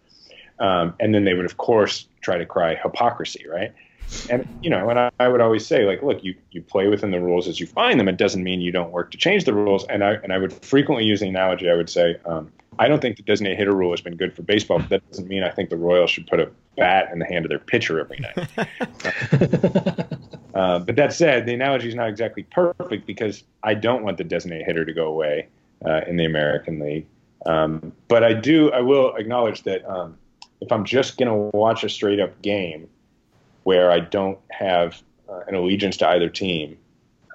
Um, 0.58 0.94
and 0.98 1.14
then 1.14 1.24
they 1.24 1.34
would, 1.34 1.44
of 1.44 1.56
course, 1.56 2.06
try 2.20 2.38
to 2.38 2.46
cry 2.46 2.74
hypocrisy, 2.74 3.44
right? 3.48 3.72
And 4.30 4.48
you 4.62 4.70
know, 4.70 4.88
and 4.88 4.98
I, 4.98 5.10
I 5.20 5.28
would 5.28 5.42
always 5.42 5.66
say, 5.66 5.84
like, 5.84 6.02
look, 6.02 6.24
you 6.24 6.34
you 6.50 6.62
play 6.62 6.88
within 6.88 7.10
the 7.10 7.20
rules 7.20 7.46
as 7.46 7.60
you 7.60 7.66
find 7.66 8.00
them. 8.00 8.08
It 8.08 8.16
doesn't 8.16 8.42
mean 8.42 8.62
you 8.62 8.72
don't 8.72 8.90
work 8.90 9.10
to 9.10 9.18
change 9.18 9.44
the 9.44 9.52
rules. 9.52 9.84
And 9.84 10.02
I 10.02 10.14
and 10.14 10.32
I 10.32 10.38
would 10.38 10.52
frequently 10.52 11.04
use 11.04 11.20
the 11.20 11.28
analogy. 11.28 11.68
I 11.68 11.74
would 11.74 11.90
say, 11.90 12.16
um, 12.24 12.50
I 12.78 12.88
don't 12.88 13.00
think 13.00 13.16
the 13.16 13.22
designated 13.22 13.58
hitter 13.58 13.74
rule 13.74 13.90
has 13.90 14.00
been 14.00 14.16
good 14.16 14.34
for 14.34 14.42
baseball. 14.42 14.78
But 14.78 14.88
that 14.88 15.10
doesn't 15.10 15.28
mean 15.28 15.42
I 15.42 15.50
think 15.50 15.70
the 15.70 15.76
Royals 15.76 16.10
should 16.10 16.26
put 16.26 16.40
a 16.40 16.50
bat 16.76 17.10
in 17.12 17.18
the 17.18 17.24
hand 17.24 17.44
of 17.44 17.48
their 17.48 17.58
pitcher 17.58 18.00
every 18.00 18.18
night. 18.20 18.48
Uh, 20.58 20.80
but 20.80 20.96
that 20.96 21.12
said, 21.12 21.46
the 21.46 21.54
analogy 21.54 21.88
is 21.88 21.94
not 21.94 22.08
exactly 22.08 22.42
perfect 22.42 23.06
because 23.06 23.44
I 23.62 23.74
don't 23.74 24.02
want 24.02 24.18
the 24.18 24.24
designated 24.24 24.66
hitter 24.66 24.84
to 24.84 24.92
go 24.92 25.06
away 25.06 25.46
uh, 25.86 26.00
in 26.08 26.16
the 26.16 26.24
American 26.24 26.80
League. 26.80 27.06
Um, 27.46 27.92
but 28.08 28.24
I 28.24 28.32
do, 28.32 28.72
I 28.72 28.80
will 28.80 29.14
acknowledge 29.14 29.62
that 29.62 29.88
um, 29.88 30.18
if 30.60 30.72
I'm 30.72 30.84
just 30.84 31.16
going 31.16 31.28
to 31.28 31.56
watch 31.56 31.84
a 31.84 31.88
straight 31.88 32.18
up 32.18 32.42
game 32.42 32.88
where 33.62 33.92
I 33.92 34.00
don't 34.00 34.38
have 34.50 35.00
uh, 35.28 35.42
an 35.46 35.54
allegiance 35.54 35.96
to 35.98 36.08
either 36.08 36.28
team, 36.28 36.76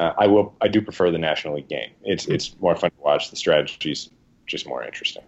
uh, 0.02 0.12
I 0.18 0.28
will, 0.28 0.54
I 0.60 0.68
do 0.68 0.82
prefer 0.82 1.10
the 1.10 1.18
National 1.18 1.56
League 1.56 1.70
game. 1.70 1.92
It's 2.04 2.26
it's 2.26 2.60
more 2.60 2.76
fun 2.76 2.92
to 2.92 3.02
watch. 3.02 3.30
The 3.30 3.38
strategy's 3.38 4.10
just 4.48 4.68
more 4.68 4.84
interesting. 4.84 5.24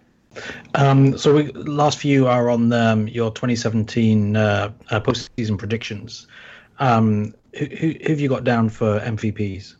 Um, 0.74 1.17
so 1.17 1.36
we, 1.36 1.52
last 1.52 2.00
few 2.00 2.28
are 2.28 2.50
on 2.50 2.71
um, 2.74 3.08
your 3.08 3.32
2017 3.32 4.36
uh, 4.36 4.71
uh, 4.89 5.00
postseason 5.00 5.58
predictions. 5.58 6.28
Um, 6.80 7.34
who, 7.58 7.65
who, 7.65 7.93
who 8.04 8.10
have 8.10 8.19
you 8.19 8.30
got 8.30 8.43
down 8.43 8.69
for 8.69 9.00
MVPs? 9.00 9.76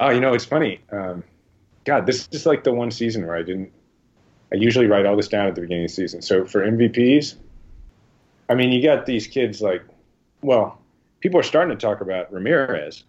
Oh, 0.00 0.10
you 0.10 0.20
know, 0.20 0.32
it's 0.32 0.44
funny. 0.44 0.80
Um, 0.92 1.24
God, 1.84 2.06
this 2.06 2.28
is 2.30 2.46
like 2.46 2.64
the 2.64 2.72
one 2.72 2.90
season 2.90 3.26
where 3.26 3.36
I 3.36 3.42
didn't. 3.42 3.72
I 4.52 4.56
usually 4.56 4.86
write 4.86 5.04
all 5.04 5.16
this 5.16 5.28
down 5.28 5.46
at 5.46 5.54
the 5.54 5.60
beginning 5.60 5.84
of 5.84 5.90
the 5.90 5.94
season. 5.94 6.22
So 6.22 6.44
for 6.44 6.60
MVPs, 6.64 7.34
I 8.48 8.54
mean, 8.54 8.72
you 8.72 8.82
got 8.82 9.04
these 9.04 9.26
kids 9.26 9.60
like, 9.60 9.82
well, 10.40 10.80
people 11.20 11.38
are 11.40 11.42
starting 11.42 11.76
to 11.76 11.80
talk 11.80 12.00
about 12.00 12.32
Ramirez. 12.32 13.04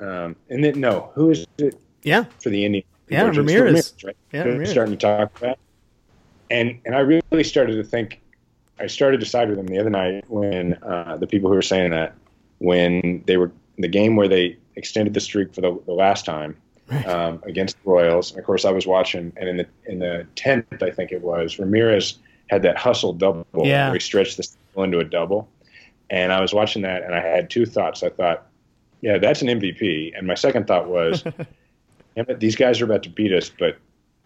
Um, 0.00 0.36
and 0.48 0.64
then, 0.64 0.80
no, 0.80 1.10
who 1.14 1.30
is 1.30 1.46
it 1.58 1.78
Yeah. 2.02 2.24
for 2.40 2.48
the 2.50 2.64
Indians? 2.64 2.86
Yeah, 3.12 3.24
are 3.24 3.32
Ramirez. 3.32 3.94
right? 4.04 4.16
Yeah, 4.32 4.44
Ramirez. 4.44 4.70
starting 4.70 4.96
to 4.96 5.00
talk 5.00 5.36
about. 5.38 5.58
And 6.50 6.78
and 6.84 6.94
I 6.94 7.00
really 7.00 7.44
started 7.44 7.76
to 7.76 7.84
think. 7.84 8.20
I 8.78 8.86
started 8.86 9.20
to 9.20 9.26
side 9.26 9.48
with 9.48 9.58
them 9.58 9.66
the 9.66 9.78
other 9.78 9.90
night 9.90 10.24
when 10.28 10.74
uh, 10.82 11.16
the 11.18 11.26
people 11.26 11.48
who 11.48 11.54
were 11.54 11.62
saying 11.62 11.90
that 11.92 12.14
when 12.58 13.22
they 13.26 13.36
were 13.36 13.52
the 13.78 13.88
game 13.88 14.16
where 14.16 14.28
they 14.28 14.56
extended 14.76 15.14
the 15.14 15.20
streak 15.20 15.54
for 15.54 15.60
the, 15.60 15.78
the 15.86 15.92
last 15.92 16.24
time 16.24 16.56
um, 17.06 17.42
against 17.46 17.76
the 17.82 17.90
Royals. 17.90 18.30
And 18.30 18.38
of 18.40 18.44
course, 18.44 18.64
I 18.64 18.70
was 18.70 18.86
watching, 18.86 19.32
and 19.36 19.48
in 19.48 19.56
the 19.58 19.66
in 19.86 19.98
the 19.98 20.26
tenth, 20.36 20.82
I 20.82 20.90
think 20.90 21.12
it 21.12 21.22
was 21.22 21.58
Ramirez 21.58 22.18
had 22.48 22.62
that 22.62 22.76
hustle 22.76 23.12
double 23.12 23.46
Yeah. 23.54 23.86
where 23.86 23.94
he 23.94 24.00
stretched 24.00 24.36
the 24.36 24.42
single 24.42 24.82
into 24.84 24.98
a 24.98 25.04
double. 25.04 25.48
And 26.10 26.32
I 26.32 26.40
was 26.42 26.52
watching 26.52 26.82
that, 26.82 27.02
and 27.04 27.14
I 27.14 27.20
had 27.20 27.48
two 27.48 27.64
thoughts. 27.64 28.02
I 28.02 28.10
thought, 28.10 28.46
yeah, 29.00 29.16
that's 29.16 29.40
an 29.40 29.48
MVP. 29.48 30.12
And 30.16 30.26
my 30.26 30.34
second 30.34 30.66
thought 30.66 30.86
was, 30.88 31.24
it, 32.16 32.40
these 32.40 32.56
guys 32.56 32.80
are 32.80 32.84
about 32.84 33.02
to 33.04 33.10
beat 33.10 33.32
us, 33.32 33.50
but 33.50 33.78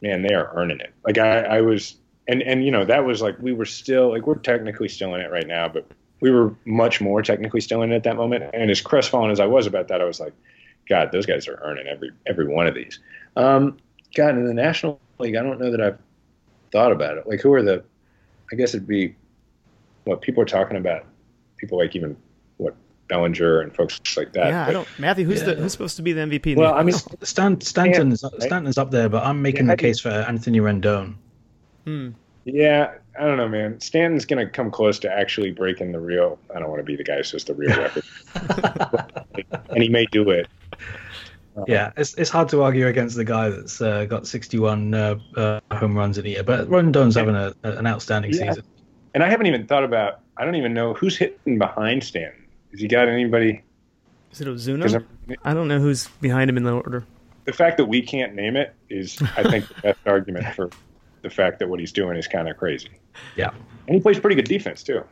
man, 0.02 0.22
they 0.22 0.34
are 0.34 0.50
earning 0.54 0.80
it. 0.80 0.92
Like 1.04 1.18
I, 1.18 1.40
I 1.42 1.60
was, 1.60 1.96
and 2.28 2.42
and 2.42 2.64
you 2.64 2.70
know 2.70 2.84
that 2.84 3.04
was 3.04 3.22
like 3.22 3.38
we 3.40 3.52
were 3.52 3.64
still 3.64 4.10
like 4.10 4.26
we're 4.26 4.36
technically 4.36 4.88
still 4.88 5.14
in 5.14 5.20
it 5.20 5.30
right 5.30 5.46
now, 5.46 5.68
but 5.68 5.86
we 6.20 6.30
were 6.30 6.54
much 6.64 7.00
more 7.00 7.22
technically 7.22 7.60
still 7.60 7.82
in 7.82 7.92
it 7.92 7.96
at 7.96 8.02
that 8.04 8.16
moment. 8.16 8.44
And 8.54 8.70
as 8.70 8.80
crestfallen 8.80 9.30
as 9.30 9.40
I 9.40 9.46
was 9.46 9.66
about 9.66 9.88
that, 9.88 10.00
I 10.00 10.04
was 10.04 10.18
like, 10.18 10.32
God, 10.88 11.12
those 11.12 11.26
guys 11.26 11.46
are 11.48 11.60
earning 11.62 11.86
every 11.86 12.10
every 12.26 12.46
one 12.46 12.66
of 12.66 12.74
these. 12.74 12.98
Um, 13.36 13.78
God, 14.14 14.30
in 14.30 14.46
the 14.46 14.54
National 14.54 15.00
League, 15.18 15.36
I 15.36 15.42
don't 15.42 15.60
know 15.60 15.70
that 15.70 15.80
I've 15.80 15.98
thought 16.72 16.92
about 16.92 17.18
it. 17.18 17.26
Like, 17.26 17.40
who 17.40 17.52
are 17.52 17.62
the? 17.62 17.84
I 18.52 18.56
guess 18.56 18.74
it'd 18.74 18.86
be 18.86 19.14
what 20.04 20.20
people 20.20 20.42
are 20.42 20.46
talking 20.46 20.76
about. 20.76 21.04
People 21.58 21.78
like 21.78 21.96
even 21.96 22.16
Bellinger 23.08 23.60
and 23.60 23.74
folks 23.74 24.00
like 24.16 24.32
that. 24.32 24.48
Yeah, 24.48 24.66
I 24.66 24.72
don't. 24.72 24.88
Matthew, 24.98 25.24
who's 25.26 25.42
the 25.42 25.54
who's 25.54 25.72
supposed 25.72 25.96
to 25.96 26.02
be 26.02 26.12
the 26.12 26.22
MVP? 26.22 26.52
in 26.52 26.58
Well, 26.58 26.72
the- 26.72 26.78
I 26.80 26.82
mean, 26.82 26.94
Stan, 27.22 27.60
Stanton's, 27.60 28.22
right? 28.22 28.42
Stanton's 28.42 28.78
up 28.78 28.90
there, 28.90 29.08
but 29.08 29.24
I'm 29.24 29.40
making 29.42 29.66
Yeah, 29.66 29.72
the 29.74 29.82
case 29.82 30.00
for 30.00 30.08
Anthony 30.10 30.60
Rendon. 30.60 31.14
Hmm. 31.84 32.10
Yeah, 32.44 32.92
I 33.18 33.24
don't 33.24 33.36
know, 33.38 33.48
man. 33.48 33.80
Stanton's 33.80 34.24
going 34.24 34.44
to 34.44 34.50
come 34.50 34.70
close 34.70 34.98
to 35.00 35.12
actually 35.12 35.50
breaking 35.50 35.90
the 35.92 35.98
real. 36.00 36.38
I 36.54 36.60
don't 36.60 36.68
want 36.68 36.78
to 36.80 36.84
be 36.84 36.94
the 36.96 37.02
guy 37.04 37.16
who 37.16 37.22
says 37.24 37.44
the 37.44 37.54
real 37.54 37.76
record, 37.76 38.04
and 39.70 39.82
he 39.82 39.88
may 39.88 40.06
do 40.06 40.30
it. 40.30 40.46
Yeah, 41.66 41.90
it's 41.96 42.12
it's 42.14 42.28
hard 42.30 42.48
to 42.50 42.62
argue 42.62 42.86
against 42.86 43.16
the 43.16 43.24
guy 43.24 43.48
that's 43.48 43.80
uh, 43.80 44.04
got 44.04 44.26
61 44.26 44.92
uh, 44.94 45.14
uh, 45.36 45.60
home 45.72 45.96
runs 45.96 46.18
in 46.18 46.26
a 46.26 46.28
year, 46.28 46.42
but 46.44 46.68
Rendon's 46.68 47.14
having 47.16 47.34
a, 47.34 47.54
an 47.62 47.86
outstanding 47.86 48.32
Yeah. 48.34 48.48
season. 48.50 48.64
And 49.14 49.22
I 49.24 49.30
haven't 49.30 49.46
even 49.46 49.66
thought 49.66 49.82
about. 49.84 50.20
I 50.36 50.44
don't 50.44 50.56
even 50.56 50.74
know 50.74 50.92
who's 50.92 51.16
hitting 51.16 51.58
behind 51.58 52.04
Stanton. 52.04 52.44
Has 52.76 52.82
he 52.82 52.88
got 52.88 53.08
anybody? 53.08 53.62
Is 54.32 54.42
it 54.42 54.48
Ozuna? 54.48 54.92
I'm- 54.92 55.06
I 55.44 55.54
don't 55.54 55.66
know 55.66 55.80
who's 55.80 56.08
behind 56.20 56.50
him 56.50 56.58
in 56.58 56.62
the 56.64 56.72
order. 56.74 57.04
the 57.46 57.52
fact 57.54 57.78
that 57.78 57.86
we 57.86 58.02
can't 58.02 58.34
name 58.34 58.54
it 58.56 58.74
is, 58.90 59.16
I 59.36 59.44
think, 59.48 59.66
the 59.68 59.80
best 59.80 59.98
argument 60.06 60.52
for 60.54 60.68
the 61.22 61.30
fact 61.30 61.58
that 61.60 61.68
what 61.70 61.80
he's 61.80 61.92
doing 61.92 62.16
is 62.18 62.26
kind 62.26 62.48
of 62.48 62.56
crazy. 62.58 62.90
Yeah. 63.36 63.50
And 63.86 63.94
he 63.94 64.00
plays 64.00 64.18
pretty 64.20 64.36
good 64.36 64.44
defense 64.46 64.82
too. 64.82 65.02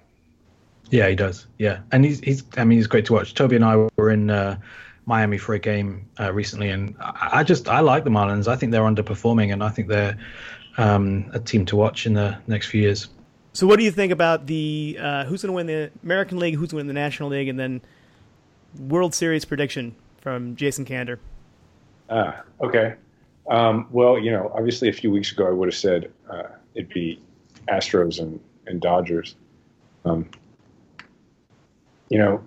Yeah, 0.91 1.09
he 1.09 1.15
does. 1.15 1.47
Yeah, 1.59 1.79
and 1.93 2.05
he's 2.05 2.21
he's. 2.21 2.43
I 2.59 2.65
mean, 2.65 2.77
he's 2.77 2.87
great 2.87 3.07
to 3.07 3.15
watch. 3.15 3.33
Toby 3.35 3.57
and 3.57 3.65
I 3.65 3.89
were 3.97 4.11
in 4.11 4.29
uh, 4.31 4.59
Miami 5.07 5.39
for 5.39 5.55
a 5.55 5.59
game 5.59 6.07
uh, 6.21 6.31
recently, 6.33 6.69
and 6.69 6.95
I, 7.01 7.31
I 7.39 7.43
just 7.45 7.69
I 7.69 7.81
like 7.81 8.05
the 8.05 8.11
Marlins. 8.11 8.47
I 8.49 8.57
think 8.57 8.71
they're 8.73 8.83
underperforming, 8.83 9.53
and 9.53 9.65
I 9.65 9.71
think 9.71 9.89
they're 9.89 10.19
um, 10.77 11.31
a 11.33 11.39
team 11.41 11.65
to 11.67 11.77
watch 11.77 12.05
in 12.05 12.13
the 12.13 12.37
next 12.49 12.67
few 12.67 12.83
years. 12.83 13.09
So, 13.55 13.69
what 13.69 13.79
do 13.79 13.85
you 13.85 13.93
think 13.93 14.11
about 14.11 14.47
the 14.47 14.99
uh, 15.01 15.25
who's 15.25 15.43
going 15.43 15.49
to 15.49 15.55
win 15.55 15.67
the 15.69 15.91
American 16.03 16.39
League, 16.39 16.57
who's 16.57 16.71
going 16.71 16.71
to 16.71 16.77
win 16.77 16.87
the 16.89 16.93
National 16.93 17.29
League, 17.29 17.47
and 17.47 17.59
then 17.59 17.81
World 18.79 19.15
Series 19.15 19.45
prediction 19.45 19.95
from 20.21 20.57
Jason 20.57 20.85
Kander? 20.85 21.19
Ah, 22.11 22.43
okay. 22.61 22.97
Um, 23.49 23.87
well, 23.93 24.19
you 24.19 24.33
know, 24.33 24.51
obviously 24.53 24.89
a 24.89 24.93
few 24.93 25.13
weeks 25.13 25.31
ago 25.31 25.47
I 25.47 25.51
would 25.51 25.69
have 25.69 25.77
said 25.77 26.11
uh, 26.29 26.49
it'd 26.75 26.89
be 26.89 27.23
Astros 27.69 28.19
and, 28.19 28.41
and 28.67 28.81
Dodgers. 28.81 29.37
Um, 30.05 30.29
you 32.09 32.19
know, 32.19 32.45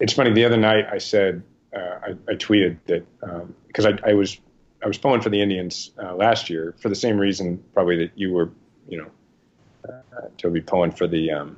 it's 0.00 0.12
funny. 0.12 0.32
The 0.32 0.44
other 0.44 0.56
night 0.56 0.86
I 0.90 0.98
said 0.98 1.44
uh, 1.76 1.98
I, 2.02 2.08
I 2.28 2.34
tweeted 2.34 2.78
that 2.86 3.06
because 3.68 3.86
I, 3.86 3.96
I 4.04 4.14
was 4.14 4.40
I 4.82 4.88
was 4.88 4.98
pulling 4.98 5.20
for 5.20 5.30
the 5.30 5.40
Indians 5.40 5.92
uh, 6.02 6.16
last 6.16 6.50
year 6.50 6.74
for 6.80 6.88
the 6.88 6.96
same 6.96 7.16
reason 7.16 7.62
probably 7.74 7.96
that 7.98 8.10
you 8.16 8.32
were, 8.32 8.50
you 8.88 8.98
know, 8.98 9.06
uh, 9.88 10.20
Toby 10.38 10.60
pulling 10.60 10.92
for 10.92 11.06
the 11.06 11.30
um, 11.30 11.56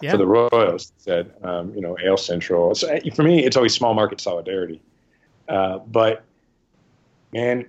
Yeah. 0.00 0.12
for 0.12 0.16
the 0.16 0.26
Royals. 0.26 0.92
Said, 0.98 1.32
um, 1.42 1.74
you 1.74 1.80
know, 1.80 1.96
AL 2.04 2.16
Central. 2.18 2.74
So 2.74 2.88
uh, 2.94 3.00
for 3.14 3.22
me, 3.22 3.44
it's 3.44 3.56
always 3.56 3.74
small 3.74 3.94
market 3.94 4.20
solidarity. 4.20 4.80
Uh, 5.48 5.78
but 5.78 6.24
man, 7.32 7.66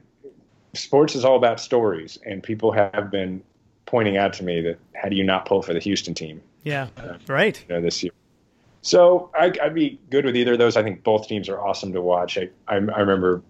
sports 0.73 1.15
is 1.15 1.23
all 1.25 1.35
about 1.35 1.59
stories, 1.59 2.17
and 2.25 2.43
people 2.43 2.71
have 2.71 3.09
been 3.11 3.41
pointing 3.85 4.17
out 4.17 4.33
to 4.33 4.43
me 4.43 4.61
that 4.61 4.77
how 4.95 5.09
do 5.09 5.15
you 5.15 5.23
not 5.23 5.45
pull 5.45 5.61
for 5.61 5.73
the 5.73 5.79
Houston 5.79 6.13
team? 6.13 6.41
Yeah. 6.63 6.87
Right. 7.27 7.63
you 7.67 7.75
know, 7.75 7.81
this 7.81 8.03
year. 8.03 8.11
So 8.81 9.29
I, 9.33 9.51
I'd 9.61 9.73
be 9.73 9.99
good 10.09 10.25
with 10.25 10.35
either 10.37 10.53
of 10.53 10.59
those. 10.59 10.77
I 10.77 10.83
think 10.83 11.03
both 11.03 11.27
teams 11.27 11.49
are 11.49 11.59
awesome 11.59 11.91
to 11.93 12.01
watch. 12.01 12.37
I, 12.37 12.49
I, 12.67 12.75
I 12.75 12.99
remember 12.99 13.41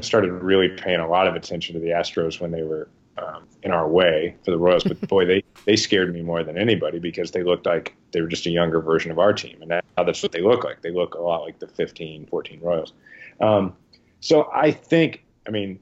started 0.00 0.32
really 0.32 0.68
paying 0.68 1.00
a 1.00 1.08
lot 1.08 1.26
of 1.26 1.34
attention 1.34 1.74
to 1.74 1.80
the 1.80 1.88
Astros 1.88 2.40
when 2.40 2.50
they 2.52 2.62
were 2.62 2.88
um, 3.18 3.46
in 3.62 3.70
our 3.70 3.88
way 3.88 4.36
for 4.44 4.50
the 4.50 4.58
Royals. 4.58 4.84
But 4.84 5.00
boy, 5.08 5.24
they, 5.24 5.42
they 5.64 5.76
scared 5.76 6.12
me 6.12 6.22
more 6.22 6.42
than 6.42 6.58
anybody 6.58 6.98
because 6.98 7.30
they 7.30 7.42
looked 7.42 7.66
like 7.66 7.94
they 8.12 8.20
were 8.20 8.28
just 8.28 8.46
a 8.46 8.50
younger 8.50 8.80
version 8.80 9.10
of 9.10 9.18
our 9.18 9.32
team. 9.32 9.58
And 9.60 9.68
now 9.68 10.04
that's 10.04 10.22
what 10.22 10.32
they 10.32 10.40
look 10.42 10.64
like. 10.64 10.82
They 10.82 10.90
look 10.90 11.14
a 11.14 11.20
lot 11.20 11.42
like 11.42 11.58
the 11.58 11.68
15, 11.68 12.26
14 12.26 12.60
Royals. 12.60 12.92
Um, 13.40 13.76
so 14.20 14.50
I 14.52 14.70
think, 14.70 15.24
I 15.46 15.50
mean, 15.50 15.78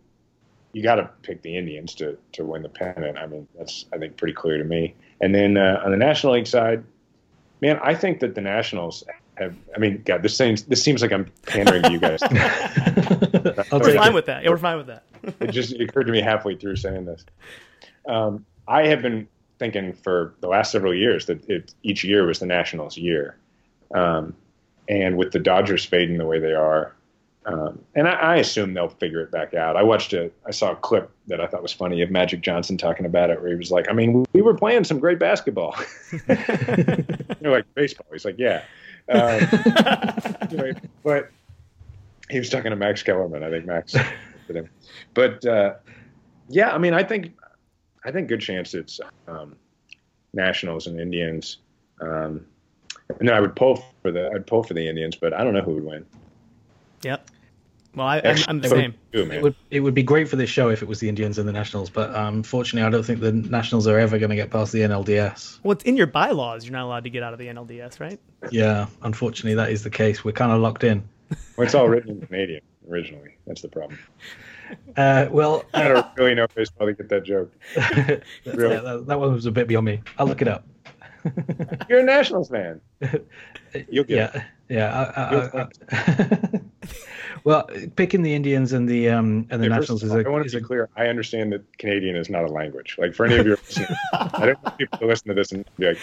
you 0.72 0.82
got 0.82 0.96
to 0.96 1.08
pick 1.22 1.42
the 1.42 1.56
Indians 1.56 1.94
to, 1.96 2.18
to 2.32 2.44
win 2.44 2.62
the 2.62 2.68
pennant. 2.68 3.16
I 3.16 3.26
mean, 3.26 3.46
that's, 3.56 3.86
I 3.92 3.98
think, 3.98 4.16
pretty 4.16 4.34
clear 4.34 4.58
to 4.58 4.64
me. 4.64 4.94
And 5.20 5.34
then 5.34 5.56
uh, 5.56 5.80
on 5.84 5.92
the 5.92 5.96
National 5.96 6.32
League 6.34 6.46
side, 6.46 6.82
man, 7.60 7.78
I 7.82 7.94
think 7.94 8.20
that 8.20 8.34
the 8.34 8.40
Nationals 8.40 9.04
have, 9.36 9.54
I 9.74 9.78
mean, 9.78 10.02
God, 10.04 10.22
this 10.22 10.36
seems, 10.36 10.64
this 10.64 10.82
seems 10.82 11.00
like 11.00 11.12
I'm 11.12 11.30
pandering 11.46 11.82
to 11.84 11.92
you 11.92 12.00
guys. 12.00 12.22
I'll 12.22 12.30
We're 13.80 13.94
fine 13.94 14.14
with 14.14 14.26
that. 14.26 14.42
Yeah, 14.42 14.50
we're 14.50 14.58
fine 14.58 14.78
with 14.78 14.88
that. 14.88 15.04
It 15.40 15.50
just 15.50 15.78
occurred 15.80 16.04
to 16.04 16.12
me 16.12 16.20
halfway 16.20 16.56
through 16.56 16.76
saying 16.76 17.04
this. 17.04 17.24
Um, 18.08 18.44
I 18.66 18.86
have 18.86 19.02
been 19.02 19.28
thinking 19.58 19.92
for 19.92 20.34
the 20.40 20.48
last 20.48 20.72
several 20.72 20.94
years 20.94 21.26
that 21.26 21.48
it, 21.48 21.74
each 21.82 22.04
year 22.04 22.26
was 22.26 22.38
the 22.38 22.46
Nationals' 22.46 22.96
year, 22.96 23.36
um, 23.94 24.34
and 24.88 25.16
with 25.16 25.32
the 25.32 25.38
Dodgers 25.38 25.84
fading 25.84 26.18
the 26.18 26.26
way 26.26 26.38
they 26.38 26.52
are, 26.52 26.94
um, 27.46 27.78
and 27.94 28.08
I, 28.08 28.12
I 28.12 28.36
assume 28.36 28.72
they'll 28.74 28.88
figure 28.88 29.20
it 29.20 29.30
back 29.30 29.54
out. 29.54 29.76
I 29.76 29.82
watched 29.82 30.14
a, 30.14 30.30
I 30.46 30.50
saw 30.50 30.72
a 30.72 30.76
clip 30.76 31.10
that 31.26 31.40
I 31.40 31.46
thought 31.46 31.62
was 31.62 31.72
funny 31.72 32.00
of 32.00 32.10
Magic 32.10 32.40
Johnson 32.40 32.78
talking 32.78 33.04
about 33.04 33.30
it, 33.30 33.40
where 33.40 33.50
he 33.50 33.56
was 33.56 33.70
like, 33.70 33.88
"I 33.90 33.92
mean, 33.92 34.24
we 34.32 34.40
were 34.40 34.54
playing 34.54 34.84
some 34.84 34.98
great 34.98 35.18
basketball." 35.18 35.76
You're 36.28 37.52
like 37.52 37.66
baseball. 37.74 38.06
He's 38.12 38.24
like, 38.24 38.38
"Yeah." 38.38 38.62
Um, 39.10 39.46
anyway, 40.50 40.74
but 41.02 41.30
he 42.30 42.38
was 42.38 42.48
talking 42.48 42.70
to 42.70 42.76
Max 42.76 43.02
Kellerman. 43.02 43.44
I 43.44 43.50
think 43.50 43.66
Max 43.66 43.94
with. 44.48 44.68
But 45.14 45.44
uh, 45.46 45.74
yeah, 46.48 46.74
I 46.74 46.78
mean, 46.78 46.94
I 46.94 47.02
think 47.02 47.32
I 48.04 48.10
think 48.10 48.28
good 48.28 48.40
chance 48.40 48.74
it's 48.74 49.00
um, 49.28 49.56
Nationals 50.32 50.86
and 50.86 51.00
Indians. 51.00 51.58
Um, 52.00 52.46
and 53.08 53.28
then 53.28 53.34
I 53.34 53.40
would 53.40 53.54
pull 53.56 53.84
for 54.02 54.10
the 54.10 54.30
I'd 54.34 54.46
pull 54.46 54.62
for 54.62 54.74
the 54.74 54.88
Indians, 54.88 55.16
but 55.16 55.32
I 55.32 55.44
don't 55.44 55.54
know 55.54 55.62
who 55.62 55.74
would 55.74 55.84
win. 55.84 56.06
Yep. 57.02 57.30
Well, 57.94 58.06
I, 58.08 58.20
I'm, 58.24 58.36
I'm 58.48 58.60
the 58.60 58.68
same. 58.68 58.94
Too, 59.12 59.30
It 59.30 59.40
would 59.40 59.54
it 59.70 59.80
would 59.80 59.94
be 59.94 60.02
great 60.02 60.28
for 60.28 60.34
this 60.34 60.50
show 60.50 60.68
if 60.68 60.82
it 60.82 60.88
was 60.88 60.98
the 60.98 61.08
Indians 61.08 61.38
and 61.38 61.46
the 61.46 61.52
Nationals, 61.52 61.90
but 61.90 62.12
um, 62.14 62.36
unfortunately, 62.36 62.84
I 62.84 62.90
don't 62.90 63.04
think 63.04 63.20
the 63.20 63.30
Nationals 63.30 63.86
are 63.86 63.98
ever 63.98 64.18
going 64.18 64.30
to 64.30 64.36
get 64.36 64.50
past 64.50 64.72
the 64.72 64.80
NLDS. 64.80 65.60
Well, 65.62 65.72
it's 65.72 65.84
in 65.84 65.96
your 65.96 66.08
bylaws. 66.08 66.64
You're 66.64 66.72
not 66.72 66.86
allowed 66.86 67.04
to 67.04 67.10
get 67.10 67.22
out 67.22 67.32
of 67.32 67.38
the 67.38 67.46
NLDS, 67.46 68.00
right? 68.00 68.18
Yeah, 68.50 68.86
unfortunately, 69.02 69.54
that 69.54 69.70
is 69.70 69.84
the 69.84 69.90
case. 69.90 70.24
We're 70.24 70.32
kind 70.32 70.50
of 70.50 70.60
locked 70.60 70.82
in. 70.82 71.08
Well, 71.56 71.66
it's 71.66 71.74
all 71.74 71.88
written 71.88 72.10
in 72.10 72.26
Canadian 72.26 72.62
originally. 72.88 73.36
That's 73.46 73.62
the 73.62 73.68
problem. 73.68 73.98
Uh, 74.96 75.28
well, 75.30 75.62
I 75.74 75.88
don't 75.88 76.06
really 76.16 76.34
know 76.34 76.46
baseball 76.54 76.86
to 76.86 76.94
get 76.94 77.10
that 77.10 77.22
joke. 77.22 77.52
Really? 77.76 78.74
yeah, 78.74 78.80
that, 78.80 79.04
that 79.06 79.20
one 79.20 79.34
was 79.34 79.44
a 79.44 79.50
bit 79.50 79.68
beyond 79.68 79.84
me. 79.84 80.02
I'll 80.16 80.26
look 80.26 80.40
it 80.40 80.48
up. 80.48 80.66
You're 81.88 82.00
a 82.00 82.02
Nationals 82.02 82.48
fan. 82.48 82.80
You'll 83.90 84.04
get 84.04 84.34
it. 84.34 84.42
Yeah, 84.42 84.44
yeah. 84.68 85.12
I, 85.14 85.58
I, 85.58 85.68
I, 85.92 86.60
well, 87.44 87.68
picking 87.96 88.22
the 88.22 88.34
Indians 88.34 88.72
and 88.72 88.88
the 88.88 89.10
um 89.10 89.46
and 89.50 89.62
the 89.62 89.68
Nationals 89.68 90.02
of 90.02 90.08
is 90.08 90.14
a, 90.14 90.26
I 90.26 90.30
want 90.30 90.48
to 90.48 90.56
a 90.56 90.60
be 90.60 90.66
clear. 90.66 90.88
I 90.96 91.08
understand 91.08 91.52
that 91.52 91.62
Canadian 91.78 92.16
is 92.16 92.30
not 92.30 92.44
a 92.44 92.48
language. 92.48 92.96
Like 92.98 93.14
for 93.14 93.26
any 93.26 93.36
of 93.36 93.46
your 93.46 93.56
listeners, 93.56 93.98
I 94.14 94.46
don't 94.46 94.64
want 94.64 94.78
people 94.78 94.98
to 94.98 95.06
listen 95.06 95.28
to 95.28 95.34
this 95.34 95.52
and 95.52 95.64
be 95.78 95.88
like, 95.88 95.98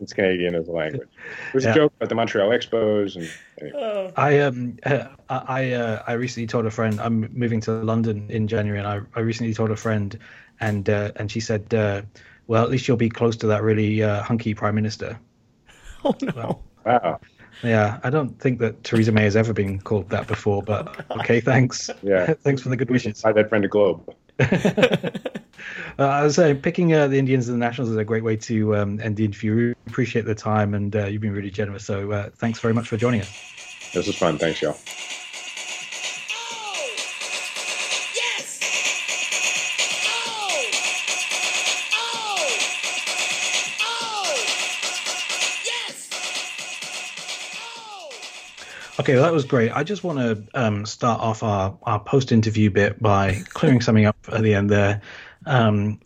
"It's 0.00 0.12
Canadian 0.12 0.54
as 0.54 0.68
a 0.68 0.72
language." 0.72 1.08
It 1.48 1.54
was 1.54 1.64
Yeah. 1.64 1.70
a 1.70 1.74
joke 1.74 1.92
about 1.96 2.08
the 2.08 2.14
Montreal 2.14 2.50
Expos, 2.50 3.16
and 3.16 3.28
anyway. 3.60 4.12
I 4.16 4.38
um 4.40 4.76
uh, 4.84 5.06
I 5.28 5.72
uh, 5.72 6.02
I 6.06 6.12
recently 6.14 6.46
told 6.46 6.66
a 6.66 6.70
friend 6.70 7.00
I'm 7.00 7.28
moving 7.32 7.60
to 7.62 7.72
London 7.72 8.26
in 8.30 8.48
January, 8.48 8.78
and 8.78 8.86
I, 8.88 9.00
I 9.14 9.20
recently 9.20 9.54
told 9.54 9.70
a 9.70 9.76
friend, 9.76 10.18
and 10.60 10.88
uh, 10.88 11.12
and 11.16 11.30
she 11.30 11.40
said, 11.40 11.72
uh, 11.74 12.02
well, 12.46 12.62
at 12.62 12.70
least 12.70 12.86
you'll 12.88 12.96
be 12.96 13.08
close 13.08 13.36
to 13.36 13.46
that 13.48 13.62
really 13.62 14.02
uh, 14.02 14.22
hunky 14.22 14.54
prime 14.54 14.74
minister. 14.74 15.18
Oh 16.04 16.16
no. 16.20 16.60
wow, 16.84 17.20
Yeah, 17.62 18.00
I 18.02 18.10
don't 18.10 18.36
think 18.40 18.58
that 18.58 18.82
Theresa 18.82 19.12
May 19.12 19.22
has 19.22 19.36
ever 19.36 19.52
been 19.52 19.80
called 19.80 20.10
that 20.10 20.26
before, 20.26 20.64
but 20.64 21.06
okay, 21.12 21.38
thanks. 21.38 21.88
Yeah. 22.02 22.34
thanks 22.42 22.60
for 22.60 22.70
the 22.70 22.76
good 22.76 22.90
wishes. 22.90 23.22
buy 23.22 23.32
that 23.32 23.48
friend 23.48 23.64
a 23.64 23.68
globe. 23.68 24.12
Uh, 25.98 26.04
I 26.06 26.22
was 26.22 26.36
saying, 26.36 26.60
picking 26.62 26.94
uh, 26.94 27.06
the 27.06 27.18
Indians 27.18 27.48
and 27.48 27.60
the 27.60 27.64
Nationals 27.64 27.90
is 27.90 27.96
a 27.96 28.04
great 28.04 28.24
way 28.24 28.36
to 28.36 28.76
um, 28.76 29.00
end 29.00 29.16
the 29.16 29.24
interview. 29.24 29.54
We 29.54 29.74
appreciate 29.86 30.24
the 30.24 30.34
time, 30.34 30.74
and 30.74 30.94
uh, 30.96 31.04
you've 31.04 31.20
been 31.20 31.32
really 31.32 31.50
generous. 31.50 31.84
So 31.84 32.10
uh, 32.12 32.30
thanks 32.36 32.58
very 32.60 32.74
much 32.74 32.88
for 32.88 32.96
joining 32.96 33.20
us. 33.20 33.30
This 33.92 34.06
was 34.06 34.16
fun. 34.16 34.38
Thanks, 34.38 34.62
y'all. 34.62 34.76
Okay, 49.02 49.14
well, 49.14 49.24
that 49.24 49.32
was 49.32 49.44
great. 49.44 49.72
I 49.72 49.82
just 49.82 50.04
want 50.04 50.20
to 50.20 50.44
um, 50.54 50.86
start 50.86 51.20
off 51.20 51.42
our, 51.42 51.76
our 51.82 51.98
post 51.98 52.30
interview 52.30 52.70
bit 52.70 53.02
by 53.02 53.42
clearing 53.48 53.80
something 53.80 54.06
up 54.06 54.16
at 54.30 54.42
the 54.42 54.54
end 54.54 54.70
there. 54.70 55.02
Um, 55.44 55.98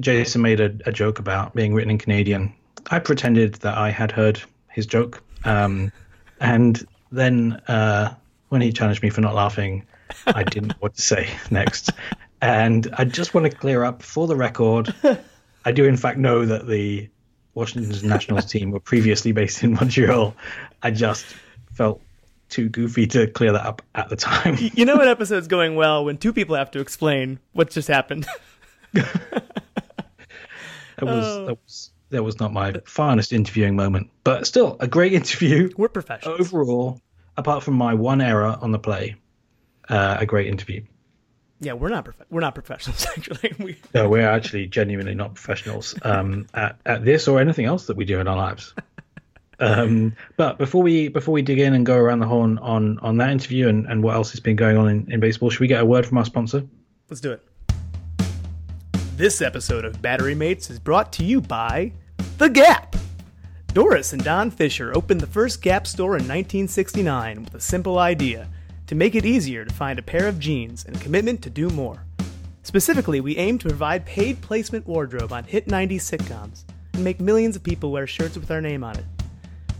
Jason 0.00 0.42
made 0.42 0.60
a, 0.60 0.76
a 0.84 0.92
joke 0.92 1.20
about 1.20 1.54
being 1.54 1.72
written 1.72 1.90
in 1.90 1.96
Canadian. 1.96 2.52
I 2.90 2.98
pretended 2.98 3.54
that 3.54 3.78
I 3.78 3.88
had 3.88 4.12
heard 4.12 4.42
his 4.68 4.84
joke. 4.84 5.22
Um, 5.44 5.90
and 6.38 6.86
then 7.10 7.62
uh, 7.66 8.14
when 8.50 8.60
he 8.60 8.72
challenged 8.72 9.02
me 9.02 9.08
for 9.08 9.22
not 9.22 9.34
laughing, 9.34 9.86
I 10.26 10.42
didn't 10.42 10.68
know 10.68 10.76
what 10.80 10.96
to 10.96 11.00
say 11.00 11.30
next. 11.50 11.92
And 12.42 12.88
I 12.98 13.06
just 13.06 13.32
want 13.32 13.50
to 13.50 13.56
clear 13.56 13.84
up 13.84 14.02
for 14.02 14.26
the 14.26 14.36
record. 14.36 14.94
I 15.64 15.72
do, 15.72 15.86
in 15.86 15.96
fact, 15.96 16.18
know 16.18 16.44
that 16.44 16.66
the 16.66 17.08
Washington 17.54 18.06
Nationals 18.06 18.44
team 18.44 18.70
were 18.70 18.80
previously 18.80 19.32
based 19.32 19.64
in 19.64 19.72
Montreal. 19.72 20.36
I 20.82 20.90
just 20.90 21.24
felt 21.72 22.02
too 22.48 22.68
goofy 22.68 23.06
to 23.08 23.26
clear 23.26 23.52
that 23.52 23.66
up 23.66 23.82
at 23.94 24.08
the 24.08 24.16
time. 24.16 24.56
You 24.74 24.84
know 24.84 25.00
an 25.00 25.08
episode's 25.08 25.48
going 25.48 25.76
well 25.76 26.04
when 26.04 26.16
two 26.18 26.32
people 26.32 26.56
have 26.56 26.70
to 26.72 26.80
explain 26.80 27.38
what 27.52 27.70
just 27.70 27.88
happened. 27.88 28.26
That 30.98 31.06
was, 31.06 31.24
Oh. 31.26 31.46
that 31.46 31.58
was 31.64 31.90
that 32.10 32.22
was 32.24 32.40
not 32.40 32.52
my 32.52 32.72
finest 32.86 33.32
interviewing 33.32 33.76
moment, 33.76 34.10
but 34.24 34.46
still 34.46 34.76
a 34.80 34.88
great 34.88 35.12
interview 35.12 35.70
We're 35.76 35.88
professionals. 35.88 36.40
overall. 36.40 37.00
Apart 37.36 37.62
from 37.62 37.74
my 37.74 37.94
one 37.94 38.20
error 38.20 38.58
on 38.60 38.72
the 38.72 38.80
play, 38.80 39.14
uh, 39.88 40.16
a 40.18 40.26
great 40.26 40.48
interview. 40.48 40.82
Yeah, 41.60 41.74
we're 41.74 41.90
not 41.90 42.04
prof- 42.04 42.26
we're 42.30 42.40
not 42.40 42.54
professionals 42.54 43.06
actually. 43.16 43.54
We, 43.60 43.76
No, 43.94 44.08
we're 44.08 44.28
actually 44.28 44.66
genuinely 44.66 45.14
not 45.14 45.34
professionals 45.34 45.94
um, 46.02 46.46
at 46.52 46.80
at 46.84 47.04
this 47.04 47.28
or 47.28 47.38
anything 47.40 47.66
else 47.66 47.86
that 47.86 47.96
we 47.96 48.04
do 48.04 48.18
in 48.18 48.26
our 48.26 48.36
lives. 48.36 48.74
Um, 49.60 50.14
but 50.36 50.56
before 50.58 50.82
we 50.82 51.08
before 51.08 51.32
we 51.32 51.42
dig 51.42 51.58
in 51.58 51.74
and 51.74 51.84
go 51.84 51.96
around 51.96 52.20
the 52.20 52.26
horn 52.26 52.58
on 52.58 52.98
on 53.00 53.16
that 53.16 53.30
interview 53.30 53.68
and, 53.68 53.86
and 53.86 54.02
what 54.02 54.14
else 54.14 54.30
has 54.30 54.40
been 54.40 54.56
going 54.56 54.76
on 54.76 54.88
in, 54.88 55.12
in 55.12 55.20
baseball, 55.20 55.50
should 55.50 55.60
we 55.60 55.66
get 55.66 55.80
a 55.80 55.86
word 55.86 56.06
from 56.06 56.18
our 56.18 56.24
sponsor? 56.24 56.64
let's 57.08 57.20
do 57.20 57.32
it. 57.32 57.42
This 59.16 59.40
episode 59.40 59.84
of 59.84 60.00
Battery 60.00 60.34
Mates 60.34 60.70
is 60.70 60.78
brought 60.78 61.12
to 61.14 61.24
you 61.24 61.40
by 61.40 61.92
The 62.36 62.48
Gap. 62.48 62.94
Doris 63.72 64.12
and 64.12 64.22
Don 64.22 64.50
Fisher 64.50 64.92
opened 64.94 65.20
the 65.20 65.26
first 65.26 65.62
Gap 65.62 65.86
store 65.86 66.12
in 66.12 66.24
1969 66.24 67.44
with 67.44 67.54
a 67.54 67.60
simple 67.60 67.98
idea 67.98 68.48
to 68.86 68.94
make 68.94 69.14
it 69.14 69.26
easier 69.26 69.64
to 69.64 69.74
find 69.74 69.98
a 69.98 70.02
pair 70.02 70.28
of 70.28 70.38
jeans 70.38 70.84
and 70.84 70.96
a 70.96 71.00
commitment 71.00 71.42
to 71.42 71.50
do 71.50 71.68
more. 71.70 72.04
Specifically, 72.62 73.20
we 73.20 73.36
aim 73.36 73.58
to 73.58 73.68
provide 73.68 74.06
paid 74.06 74.40
placement 74.40 74.86
wardrobe 74.86 75.32
on 75.32 75.44
hit 75.44 75.66
90s 75.66 76.02
sitcoms 76.02 76.64
and 76.92 77.02
make 77.02 77.20
millions 77.20 77.56
of 77.56 77.62
people 77.62 77.90
wear 77.90 78.06
shirts 78.06 78.36
with 78.36 78.50
our 78.50 78.60
name 78.60 78.84
on 78.84 78.96
it. 78.96 79.04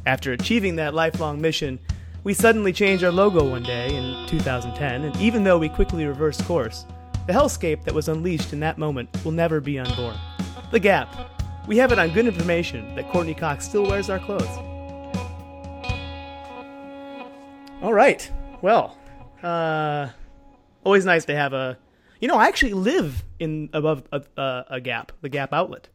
After 0.06 0.32
achieving 0.32 0.76
that 0.76 0.94
lifelong 0.94 1.40
mission, 1.40 1.78
we 2.24 2.34
suddenly 2.34 2.72
changed 2.72 3.04
our 3.04 3.12
logo 3.12 3.48
one 3.48 3.62
day 3.62 3.94
in 3.94 4.26
2010, 4.26 5.04
and 5.04 5.16
even 5.16 5.44
though 5.44 5.58
we 5.58 5.68
quickly 5.68 6.04
reversed 6.04 6.44
course, 6.44 6.84
the 7.26 7.32
hellscape 7.32 7.84
that 7.84 7.94
was 7.94 8.08
unleashed 8.08 8.52
in 8.52 8.60
that 8.60 8.78
moment 8.78 9.08
will 9.24 9.32
never 9.32 9.60
be 9.60 9.78
unborn. 9.78 10.16
The 10.70 10.80
Gap. 10.80 11.14
We 11.66 11.76
have 11.76 11.92
it 11.92 11.98
on 11.98 12.10
good 12.12 12.26
information 12.26 12.94
that 12.94 13.10
Courteney 13.10 13.34
Cox 13.34 13.66
still 13.66 13.86
wears 13.86 14.08
our 14.08 14.18
clothes. 14.18 14.48
All 17.82 17.92
right. 17.92 18.30
Well, 18.62 18.96
uh, 19.42 20.08
always 20.84 21.04
nice 21.04 21.24
to 21.26 21.36
have 21.36 21.52
a. 21.52 21.78
You 22.20 22.26
know, 22.26 22.36
I 22.36 22.48
actually 22.48 22.72
live 22.72 23.22
in 23.38 23.70
above 23.72 24.02
a, 24.10 24.22
a, 24.36 24.64
a 24.70 24.80
gap, 24.80 25.12
the 25.20 25.28
Gap 25.28 25.52
outlet. 25.52 25.88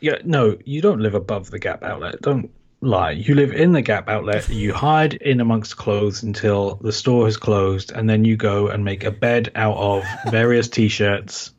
Yeah, 0.00 0.18
no, 0.24 0.56
you 0.64 0.80
don't 0.80 1.00
live 1.00 1.14
above 1.14 1.50
the 1.50 1.58
Gap 1.58 1.82
outlet. 1.82 2.20
Don't 2.22 2.50
lie. 2.82 3.12
You 3.12 3.34
live 3.34 3.52
in 3.52 3.72
the 3.72 3.80
Gap 3.80 4.08
outlet. 4.08 4.48
You 4.48 4.74
hide 4.74 5.14
in 5.14 5.40
amongst 5.40 5.76
clothes 5.76 6.22
until 6.22 6.74
the 6.76 6.92
store 6.92 7.24
has 7.26 7.36
closed, 7.36 7.92
and 7.92 8.10
then 8.10 8.24
you 8.24 8.36
go 8.36 8.68
and 8.68 8.84
make 8.84 9.04
a 9.04 9.10
bed 9.10 9.50
out 9.54 9.76
of 9.76 10.04
various 10.30 10.68
t-shirts, 10.68 11.52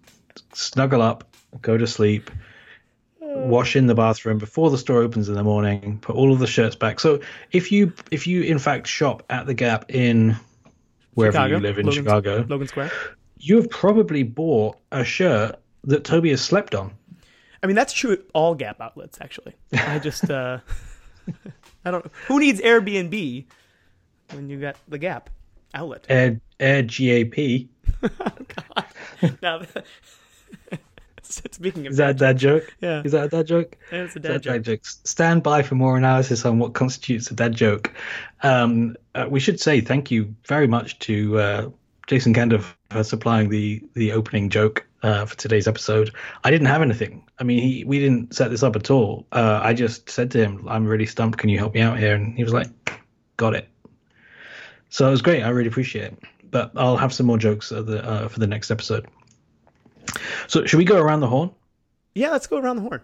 snuggle 0.54 1.02
up, 1.02 1.24
go 1.62 1.78
to 1.78 1.88
sleep, 1.88 2.30
wash 3.20 3.76
in 3.76 3.88
the 3.88 3.96
bathroom 3.96 4.38
before 4.38 4.70
the 4.70 4.78
store 4.78 5.02
opens 5.02 5.30
in 5.30 5.36
the 5.36 5.44
morning, 5.44 5.98
put 6.00 6.16
all 6.16 6.32
of 6.32 6.40
the 6.40 6.48
shirts 6.48 6.76
back. 6.76 7.00
So 7.00 7.20
if 7.52 7.72
you 7.72 7.94
if 8.12 8.28
you 8.28 8.44
in 8.44 8.60
fact 8.60 8.86
shop 8.86 9.24
at 9.30 9.48
the 9.48 9.54
Gap 9.54 9.86
in 9.90 10.36
wherever 11.14 11.38
Chicago, 11.38 11.56
you 11.56 11.62
live 11.62 11.80
in 11.80 11.86
Logan- 11.88 12.04
Chicago, 12.04 12.46
Logan 12.48 12.68
Square. 12.68 12.92
you 13.40 13.56
have 13.56 13.70
probably 13.70 14.24
bought 14.24 14.78
a 14.92 15.04
shirt 15.04 15.56
that 15.86 16.04
Toby 16.04 16.30
has 16.30 16.42
slept 16.42 16.76
on. 16.76 16.94
I 17.62 17.68
mean, 17.68 17.76
that's 17.78 17.94
true 17.94 18.12
at 18.14 18.20
all 18.34 18.56
Gap 18.56 18.82
outlets, 18.82 19.20
actually. 19.22 19.56
I 19.74 19.98
just, 20.00 20.30
uh, 20.30 20.60
I 21.86 21.92
don't. 21.92 22.06
Who 22.28 22.40
needs 22.40 22.62
Airbnb 22.62 23.46
when 24.32 24.50
you 24.50 24.60
got 24.60 24.76
the 24.88 24.98
Gap 24.98 25.30
outlet? 25.74 26.06
Air 26.10 26.40
Air 26.60 26.84
GAP. 26.84 27.68
now, 29.42 29.62
speaking 31.24 31.88
of 31.88 31.92
Is 31.92 31.98
that 31.98 32.12
a 32.12 32.14
dad 32.14 32.38
joke? 32.38 32.76
Yeah. 32.82 33.02
Is 33.04 33.12
that 33.14 33.26
a 33.26 33.30
dad 33.30 33.48
joke? 33.48 33.78
Yeah, 33.92 34.04
it's 34.04 34.16
a 34.16 34.20
dad 34.20 34.42
joke. 34.42 34.62
joke. 34.64 34.86
Stand 34.86 35.44
by 35.44 35.62
for 35.64 35.76
more 35.76 35.98
analysis 35.98 36.46
on 36.46 36.60
what 36.60 36.74
constitutes 36.74 37.32
a 37.32 37.34
dad 37.34 37.54
joke. 37.54 37.92
Um, 38.42 38.96
uh, 39.16 39.28
we 39.30 39.40
should 39.40 39.60
say 39.60 39.82
thank 39.82 40.12
you 40.12 40.36
very 40.48 40.68
much 40.68 41.00
to 41.00 41.40
uh, 41.40 41.70
Jason 42.08 42.34
Kander 42.34 42.64
for 42.90 43.04
supplying 43.04 43.50
the 43.50 43.82
the 43.94 44.12
opening 44.12 44.50
joke 44.50 44.86
uh, 45.04 45.26
for 45.26 45.36
today's 45.38 45.68
episode. 45.68 46.12
I 46.44 46.50
didn't 46.50 46.68
have 46.68 46.82
anything. 46.82 47.24
I 47.40 47.44
mean, 47.44 47.62
he 47.62 47.84
we 47.84 48.00
didn't 48.00 48.34
set 48.34 48.50
this 48.50 48.64
up 48.64 48.76
at 48.76 48.90
all. 48.90 49.28
Uh, 49.32 49.60
I 49.62 49.74
just 49.74 50.10
said 50.10 50.32
to 50.32 50.40
him, 50.40 50.66
"I'm 50.68 50.86
really 50.86 51.06
stumped. 51.06 51.38
Can 51.38 51.50
you 51.50 51.60
help 51.60 51.74
me 51.74 51.82
out 51.82 52.00
here?" 52.00 52.16
And 52.16 52.36
he 52.36 52.44
was 52.44 52.54
like, 52.54 52.68
"Got 53.38 53.54
it." 53.54 53.70
So 54.90 55.08
it 55.08 55.12
was 55.12 55.22
great. 55.22 55.44
I 55.44 55.50
really 55.50 55.68
appreciate 55.68 56.06
it. 56.06 56.20
But 56.50 56.72
I'll 56.76 56.98
have 56.98 57.14
some 57.14 57.26
more 57.26 57.38
jokes 57.38 57.70
the, 57.70 58.04
uh, 58.08 58.28
for 58.28 58.40
the 58.40 58.48
next 58.48 58.72
episode. 58.72 59.08
So 60.48 60.66
should 60.66 60.78
we 60.78 60.86
go 60.86 61.00
around 61.00 61.22
the 61.22 61.28
horn? 61.28 61.52
Yeah, 62.14 62.30
let's 62.30 62.48
go 62.48 62.58
around 62.58 62.76
the 62.76 62.84
horn. 62.84 63.02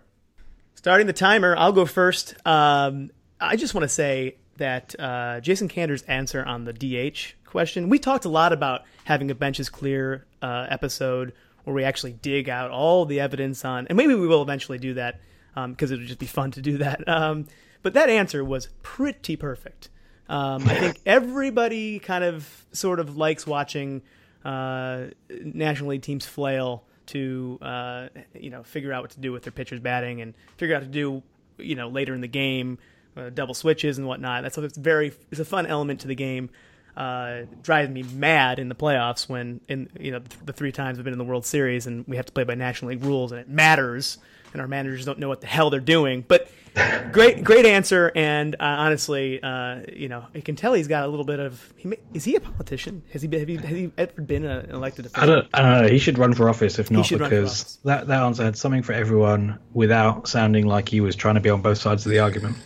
Starting 0.75 1.07
the 1.07 1.13
timer, 1.13 1.55
I'll 1.57 1.71
go 1.71 1.85
first. 1.85 2.35
Um, 2.45 3.09
I 3.41 3.55
just 3.55 3.73
want 3.73 3.83
to 3.83 3.89
say 3.89 4.35
that 4.57 4.93
uh, 4.99 5.39
Jason 5.39 5.67
Kander's 5.67 6.03
answer 6.03 6.45
on 6.45 6.65
the 6.65 6.73
DH 6.73 7.33
question, 7.45 7.89
we 7.89 7.97
talked 7.97 8.25
a 8.25 8.29
lot 8.29 8.53
about 8.53 8.83
having 9.05 9.31
a 9.31 9.35
benches 9.35 9.67
clear 9.69 10.25
uh, 10.41 10.67
episode 10.69 11.33
where 11.63 11.73
we 11.73 11.83
actually 11.83 12.13
dig 12.13 12.49
out 12.49 12.71
all 12.71 13.05
the 13.05 13.19
evidence 13.19 13.63
on, 13.65 13.87
and 13.87 13.97
maybe 13.97 14.15
we 14.15 14.27
will 14.27 14.41
eventually 14.41 14.77
do 14.77 14.93
that 14.95 15.19
because 15.67 15.91
it 15.91 15.97
would 15.97 16.07
just 16.07 16.19
be 16.19 16.25
fun 16.25 16.51
to 16.51 16.61
do 16.61 16.77
that. 16.77 17.03
Um, 17.07 17.47
but 17.81 17.93
that 17.93 18.09
answer 18.09 18.43
was 18.43 18.67
pretty 18.83 19.35
perfect. 19.37 19.89
Um, 20.27 20.63
I 20.63 20.75
think 20.75 20.99
everybody 21.05 21.99
kind 21.99 22.23
of 22.23 22.65
sort 22.71 22.99
of 22.99 23.17
likes 23.17 23.47
watching 23.47 24.01
uh, 24.45 25.05
National 25.29 25.91
League 25.91 26.01
teams 26.01 26.25
flail 26.25 26.83
to 27.07 27.57
uh, 27.61 28.07
you 28.33 28.51
know 28.51 28.63
figure 28.63 28.93
out 28.93 29.01
what 29.01 29.11
to 29.11 29.19
do 29.19 29.31
with 29.31 29.43
their 29.43 29.51
pitchers 29.51 29.79
batting 29.79 30.21
and 30.21 30.35
figure 30.57 30.75
out 30.75 30.81
to 30.81 30.87
do 30.87 31.23
you 31.57 31.75
know 31.75 31.89
later 31.89 32.13
in 32.13 32.21
the 32.21 32.27
game, 32.27 32.77
uh, 33.17 33.29
double 33.29 33.53
switches 33.53 33.97
and 33.97 34.07
whatnot. 34.07 34.43
That's 34.43 34.57
it's 34.57 34.77
very 34.77 35.13
it's 35.31 35.39
a 35.39 35.45
fun 35.45 35.65
element 35.65 36.01
to 36.01 36.07
the 36.07 36.15
game. 36.15 36.49
Uh, 36.97 37.43
drives 37.61 37.89
me 37.89 38.03
mad 38.03 38.59
in 38.59 38.67
the 38.67 38.75
playoffs 38.75 39.29
when 39.29 39.61
in 39.69 39.89
you 39.99 40.11
know 40.11 40.19
the 40.43 40.51
three 40.51 40.71
times 40.71 40.97
we've 40.97 41.05
been 41.05 41.13
in 41.13 41.19
the 41.19 41.25
World 41.25 41.45
Series 41.45 41.87
and 41.87 42.05
we 42.07 42.17
have 42.17 42.25
to 42.25 42.31
play 42.31 42.43
by 42.43 42.55
National 42.55 42.89
League 42.89 43.03
rules 43.03 43.31
and 43.31 43.39
it 43.39 43.47
matters 43.47 44.17
and 44.53 44.61
our 44.61 44.67
managers 44.67 45.05
don't 45.05 45.19
know 45.19 45.27
what 45.27 45.41
the 45.41 45.47
hell 45.47 45.69
they're 45.69 45.79
doing. 45.79 46.23
But 46.27 46.49
great, 47.11 47.43
great 47.43 47.65
answer. 47.65 48.11
And 48.15 48.55
uh, 48.55 48.57
honestly, 48.63 49.41
uh, 49.41 49.81
you 49.93 50.09
know, 50.09 50.25
you 50.33 50.41
can 50.41 50.55
tell 50.55 50.73
he's 50.73 50.87
got 50.87 51.03
a 51.03 51.07
little 51.07 51.25
bit 51.25 51.39
of. 51.39 51.73
He 51.77 51.87
may, 51.87 51.97
is 52.13 52.23
he 52.23 52.35
a 52.35 52.39
politician? 52.39 53.03
Has 53.11 53.21
he 53.21 53.27
been, 53.27 53.39
have 53.39 53.49
he, 53.49 53.55
has 53.55 53.69
he 53.69 53.91
ever 53.97 54.21
been 54.21 54.45
a, 54.45 54.59
an 54.59 54.71
elected 54.71 55.05
official? 55.05 55.23
I 55.23 55.25
don't, 55.25 55.47
I 55.53 55.61
don't 55.61 55.83
know. 55.83 55.89
He 55.89 55.99
should 55.99 56.17
run 56.17 56.33
for 56.33 56.49
office 56.49 56.79
if 56.79 56.91
not, 56.91 57.05
should 57.05 57.21
run 57.21 57.29
for 57.29 57.35
because 57.35 57.79
that, 57.85 58.07
that 58.07 58.21
answer 58.21 58.43
had 58.43 58.57
something 58.57 58.83
for 58.83 58.93
everyone 58.93 59.59
without 59.73 60.27
sounding 60.27 60.67
like 60.67 60.89
he 60.89 61.01
was 61.01 61.15
trying 61.15 61.35
to 61.35 61.41
be 61.41 61.49
on 61.49 61.61
both 61.61 61.77
sides 61.77 62.05
of 62.05 62.11
the 62.11 62.19
argument. 62.19 62.57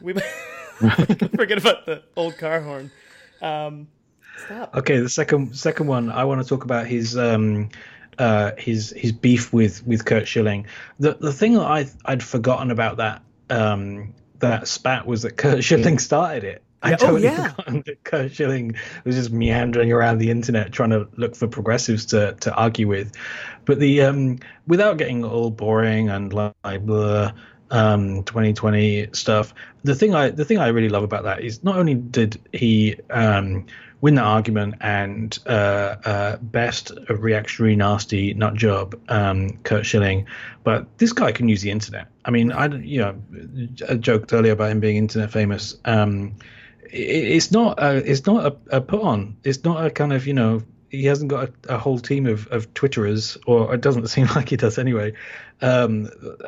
We 0.00 0.14
forget 1.34 1.58
about 1.58 1.86
the 1.86 2.02
old 2.16 2.36
car 2.38 2.60
horn. 2.60 2.90
Um, 3.42 3.88
stop. 4.36 4.74
Okay, 4.76 4.98
the 4.98 5.08
second 5.08 5.56
second 5.56 5.86
one 5.86 6.10
I 6.10 6.24
want 6.24 6.42
to 6.42 6.48
talk 6.48 6.64
about 6.64 6.86
his 6.86 7.16
um 7.16 7.68
uh 8.18 8.52
his 8.58 8.90
his 8.96 9.12
beef 9.12 9.52
with 9.52 9.86
with 9.86 10.04
Curt 10.04 10.26
Schilling. 10.28 10.66
The 10.98 11.14
the 11.14 11.32
thing 11.32 11.54
that 11.54 11.66
I 11.66 11.86
I'd 12.04 12.22
forgotten 12.22 12.70
about 12.70 12.98
that 12.98 13.22
um 13.50 14.14
that 14.38 14.68
spat 14.68 15.06
was 15.06 15.22
that 15.22 15.36
Curt 15.36 15.64
Schilling 15.64 15.98
started 15.98 16.44
it. 16.44 16.62
I 16.82 16.90
Yeah, 16.90 16.96
oh, 17.00 17.06
totally 17.06 17.22
yeah. 17.24 17.48
forgotten 17.48 17.82
that 17.86 18.04
Curt 18.04 18.32
Schilling 18.32 18.76
was 19.04 19.16
just 19.16 19.30
meandering 19.30 19.92
around 19.92 20.18
the 20.18 20.30
internet 20.30 20.72
trying 20.72 20.90
to 20.90 21.08
look 21.16 21.34
for 21.34 21.48
progressives 21.48 22.06
to 22.06 22.34
to 22.40 22.54
argue 22.54 22.88
with. 22.88 23.12
But 23.64 23.80
the 23.80 24.02
um 24.02 24.38
without 24.66 24.98
getting 24.98 25.24
all 25.24 25.50
boring 25.50 26.08
and 26.08 26.32
like 26.32 26.82
blah, 26.84 27.32
um 27.70 28.22
2020 28.24 29.08
stuff 29.12 29.52
the 29.82 29.94
thing 29.94 30.14
i 30.14 30.30
the 30.30 30.44
thing 30.44 30.58
i 30.58 30.68
really 30.68 30.88
love 30.88 31.02
about 31.02 31.24
that 31.24 31.42
is 31.42 31.64
not 31.64 31.76
only 31.76 31.94
did 31.94 32.40
he 32.52 32.94
um 33.10 33.66
win 34.00 34.14
that 34.14 34.24
argument 34.24 34.74
and 34.80 35.38
uh, 35.46 35.96
uh, 36.04 36.36
best 36.36 36.92
a 37.08 37.16
reactionary 37.16 37.76
nasty 37.76 38.34
nut 38.34 38.54
job 38.54 38.98
um, 39.08 39.50
Curt 39.64 39.86
Schilling, 39.86 40.26
but 40.64 40.98
this 40.98 41.12
guy 41.12 41.32
can 41.32 41.48
use 41.48 41.62
the 41.62 41.70
internet. 41.70 42.08
I 42.24 42.30
mean, 42.30 42.52
I 42.52 42.66
you 42.66 43.00
know 43.00 43.22
I 43.88 43.94
joked 43.94 44.32
earlier 44.32 44.52
about 44.52 44.70
him 44.70 44.80
being 44.80 44.96
internet 44.96 45.32
famous. 45.32 45.76
Um, 45.84 46.36
it, 46.84 46.98
it's 46.98 47.50
not 47.50 47.82
a, 47.82 47.96
it's 48.10 48.26
not 48.26 48.46
a, 48.46 48.76
a 48.76 48.80
put 48.80 49.02
on. 49.02 49.36
It's 49.44 49.64
not 49.64 49.84
a 49.84 49.90
kind 49.90 50.12
of 50.12 50.26
you 50.26 50.34
know 50.34 50.62
he 50.90 51.04
hasn't 51.04 51.30
got 51.30 51.48
a, 51.48 51.74
a 51.74 51.78
whole 51.78 51.98
team 51.98 52.26
of, 52.26 52.46
of 52.48 52.72
Twitterers, 52.74 53.36
or 53.46 53.74
it 53.74 53.80
doesn't 53.80 54.06
seem 54.08 54.26
like 54.34 54.48
he 54.48 54.56
does 54.56 54.78
anyway. 54.78 55.12
Um, 55.62 56.04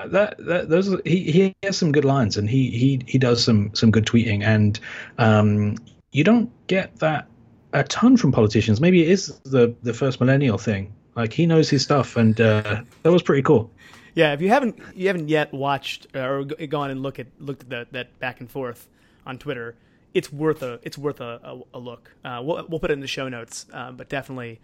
that, 0.06 0.34
that 0.38 0.68
those 0.68 0.94
he 1.04 1.30
he 1.30 1.54
has 1.62 1.76
some 1.76 1.92
good 1.92 2.04
lines, 2.04 2.36
and 2.36 2.48
he 2.48 2.70
he 2.70 3.00
he 3.06 3.18
does 3.18 3.42
some 3.42 3.74
some 3.74 3.90
good 3.90 4.06
tweeting, 4.06 4.42
and 4.42 4.78
um, 5.18 5.76
you 6.12 6.24
don't 6.24 6.50
get 6.66 6.98
that 6.98 7.28
a 7.72 7.84
ton 7.84 8.16
from 8.16 8.32
politicians. 8.32 8.80
Maybe 8.80 9.02
it 9.02 9.08
is 9.08 9.38
the 9.44 9.74
the 9.82 9.94
first 9.94 10.20
millennial 10.20 10.58
thing. 10.58 10.94
Like 11.16 11.32
he 11.32 11.46
knows 11.46 11.68
his 11.68 11.82
stuff, 11.82 12.16
and 12.16 12.40
uh, 12.40 12.82
that 13.02 13.12
was 13.12 13.22
pretty 13.22 13.42
cool. 13.42 13.70
Yeah, 14.14 14.32
if 14.32 14.40
you 14.40 14.48
haven't 14.48 14.78
you 14.94 15.06
haven't 15.06 15.28
yet 15.28 15.52
watched 15.52 16.06
uh, 16.14 16.20
or 16.20 16.44
gone 16.44 16.90
and 16.90 17.02
look 17.02 17.18
at 17.18 17.26
looked 17.38 17.62
at 17.62 17.70
that 17.70 17.92
that 17.92 18.18
back 18.18 18.40
and 18.40 18.50
forth 18.50 18.88
on 19.26 19.38
Twitter, 19.38 19.74
it's 20.18 20.32
worth 20.32 20.64
a 20.64 20.80
it's 20.82 20.98
worth 20.98 21.20
a, 21.20 21.40
a, 21.44 21.60
a 21.74 21.78
look. 21.78 22.12
Uh, 22.24 22.40
we'll 22.42 22.66
we'll 22.68 22.80
put 22.80 22.90
it 22.90 22.94
in 22.94 23.00
the 23.00 23.06
show 23.06 23.28
notes, 23.28 23.66
um, 23.72 23.96
but 23.96 24.08
definitely 24.08 24.60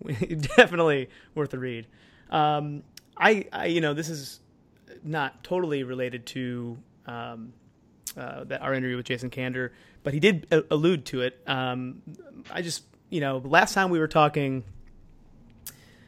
definitely 0.56 1.10
worth 1.34 1.52
a 1.54 1.58
read. 1.58 1.88
Um, 2.30 2.84
I, 3.16 3.46
I 3.52 3.66
you 3.66 3.80
know 3.80 3.94
this 3.94 4.08
is 4.08 4.38
not 5.02 5.42
totally 5.42 5.82
related 5.82 6.24
to 6.26 6.78
um, 7.06 7.52
uh, 8.16 8.44
that 8.44 8.62
our 8.62 8.74
interview 8.74 8.96
with 8.96 9.06
Jason 9.06 9.28
Kander, 9.28 9.70
but 10.04 10.14
he 10.14 10.20
did 10.20 10.46
a- 10.52 10.72
allude 10.72 11.04
to 11.06 11.22
it. 11.22 11.42
Um, 11.48 12.00
I 12.48 12.62
just 12.62 12.84
you 13.10 13.20
know 13.20 13.38
last 13.44 13.74
time 13.74 13.90
we 13.90 13.98
were 13.98 14.06
talking 14.06 14.62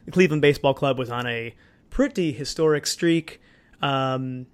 the 0.05 0.12
Cleveland 0.12 0.40
Baseball 0.40 0.72
Club 0.74 0.99
was 1.01 1.11
on 1.11 1.26
a 1.26 1.53
pretty 1.90 2.30
historic 2.30 2.86
streak, 2.86 3.40
um, 3.82 4.47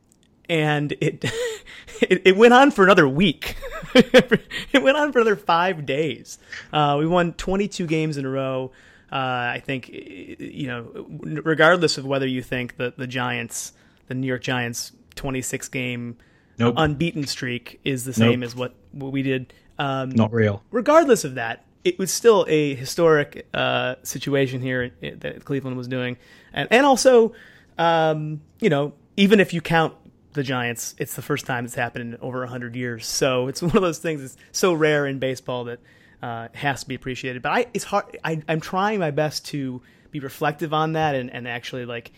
and 0.48 0.92
it, 0.92 1.26
it 2.02 2.22
it 2.24 2.36
went 2.36 2.54
on 2.54 2.70
for 2.70 2.84
another 2.84 3.08
week. 3.08 3.56
it 3.94 4.82
went 4.82 4.96
on 4.96 5.12
for 5.12 5.18
another 5.20 5.36
five 5.36 5.86
days. 5.86 6.38
Uh, 6.72 6.96
we 6.98 7.06
won 7.06 7.32
22 7.34 7.86
games 7.86 8.16
in 8.16 8.24
a 8.24 8.30
row. 8.30 8.72
Uh, 9.12 9.16
I 9.54 9.62
think 9.64 9.88
you 9.88 10.68
know, 10.68 11.06
regardless 11.42 11.98
of 11.98 12.06
whether 12.06 12.26
you 12.26 12.42
think 12.42 12.76
that 12.76 12.96
the 12.96 13.06
Giants, 13.06 13.72
the 14.06 14.14
New 14.14 14.26
York 14.26 14.42
Giants, 14.42 14.92
26 15.16 15.68
game 15.68 16.16
Nope, 16.58 16.74
unbeaten 16.76 17.26
streak 17.26 17.80
is 17.84 18.04
the 18.04 18.12
same 18.12 18.40
Nope. 18.40 18.46
as 18.46 18.54
what, 18.54 18.74
what 18.92 19.12
we 19.12 19.22
did. 19.22 19.52
Um, 19.78 20.10
not 20.10 20.32
real. 20.32 20.62
regardless 20.70 21.24
of 21.24 21.36
that, 21.36 21.64
it 21.84 21.98
was 21.98 22.12
still 22.12 22.44
a 22.48 22.74
historic 22.74 23.46
uh, 23.54 23.94
situation 24.02 24.60
here 24.60 24.92
that 25.00 25.44
Cleveland 25.44 25.76
was 25.78 25.88
doing, 25.88 26.18
and 26.52 26.68
and 26.70 26.84
also, 26.84 27.32
um, 27.78 28.42
you 28.60 28.68
know, 28.68 28.92
even 29.16 29.40
if 29.40 29.54
you 29.54 29.60
count 29.62 29.94
the 30.32 30.42
Giants, 30.42 30.94
it's 30.98 31.14
the 31.14 31.22
first 31.22 31.46
time 31.46 31.64
it's 31.64 31.74
happened 31.74 32.14
in 32.14 32.20
over 32.20 32.44
hundred 32.46 32.76
years. 32.76 33.06
So 33.06 33.48
it's 33.48 33.62
one 33.62 33.76
of 33.76 33.82
those 33.82 33.98
things 33.98 34.20
that's 34.20 34.36
so 34.52 34.72
rare 34.72 35.06
in 35.06 35.18
baseball 35.18 35.64
that 35.64 35.80
uh, 36.22 36.48
has 36.54 36.82
to 36.82 36.88
be 36.88 36.94
appreciated. 36.94 37.42
But 37.42 37.52
I, 37.52 37.66
it's 37.74 37.84
hard. 37.84 38.18
I, 38.24 38.42
I'm 38.48 38.60
trying 38.60 39.00
my 39.00 39.10
best 39.10 39.46
to 39.46 39.82
be 40.10 40.20
reflective 40.20 40.74
on 40.74 40.92
that 40.92 41.14
and, 41.14 41.30
and 41.30 41.46
actually 41.46 41.84
like 41.84 42.12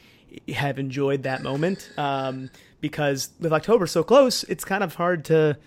have 0.49 0.79
enjoyed 0.79 1.25
that 1.25 1.43
moment 1.43 1.91
um, 1.99 2.51
because 2.81 3.31
with 3.39 3.53
October 3.53 3.87
so 3.87 4.03
close, 4.03 4.45
it's 4.45 4.65
kind 4.65 4.83
of 4.83 4.95
hard 4.95 5.27
to 5.27 5.59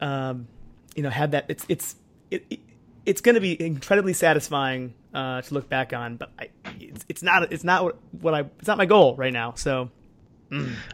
um, 0.00 0.48
you 0.94 1.02
know, 1.02 1.10
have 1.10 1.32
that. 1.32 1.46
It's 1.48 1.64
it's 1.68 1.96
it, 2.30 2.44
it 2.50 2.60
it's 3.06 3.20
going 3.20 3.34
to 3.34 3.40
be 3.40 3.60
incredibly 3.60 4.12
satisfying 4.12 4.94
uh, 5.14 5.42
to 5.42 5.54
look 5.54 5.68
back 5.68 5.92
on, 5.92 6.16
but 6.16 6.30
I, 6.38 6.48
it's, 6.78 7.04
it's 7.08 7.22
not 7.22 7.52
it's 7.52 7.64
not 7.64 7.96
what 8.20 8.34
I 8.34 8.40
it's 8.58 8.68
not 8.68 8.78
my 8.78 8.86
goal 8.86 9.16
right 9.16 9.32
now. 9.32 9.54
So 9.54 9.90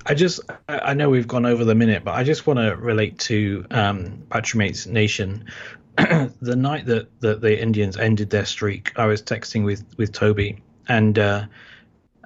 I 0.05 0.15
just, 0.15 0.41
I 0.69 0.95
know 0.95 1.09
we've 1.11 1.29
gone 1.29 1.47
over 1.47 1.65
the 1.65 1.75
minute, 1.75 2.05
but 2.05 2.15
I 2.15 2.25
just 2.25 2.47
want 2.47 2.59
to 2.59 2.77
relate 2.77 3.19
to 3.21 3.67
um, 3.71 4.25
Battery 4.29 4.59
Mates 4.59 4.87
Nation. 4.87 5.47
the 5.97 6.57
night 6.57 6.87
that, 6.87 7.09
that 7.21 7.41
the 7.41 7.61
Indians 7.61 7.97
ended 7.97 8.31
their 8.31 8.45
streak, 8.45 8.93
I 8.97 9.07
was 9.07 9.23
texting 9.23 9.65
with, 9.65 9.85
with 9.97 10.13
Toby, 10.13 10.63
and 10.89 11.19
uh, 11.19 11.47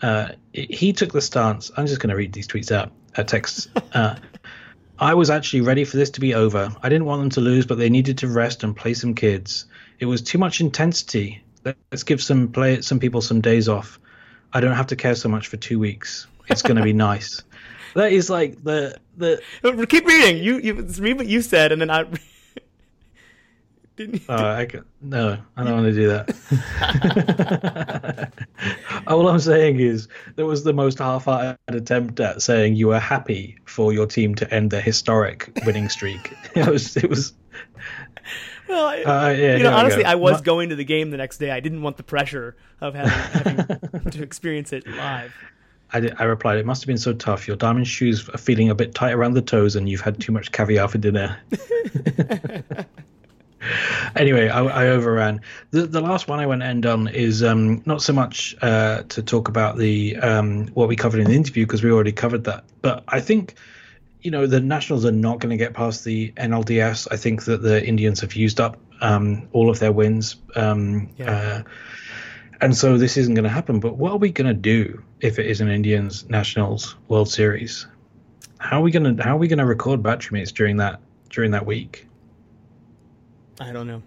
uh, 0.03 0.29
he 0.53 0.93
took 0.93 1.13
the 1.13 1.21
stance. 1.21 1.71
I'm 1.77 1.87
just 1.87 2.01
going 2.01 2.11
to 2.11 2.17
read 2.17 2.33
these 2.33 2.49
tweets 2.49 2.73
out, 2.73 2.91
uh, 3.17 3.23
texts. 3.23 3.69
Uh, 3.93 4.17
I 4.99 5.15
was 5.15 5.31
actually 5.31 5.63
ready 5.63 5.85
for 5.85 5.97
this 5.97 6.11
to 6.11 6.21
be 6.21 6.35
over. 6.35 6.75
I 6.83 6.89
didn't 6.91 7.07
want 7.07 7.23
them 7.23 7.31
to 7.31 7.41
lose, 7.41 7.65
but 7.65 7.79
they 7.79 7.89
needed 7.89 8.19
to 8.19 8.29
rest 8.29 8.65
and 8.65 8.77
play 8.77 8.93
some 8.93 9.15
kids. 9.15 9.65
It 9.99 10.05
was 10.05 10.21
too 10.21 10.37
much 10.37 10.61
intensity. 10.61 11.43
Let's 11.65 12.03
give 12.03 12.23
some 12.23 12.49
play 12.49 12.83
some 12.83 12.99
people 12.99 13.23
some 13.23 13.41
days 13.41 13.69
off. 13.69 13.99
I 14.53 14.61
don't 14.61 14.75
have 14.75 14.87
to 14.89 14.97
care 14.97 15.15
so 15.15 15.29
much 15.29 15.49
for 15.49 15.57
two 15.57 15.79
weeks. 15.79 16.27
It's 16.49 16.63
going 16.63 16.77
to 16.77 16.83
be 16.83 16.93
nice. 17.11 17.43
That 17.95 18.13
is 18.13 18.31
like 18.31 18.63
the 18.63 18.97
the. 19.17 19.43
keep 19.89 20.07
reading. 20.07 20.43
You 20.43 20.59
you 20.59 20.75
read 20.99 21.19
what 21.19 21.27
you 21.27 21.43
said, 21.43 21.73
and 21.73 21.81
then 21.81 21.91
I 21.91 22.05
didn't. 23.97 24.23
You, 24.23 24.27
Uh, 24.29 24.55
I 24.59 24.67
can, 24.67 24.85
no, 25.01 25.39
I 25.57 25.65
don't 25.65 25.75
want 25.83 25.87
to 25.87 25.93
do 25.93 26.09
that. 26.09 26.31
All 29.07 29.29
I'm 29.29 29.41
saying 29.41 29.81
is 29.81 30.09
that 30.37 30.47
was 30.47 30.63
the 30.65 30.73
most 30.73 30.99
half-hearted 30.99 31.59
attempt 31.69 32.21
at 32.21 32.43
saying 32.43 32.77
you 32.77 32.89
were 32.89 33.01
happy 33.01 33.57
for 33.65 33.93
your 33.93 34.07
team 34.07 34.35
to 34.37 34.55
end 34.55 34.71
their 34.71 34.81
historic 34.81 35.51
winning 35.67 35.89
streak. 35.89 36.33
it 36.55 36.67
was 36.69 36.97
it 36.97 37.11
was 37.11 37.33
well, 38.69 38.87
I, 38.87 39.03
Uh, 39.03 39.31
yeah, 39.31 39.57
you 39.57 39.63
know, 39.63 39.73
honestly. 39.73 40.05
I 40.05 40.15
was 40.15 40.41
going 40.41 40.69
to 40.71 40.77
the 40.77 40.85
game 40.85 41.11
the 41.11 41.17
next 41.17 41.39
day. 41.39 41.51
I 41.51 41.61
didn't 41.61 41.83
want 41.83 41.97
the 41.97 42.03
pressure 42.03 42.57
of 42.81 42.95
having, 42.95 43.57
having 43.57 44.05
to 44.11 44.23
experience 44.23 44.73
it 44.73 44.87
live. 44.87 45.35
I, 45.93 46.01
did- 46.01 46.15
I 46.19 46.25
replied, 46.25 46.59
it 46.59 46.67
must 46.67 46.83
have 46.83 46.87
been 46.87 46.99
so 46.99 47.13
tough. 47.13 47.49
Your 47.49 47.57
diamond 47.57 47.89
shoes 47.89 48.29
are 48.29 48.39
feeling 48.39 48.71
a 48.71 48.75
bit 48.75 48.95
tight 48.95 49.13
around 49.13 49.35
the 49.35 49.43
toes, 49.43 49.75
and 49.77 49.89
you've 49.89 50.01
had 50.01 50.21
too 50.21 50.33
much 50.33 50.53
caviar 50.53 50.87
for 50.89 50.99
dinner. 50.99 51.37
anyway, 54.17 54.49
I, 54.49 54.63
I 54.65 54.87
overran. 54.89 55.41
The, 55.71 55.87
the 55.87 56.01
last 56.01 56.29
one 56.29 56.39
I 56.41 56.47
want 56.47 56.63
to 56.63 56.67
end 56.67 56.87
on 56.87 57.09
is 57.09 57.43
um, 57.43 57.83
not 57.87 58.03
so 58.03 58.13
much 58.13 58.55
uh, 58.63 59.03
to 59.03 59.23
talk 59.23 59.49
about 59.49 59.77
the 59.79 60.17
um, 60.19 60.69
what 60.69 60.89
we 60.89 60.97
covered 60.97 61.21
in 61.21 61.27
the 61.27 61.35
interview 61.35 61.67
because 61.67 61.83
we 61.83 61.91
already 61.91 62.13
covered 62.13 62.45
that, 62.45 62.65
but 62.83 63.05
I 63.09 63.21
think 63.21 63.55
you 64.23 64.31
know 64.31 64.47
the 64.47 64.61
Nationals 64.61 65.05
are 65.05 65.13
not 65.13 65.41
going 65.41 65.51
to 65.51 65.57
get 65.57 65.73
past 65.75 66.05
the 66.05 66.33
NLDS. 66.37 67.09
I 67.11 67.17
think 67.17 67.45
that 67.45 67.63
the 67.63 67.85
Indians 67.85 68.21
have 68.21 68.35
used 68.35 68.61
up 68.61 68.79
um, 69.01 69.49
all 69.53 69.71
of 69.71 69.79
their 69.79 69.93
wins. 69.93 70.37
Um, 70.55 71.09
Yeah. 71.17 71.31
uh, 71.31 71.63
and 72.63 72.77
so 72.77 72.99
this 72.99 73.17
isn't 73.17 73.33
going 73.35 73.45
to 73.45 73.49
happen. 73.51 73.81
But 73.81 73.97
what 73.97 74.13
are 74.13 74.19
we 74.19 74.31
going 74.31 74.49
to 74.49 74.53
do 74.55 75.03
if 75.21 75.39
it 75.39 75.47
is 75.47 75.63
an 75.63 75.71
Indians 75.71 76.29
Nationals 76.29 76.95
World 77.09 77.31
Series? 77.31 77.87
How 78.59 78.81
are 78.81 78.83
we 78.83 78.91
going 78.91 79.17
to 79.17 79.23
how 79.23 79.37
are 79.37 79.39
we 79.39 79.49
going 79.49 79.59
to 79.61 79.65
record 79.65 80.03
battery 80.03 80.39
mates 80.41 80.53
during 80.53 80.77
that 80.77 81.01
during 81.31 81.53
that 81.53 81.65
week? 81.65 82.07
I 83.59 83.73
don't 83.73 83.87
know. 83.87 84.03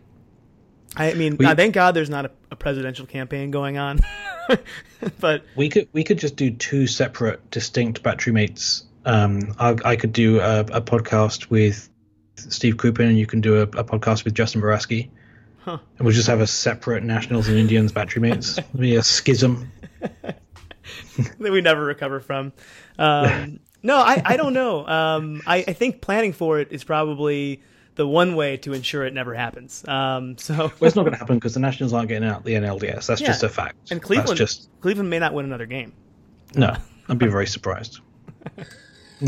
I 0.96 1.16
mean, 1.16 1.38
We- 1.38 1.46
thank 1.56 1.74
God 1.74 1.96
there's 1.96 2.10
not 2.12 2.26
a, 2.26 2.32
a 2.52 2.56
presidential 2.56 3.08
campaign 3.08 3.50
going 3.50 3.78
on. 3.80 4.00
but 5.20 5.44
We 5.56 5.70
could 5.70 5.88
we 5.92 6.04
could 6.04 6.20
just 6.20 6.36
do 6.36 6.52
two 6.52 6.86
separate, 6.86 7.50
distinct 7.50 8.04
battery 8.04 8.34
mates. 8.34 8.86
Um, 9.06 9.56
I, 9.60 9.76
I 9.86 9.96
could 9.96 10.14
do 10.14 10.40
a, 10.40 10.62
a 10.62 10.82
podcast 10.82 11.50
with 11.50 11.90
Steve 12.36 12.78
Cooper, 12.78 13.02
and 13.04 13.18
you 13.18 13.26
can 13.26 13.42
do 13.42 13.58
a, 13.58 13.64
a 13.64 13.84
podcast 13.84 14.24
with 14.24 14.34
Justin 14.34 14.62
Boraski. 14.62 15.10
Huh. 15.60 15.78
And 15.98 16.06
we'll 16.06 16.14
just 16.14 16.28
have 16.28 16.42
a 16.42 16.48
separate 16.48 17.04
Nationals 17.04 17.48
and 17.48 17.58
Indians 17.58 17.92
battery 17.92 18.22
mates. 18.22 18.58
It'll 18.58 18.80
be 18.80 18.96
a 18.96 19.04
schism. 19.04 19.72
that 20.02 20.36
we 21.40 21.62
never 21.62 21.84
recover 21.86 22.20
from. 22.20 22.52
Um, 23.00 23.60
no, 23.84 23.98
I, 23.98 24.22
I 24.26 24.38
don't 24.38 24.54
know. 24.54 24.86
Um, 24.86 25.42
I, 25.48 25.58
I 25.68 25.74
think 25.74 26.02
planning 26.02 26.34
for 26.34 26.60
it 26.60 26.70
is 26.72 26.84
probably 26.84 27.62
the 27.96 28.08
one 28.08 28.36
way 28.36 28.58
to 28.58 28.74
ensure 28.74 29.06
it 29.06 29.14
never 29.14 29.34
happens. 29.34 29.88
Um, 29.88 30.38
so 30.40 30.54
Well, 30.56 30.72
it's 30.82 30.96
not 30.96 31.04
going 31.04 31.14
to 31.14 31.18
happen 31.20 31.36
because 31.38 31.54
the 31.54 31.60
Nationals 31.62 31.94
aren't 31.94 32.10
getting 32.10 32.28
out 32.28 32.44
the 32.44 32.54
NLDS. 32.56 33.06
That's 33.08 33.22
Yeah. 33.22 33.28
just 33.28 33.44
a 33.44 33.50
fact. 33.50 33.92
and 33.92 34.02
Cleveland 34.02 34.38
That's 34.40 34.52
just 34.54 34.70
Cleveland 34.82 35.10
may 35.10 35.20
not 35.20 35.34
win 35.34 35.46
another 35.46 35.66
game. 35.66 35.94
no. 36.56 36.76
I'd 37.10 37.20
be 37.20 37.28
very 37.28 37.48
surprised. 37.48 38.00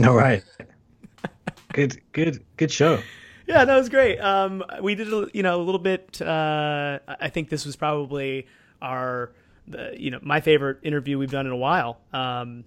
All 0.04 0.16
right. 0.16 0.43
Good, 1.74 2.02
good, 2.14 2.41
good 2.56 2.72
show. 2.72 3.02
Yeah, 3.48 3.66
that 3.66 3.76
was 3.76 3.89
great. 3.89 4.18
Um, 4.20 4.64
we 4.82 4.96
did, 4.96 5.12
a, 5.12 5.28
you 5.34 5.43
know, 5.43 5.60
a 5.60 5.62
little 5.62 5.80
bit. 5.80 6.22
Uh, 6.22 7.00
I 7.06 7.28
think 7.28 7.50
this 7.50 7.66
was 7.66 7.76
probably 7.76 8.48
our, 8.82 9.34
the, 9.68 9.93
you 9.98 10.10
know, 10.10 10.20
my 10.22 10.39
favorite 10.39 10.78
interview 10.84 11.18
we've 11.18 11.32
done 11.32 11.46
in 11.46 11.52
a 11.52 11.58
while. 11.58 12.00
Um, 12.14 12.64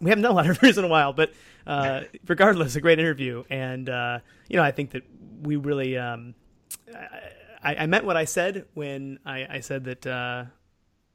we 0.00 0.10
haven't 0.10 0.22
done 0.22 0.32
a 0.32 0.34
lot 0.34 0.46
of 0.46 0.50
interviews 0.56 0.78
in 0.78 0.84
a 0.84 0.88
while, 0.88 1.12
but 1.12 1.32
uh, 1.64 2.02
regardless, 2.26 2.74
a 2.74 2.80
great 2.80 2.98
interview. 2.98 3.44
And 3.50 3.88
uh, 3.88 4.18
you 4.48 4.56
know, 4.56 4.64
I 4.64 4.72
think 4.72 4.90
that 4.90 5.04
we 5.42 5.54
really, 5.54 5.96
um, 5.96 6.34
I, 7.62 7.76
I 7.76 7.86
meant 7.86 8.04
what 8.04 8.16
I 8.16 8.24
said 8.24 8.64
when 8.74 9.20
I, 9.24 9.46
I 9.48 9.60
said 9.60 9.84
that. 9.84 10.06
Uh, 10.06 10.44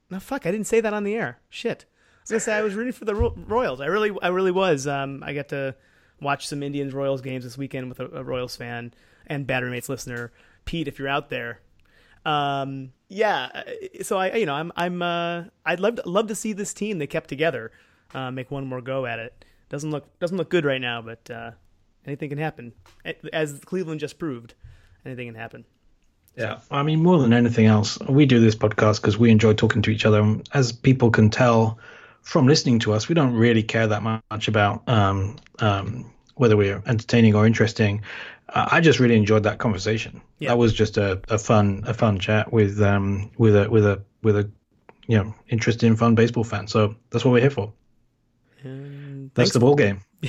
no, 0.09 0.21
fuck, 0.21 0.45
I 0.45 0.51
didn't 0.51 0.67
say 0.67 0.79
that 0.79 0.93
on 0.93 1.03
the 1.03 1.15
air. 1.15 1.39
Shit. 1.49 1.85
I 2.23 2.25
was 2.25 2.29
gonna 2.29 2.39
say 2.39 2.53
I 2.53 2.61
was 2.61 2.73
rooting 2.73 2.93
for 2.93 3.05
the 3.05 3.15
Royals. 3.15 3.81
I 3.81 3.87
really, 3.87 4.11
I 4.21 4.29
really 4.29 4.51
was. 4.51 4.87
Um, 4.87 5.21
I 5.23 5.33
got 5.33 5.49
to 5.49 5.75
watch 6.21 6.47
some 6.47 6.63
Indians 6.63 6.93
Royals 6.93 7.21
games 7.21 7.43
this 7.43 7.57
weekend 7.57 7.89
with 7.89 7.99
a, 7.99 8.05
a 8.07 8.23
Royals 8.23 8.55
fan 8.55 8.93
and 9.27 9.45
Battery 9.45 9.71
Mates 9.71 9.89
listener, 9.89 10.31
Pete. 10.63 10.87
If 10.87 10.99
you're 10.99 11.09
out 11.09 11.29
there, 11.29 11.59
um, 12.25 12.93
yeah. 13.09 13.49
uh, 13.53 13.63
So 14.03 14.17
I, 14.17 14.35
you 14.35 14.45
know, 14.45 14.53
I'm, 14.53 14.71
I'm, 14.75 15.01
uh, 15.01 15.43
I'd 15.65 15.79
love, 15.79 15.95
to, 15.95 16.09
love 16.09 16.27
to 16.27 16.35
see 16.35 16.53
this 16.53 16.73
team 16.73 16.97
they 16.97 17.07
kept 17.07 17.29
together 17.29 17.71
uh, 18.13 18.31
make 18.31 18.51
one 18.51 18.65
more 18.65 18.81
go 18.81 19.05
at 19.05 19.19
it. 19.19 19.45
Doesn't 19.69 19.91
look, 19.91 20.19
doesn't 20.19 20.37
look 20.37 20.49
good 20.49 20.65
right 20.65 20.81
now, 20.81 21.01
but 21.01 21.29
uh, 21.29 21.51
anything 22.05 22.29
can 22.29 22.37
happen. 22.37 22.73
As 23.33 23.59
Cleveland 23.65 23.99
just 23.99 24.19
proved, 24.19 24.53
anything 25.05 25.27
can 25.27 25.35
happen. 25.35 25.65
Yeah, 26.37 26.59
I 26.71 26.81
mean, 26.81 27.03
more 27.03 27.19
than 27.19 27.33
anything 27.33 27.67
else, 27.67 27.99
we 28.09 28.25
do 28.25 28.39
this 28.39 28.55
podcast 28.55 29.01
because 29.01 29.19
we 29.19 29.29
enjoy 29.29 29.53
talking 29.53 29.83
to 29.83 29.91
each 29.91 30.05
other. 30.05 30.39
As 30.53 30.71
people 30.71 31.11
can 31.11 31.29
tell 31.29 31.77
from 32.23 32.47
listening 32.47 32.79
to 32.79 32.93
us, 32.93 33.07
we 33.07 33.15
don't 33.15 33.33
really 33.33 33.63
care 33.63 33.85
that 33.87 34.01
much 34.01 34.47
about 34.47 34.87
um, 34.87 35.35
um, 35.59 36.11
whether 36.35 36.57
we're 36.57 36.81
entertaining 36.87 37.35
or 37.35 37.45
interesting. 37.45 38.01
Uh, 38.49 38.67
I 38.71 38.81
just 38.81 38.99
really 38.99 39.15
enjoyed 39.15 39.43
that 39.43 39.59
conversation. 39.59 40.21
Yeah. 40.39 40.49
That 40.49 40.57
was 40.57 40.73
just 40.73 40.97
a, 40.97 41.21
a 41.29 41.37
fun 41.37 41.83
a 41.85 41.93
fun 41.93 42.19
chat 42.19 42.51
with 42.51 42.81
um 42.81 43.31
with 43.37 43.55
a 43.55 43.69
with 43.69 43.85
a 43.85 44.01
with 44.21 44.37
a 44.37 44.49
you 45.07 45.17
know 45.17 45.35
interesting 45.49 45.95
fun 45.95 46.15
baseball 46.15 46.43
fan. 46.43 46.67
So 46.67 46.95
that's 47.09 47.23
what 47.23 47.31
we're 47.31 47.41
here 47.41 47.49
for. 47.49 47.73
And 48.63 49.31
That's 49.33 49.51
thanks 49.51 49.53
the 49.53 49.59
ball 49.59 49.75
game. 49.75 50.01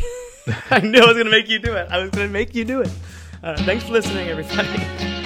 I 0.70 0.80
knew 0.80 1.00
I 1.00 1.06
was 1.06 1.14
going 1.14 1.26
to 1.26 1.30
make 1.30 1.48
you 1.48 1.58
do 1.58 1.74
it. 1.74 1.88
I 1.90 1.98
was 1.98 2.10
going 2.10 2.26
to 2.26 2.32
make 2.32 2.54
you 2.54 2.64
do 2.64 2.80
it. 2.80 2.90
Uh, 3.42 3.56
thanks 3.64 3.84
for 3.84 3.92
listening, 3.92 4.28
everybody. 4.28 5.20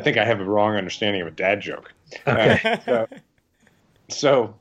I 0.00 0.02
think 0.02 0.16
I 0.16 0.24
have 0.24 0.40
a 0.40 0.44
wrong 0.44 0.76
understanding 0.76 1.20
of 1.20 1.28
a 1.28 1.32
dad 1.32 1.60
joke. 1.60 1.92
Okay. 2.26 2.58
Uh, 2.64 2.78
so, 2.86 3.06
so 4.08 4.54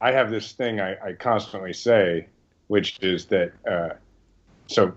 I 0.00 0.12
have 0.12 0.30
this 0.30 0.52
thing 0.52 0.80
I, 0.80 0.96
I 1.04 1.12
constantly 1.12 1.74
say, 1.74 2.26
which 2.68 2.98
is 3.02 3.26
that, 3.26 3.52
uh, 3.70 3.90
so 4.66 4.94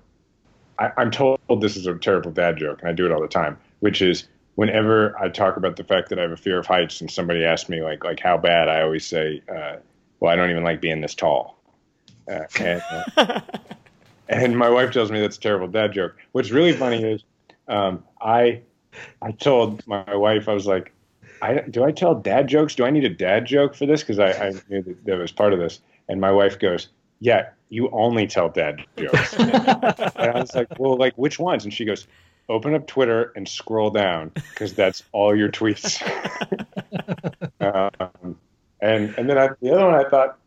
I, 0.80 0.92
I'm 0.96 1.12
told 1.12 1.40
this 1.60 1.76
is 1.76 1.88
a 1.88 1.96
terrible 1.96 2.32
dad 2.32 2.56
joke, 2.56 2.80
and 2.80 2.90
I 2.90 2.94
do 2.94 3.06
it 3.06 3.12
all 3.12 3.20
the 3.22 3.28
time, 3.28 3.58
which 3.82 4.02
is 4.02 4.30
whenever 4.56 5.18
I 5.20 5.28
talk 5.28 5.58
about 5.58 5.76
the 5.76 5.84
fact 5.84 6.08
that 6.10 6.20
I 6.20 6.22
have 6.22 6.32
a 6.32 6.38
fear 6.38 6.60
of 6.60 6.66
heights 6.66 7.02
and 7.02 7.12
somebody 7.12 7.44
asks 7.44 7.68
me, 7.68 7.82
like, 7.82 8.06
like 8.06 8.22
how 8.22 8.38
bad, 8.38 8.70
I 8.70 8.82
always 8.82 9.06
say, 9.06 9.42
uh, 9.54 9.76
well, 10.22 10.32
I 10.32 10.38
don't 10.38 10.52
even 10.52 10.64
like 10.64 10.80
being 10.80 11.02
this 11.02 11.16
tall. 11.16 11.60
Uh, 12.32 12.46
and, 12.62 12.82
uh, 13.18 13.42
and 14.30 14.58
my 14.58 14.70
wife 14.70 14.94
tells 14.94 15.12
me 15.12 15.20
that's 15.20 15.36
a 15.36 15.42
terrible 15.42 15.68
dad 15.68 15.92
joke. 15.92 16.16
What's 16.32 16.50
really 16.50 16.72
funny 16.72 17.04
is 17.04 17.24
um, 17.68 18.06
I 18.22 18.62
I 19.22 19.32
told 19.32 19.86
my 19.88 20.16
wife 20.16 20.48
I 20.48 20.54
was 20.54 20.66
like, 20.66 20.94
I 21.42 21.62
do 21.70 21.84
I 21.84 21.92
tell 21.92 22.16
dad 22.16 22.48
jokes? 22.48 22.76
Do 22.76 22.86
I 22.86 22.90
need 22.90 23.06
a 23.06 23.10
dad 23.10 23.46
joke 23.46 23.76
for 23.76 23.86
this? 23.86 24.02
Because 24.02 24.20
I, 24.20 24.32
I 24.32 24.52
knew 24.70 24.82
that 24.82 25.06
that 25.06 25.18
was 25.18 25.32
part 25.32 25.54
of 25.54 25.60
this. 25.60 25.80
And 26.08 26.20
my 26.20 26.32
wife 26.32 26.60
goes, 26.60 26.90
Yeah, 27.20 27.50
you 27.70 27.90
only 27.92 28.28
tell 28.28 28.50
dad 28.50 28.84
jokes. 28.98 29.34
and 29.40 29.52
I 30.18 30.40
was 30.40 30.54
like, 30.54 30.68
Well, 30.80 30.98
like 30.98 31.14
which 31.16 31.40
ones? 31.40 31.64
And 31.64 31.74
she 31.74 31.86
goes, 31.86 32.08
Open 32.50 32.74
up 32.74 32.88
Twitter 32.88 33.32
and 33.36 33.48
scroll 33.48 33.90
down 33.90 34.32
because 34.34 34.74
that's 34.74 35.04
all 35.12 35.36
your 35.36 35.50
tweets. 35.50 36.02
um, 37.62 38.38
and 38.82 39.14
and 39.18 39.30
then 39.30 39.38
I, 39.38 39.50
the 39.62 39.72
other 39.72 39.86
one 39.86 39.96
I 39.96 40.10
thought 40.10 40.38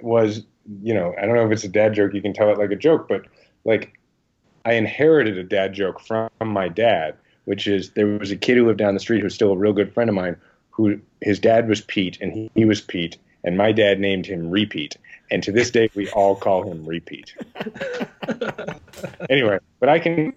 was 0.00 0.44
you 0.82 0.94
know, 0.94 1.14
I 1.18 1.26
don't 1.26 1.34
know 1.34 1.46
if 1.46 1.52
it's 1.52 1.64
a 1.64 1.68
dad 1.68 1.94
joke. 1.94 2.14
You 2.14 2.22
can 2.22 2.32
tell 2.32 2.50
it 2.50 2.58
like 2.58 2.70
a 2.70 2.76
joke, 2.76 3.08
but 3.08 3.22
like, 3.64 3.98
I 4.64 4.74
inherited 4.74 5.38
a 5.38 5.44
dad 5.44 5.72
joke 5.72 6.00
from 6.00 6.30
my 6.42 6.68
dad, 6.68 7.16
which 7.48 7.66
is 7.66 7.90
there 7.92 8.06
was 8.06 8.30
a 8.30 8.36
kid 8.36 8.58
who 8.58 8.66
lived 8.66 8.78
down 8.78 8.92
the 8.92 9.00
street 9.00 9.22
who's 9.22 9.34
still 9.34 9.52
a 9.52 9.56
real 9.56 9.72
good 9.72 9.92
friend 9.94 10.10
of 10.10 10.14
mine, 10.14 10.36
who 10.68 11.00
his 11.22 11.38
dad 11.38 11.66
was 11.66 11.80
Pete 11.80 12.18
and 12.20 12.30
he, 12.30 12.50
he 12.54 12.66
was 12.66 12.82
Pete, 12.82 13.16
and 13.42 13.56
my 13.56 13.72
dad 13.72 13.98
named 13.98 14.26
him 14.26 14.50
Repeat, 14.50 14.96
and 15.30 15.42
to 15.42 15.50
this 15.50 15.70
day 15.70 15.88
we 15.94 16.10
all 16.10 16.36
call 16.36 16.70
him 16.70 16.84
Repeat. 16.84 17.34
anyway, 19.30 19.58
but 19.80 19.88
I 19.88 19.98
can. 19.98 20.34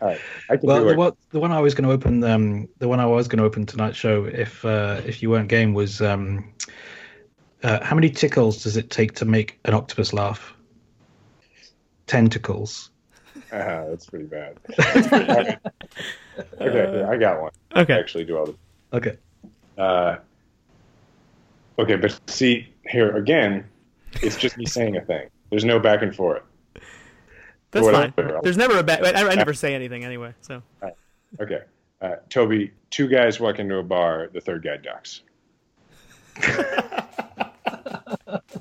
All 0.00 0.08
right, 0.08 0.20
I 0.48 0.56
can 0.56 0.68
Well, 0.68 0.84
do 0.84 0.94
the 0.94 1.16
the 1.30 1.40
one 1.40 1.50
I 1.50 1.60
was 1.60 1.74
going 1.74 1.88
to 1.88 1.90
open, 1.90 2.22
um, 2.22 2.68
the 2.78 2.86
one 2.86 3.00
I 3.00 3.06
was 3.06 3.26
going 3.26 3.38
to 3.38 3.44
open 3.44 3.66
tonight's 3.66 3.96
show, 3.96 4.24
if 4.24 4.64
uh, 4.64 5.00
if 5.04 5.22
you 5.22 5.30
weren't 5.30 5.48
game, 5.48 5.74
was 5.74 6.00
um, 6.00 6.52
uh, 7.64 7.82
how 7.82 7.96
many 7.96 8.10
tickles 8.10 8.62
does 8.62 8.76
it 8.76 8.90
take 8.90 9.14
to 9.16 9.24
make 9.24 9.58
an 9.64 9.74
octopus 9.74 10.12
laugh? 10.12 10.54
Tentacles. 12.06 12.89
Uh, 13.52 13.84
that's 13.88 14.06
pretty 14.06 14.26
bad. 14.26 14.58
okay, 14.78 15.56
here, 16.60 17.08
I 17.10 17.16
got 17.16 17.42
one. 17.42 17.50
I 17.72 17.80
Okay. 17.80 17.98
actually 17.98 18.24
do 18.24 18.36
all 18.36 18.46
the 18.46 18.54
Okay. 18.92 19.16
Uh, 19.78 20.16
okay, 21.78 21.96
but 21.96 22.18
see 22.26 22.68
here 22.86 23.16
again, 23.16 23.64
it's 24.22 24.36
just 24.36 24.56
me 24.56 24.66
saying 24.66 24.96
a 24.96 25.00
thing. 25.00 25.28
There's 25.50 25.64
no 25.64 25.78
back 25.78 26.02
and 26.02 26.14
forth. 26.14 26.42
That's 27.70 27.88
fine. 27.88 28.12
There's 28.42 28.56
never 28.56 28.78
a 28.78 28.82
back. 28.82 29.02
I, 29.02 29.28
I 29.28 29.34
never 29.36 29.54
say 29.54 29.74
anything 29.74 30.04
anyway. 30.04 30.34
So 30.40 30.62
Okay, 31.40 31.60
uh, 32.02 32.16
Toby. 32.28 32.72
Two 32.90 33.06
guys 33.06 33.38
walk 33.38 33.60
into 33.60 33.76
a 33.76 33.82
bar. 33.84 34.28
The 34.32 34.40
third 34.40 34.64
guy 34.64 34.76
ducks. 34.76 35.22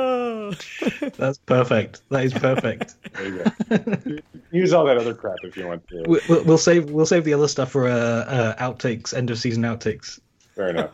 oh. 0.00 0.52
That's 1.16 1.38
perfect. 1.38 2.02
That 2.10 2.24
is 2.24 2.32
perfect. 2.32 2.94
There 3.14 3.26
you 3.28 3.44
go. 3.44 4.16
Use 4.52 4.72
all 4.72 4.84
that 4.86 4.96
other 4.96 5.14
crap 5.14 5.36
if 5.42 5.56
you 5.56 5.66
want 5.66 5.86
to. 5.88 6.02
We- 6.08 6.20
we'll, 6.28 6.44
we'll 6.44 6.58
save 6.58 6.90
we'll 6.90 7.06
save 7.06 7.24
the 7.24 7.34
other 7.34 7.48
stuff 7.48 7.70
for 7.70 7.88
uh, 7.88 7.92
uh, 7.94 8.56
outtakes, 8.56 9.14
end 9.16 9.30
of 9.30 9.38
season 9.38 9.62
outtakes. 9.62 10.18
Fair 10.54 10.68
enough. 10.70 10.90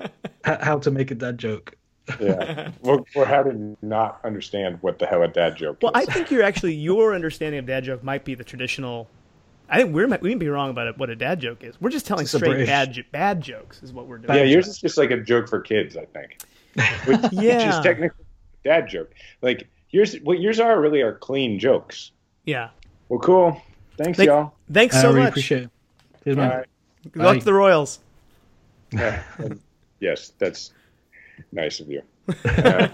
H- 0.47 0.59
how 0.61 0.79
to 0.79 0.91
make 0.91 1.11
a 1.11 1.15
dad 1.15 1.39
joke. 1.39 1.75
Yeah. 2.21 2.71
Or, 2.83 3.05
or 3.17 3.25
how 3.25 3.43
to 3.43 3.77
not 3.83 4.21
understand 4.23 4.79
what 4.81 4.99
the 5.01 5.07
hell 5.07 5.23
a 5.25 5.29
dad 5.29 5.57
joke 5.57 5.79
Well, 5.83 5.91
I 5.93 6.05
think 6.05 6.31
you're 6.31 6.45
actually 6.45 6.75
your 6.75 7.15
understanding 7.17 7.59
of 7.59 7.67
dad 7.67 7.83
joke 7.83 8.05
might 8.05 8.25
be 8.25 8.35
the 8.37 8.45
traditional. 8.45 9.09
I 9.69 9.79
think 9.83 9.93
we're 9.93 10.07
we 10.19 10.29
may 10.31 10.35
be 10.37 10.49
wrong 10.49 10.71
about 10.71 10.87
it, 10.87 10.99
what 10.99 11.11
a 11.11 11.17
dad 11.17 11.41
joke 11.41 11.65
is. 11.65 11.81
We're 11.81 11.91
just 11.91 12.07
telling 12.07 12.23
It's 12.23 12.33
straight 12.33 12.65
bad 12.67 13.05
bad 13.11 13.41
jokes 13.41 13.83
is 13.83 13.93
what 13.93 14.07
we're 14.07 14.19
doing. 14.19 14.39
yeah, 14.39 14.45
yours 14.45 14.69
is 14.69 14.79
just 14.79 14.97
like 14.97 15.11
a 15.11 15.17
joke 15.17 15.49
for 15.49 15.61
kids, 15.61 15.97
I 15.97 16.05
think. 16.05 16.39
Which, 17.07 17.21
which 17.23 17.33
Yeah. 17.33 17.77
is 17.77 17.83
technically 17.85 18.23
a 18.23 18.26
dad 18.67 18.89
joke. 18.89 19.13
Like 19.43 19.69
yours, 19.91 20.17
what 20.23 20.41
yours 20.41 20.61
are 20.61 20.81
really 20.81 21.01
are 21.03 21.15
clean 21.15 21.59
jokes. 21.59 22.11
Yeah. 22.45 22.71
Well, 23.09 23.21
cool. 23.21 23.63
Thanks, 23.97 24.17
Thank- 24.19 24.29
y'all. 24.29 24.55
Thanks 24.73 24.97
I 24.97 25.03
so 25.03 25.09
really 25.09 25.21
much. 25.21 25.29
appreciate 25.31 25.63
it. 25.65 25.71
Cheers, 26.25 26.37
All 26.37 26.43
man. 26.43 26.57
right. 26.59 26.67
Good 27.13 27.23
luck 27.23 27.39
to 27.39 27.45
the 27.45 27.53
Royals. 27.55 28.01
Yeah, 28.93 29.23
yes, 30.01 30.33
that's 30.39 30.73
nice 31.53 31.81
of 31.81 31.89
you. 31.89 32.03
Uh, 32.45 32.89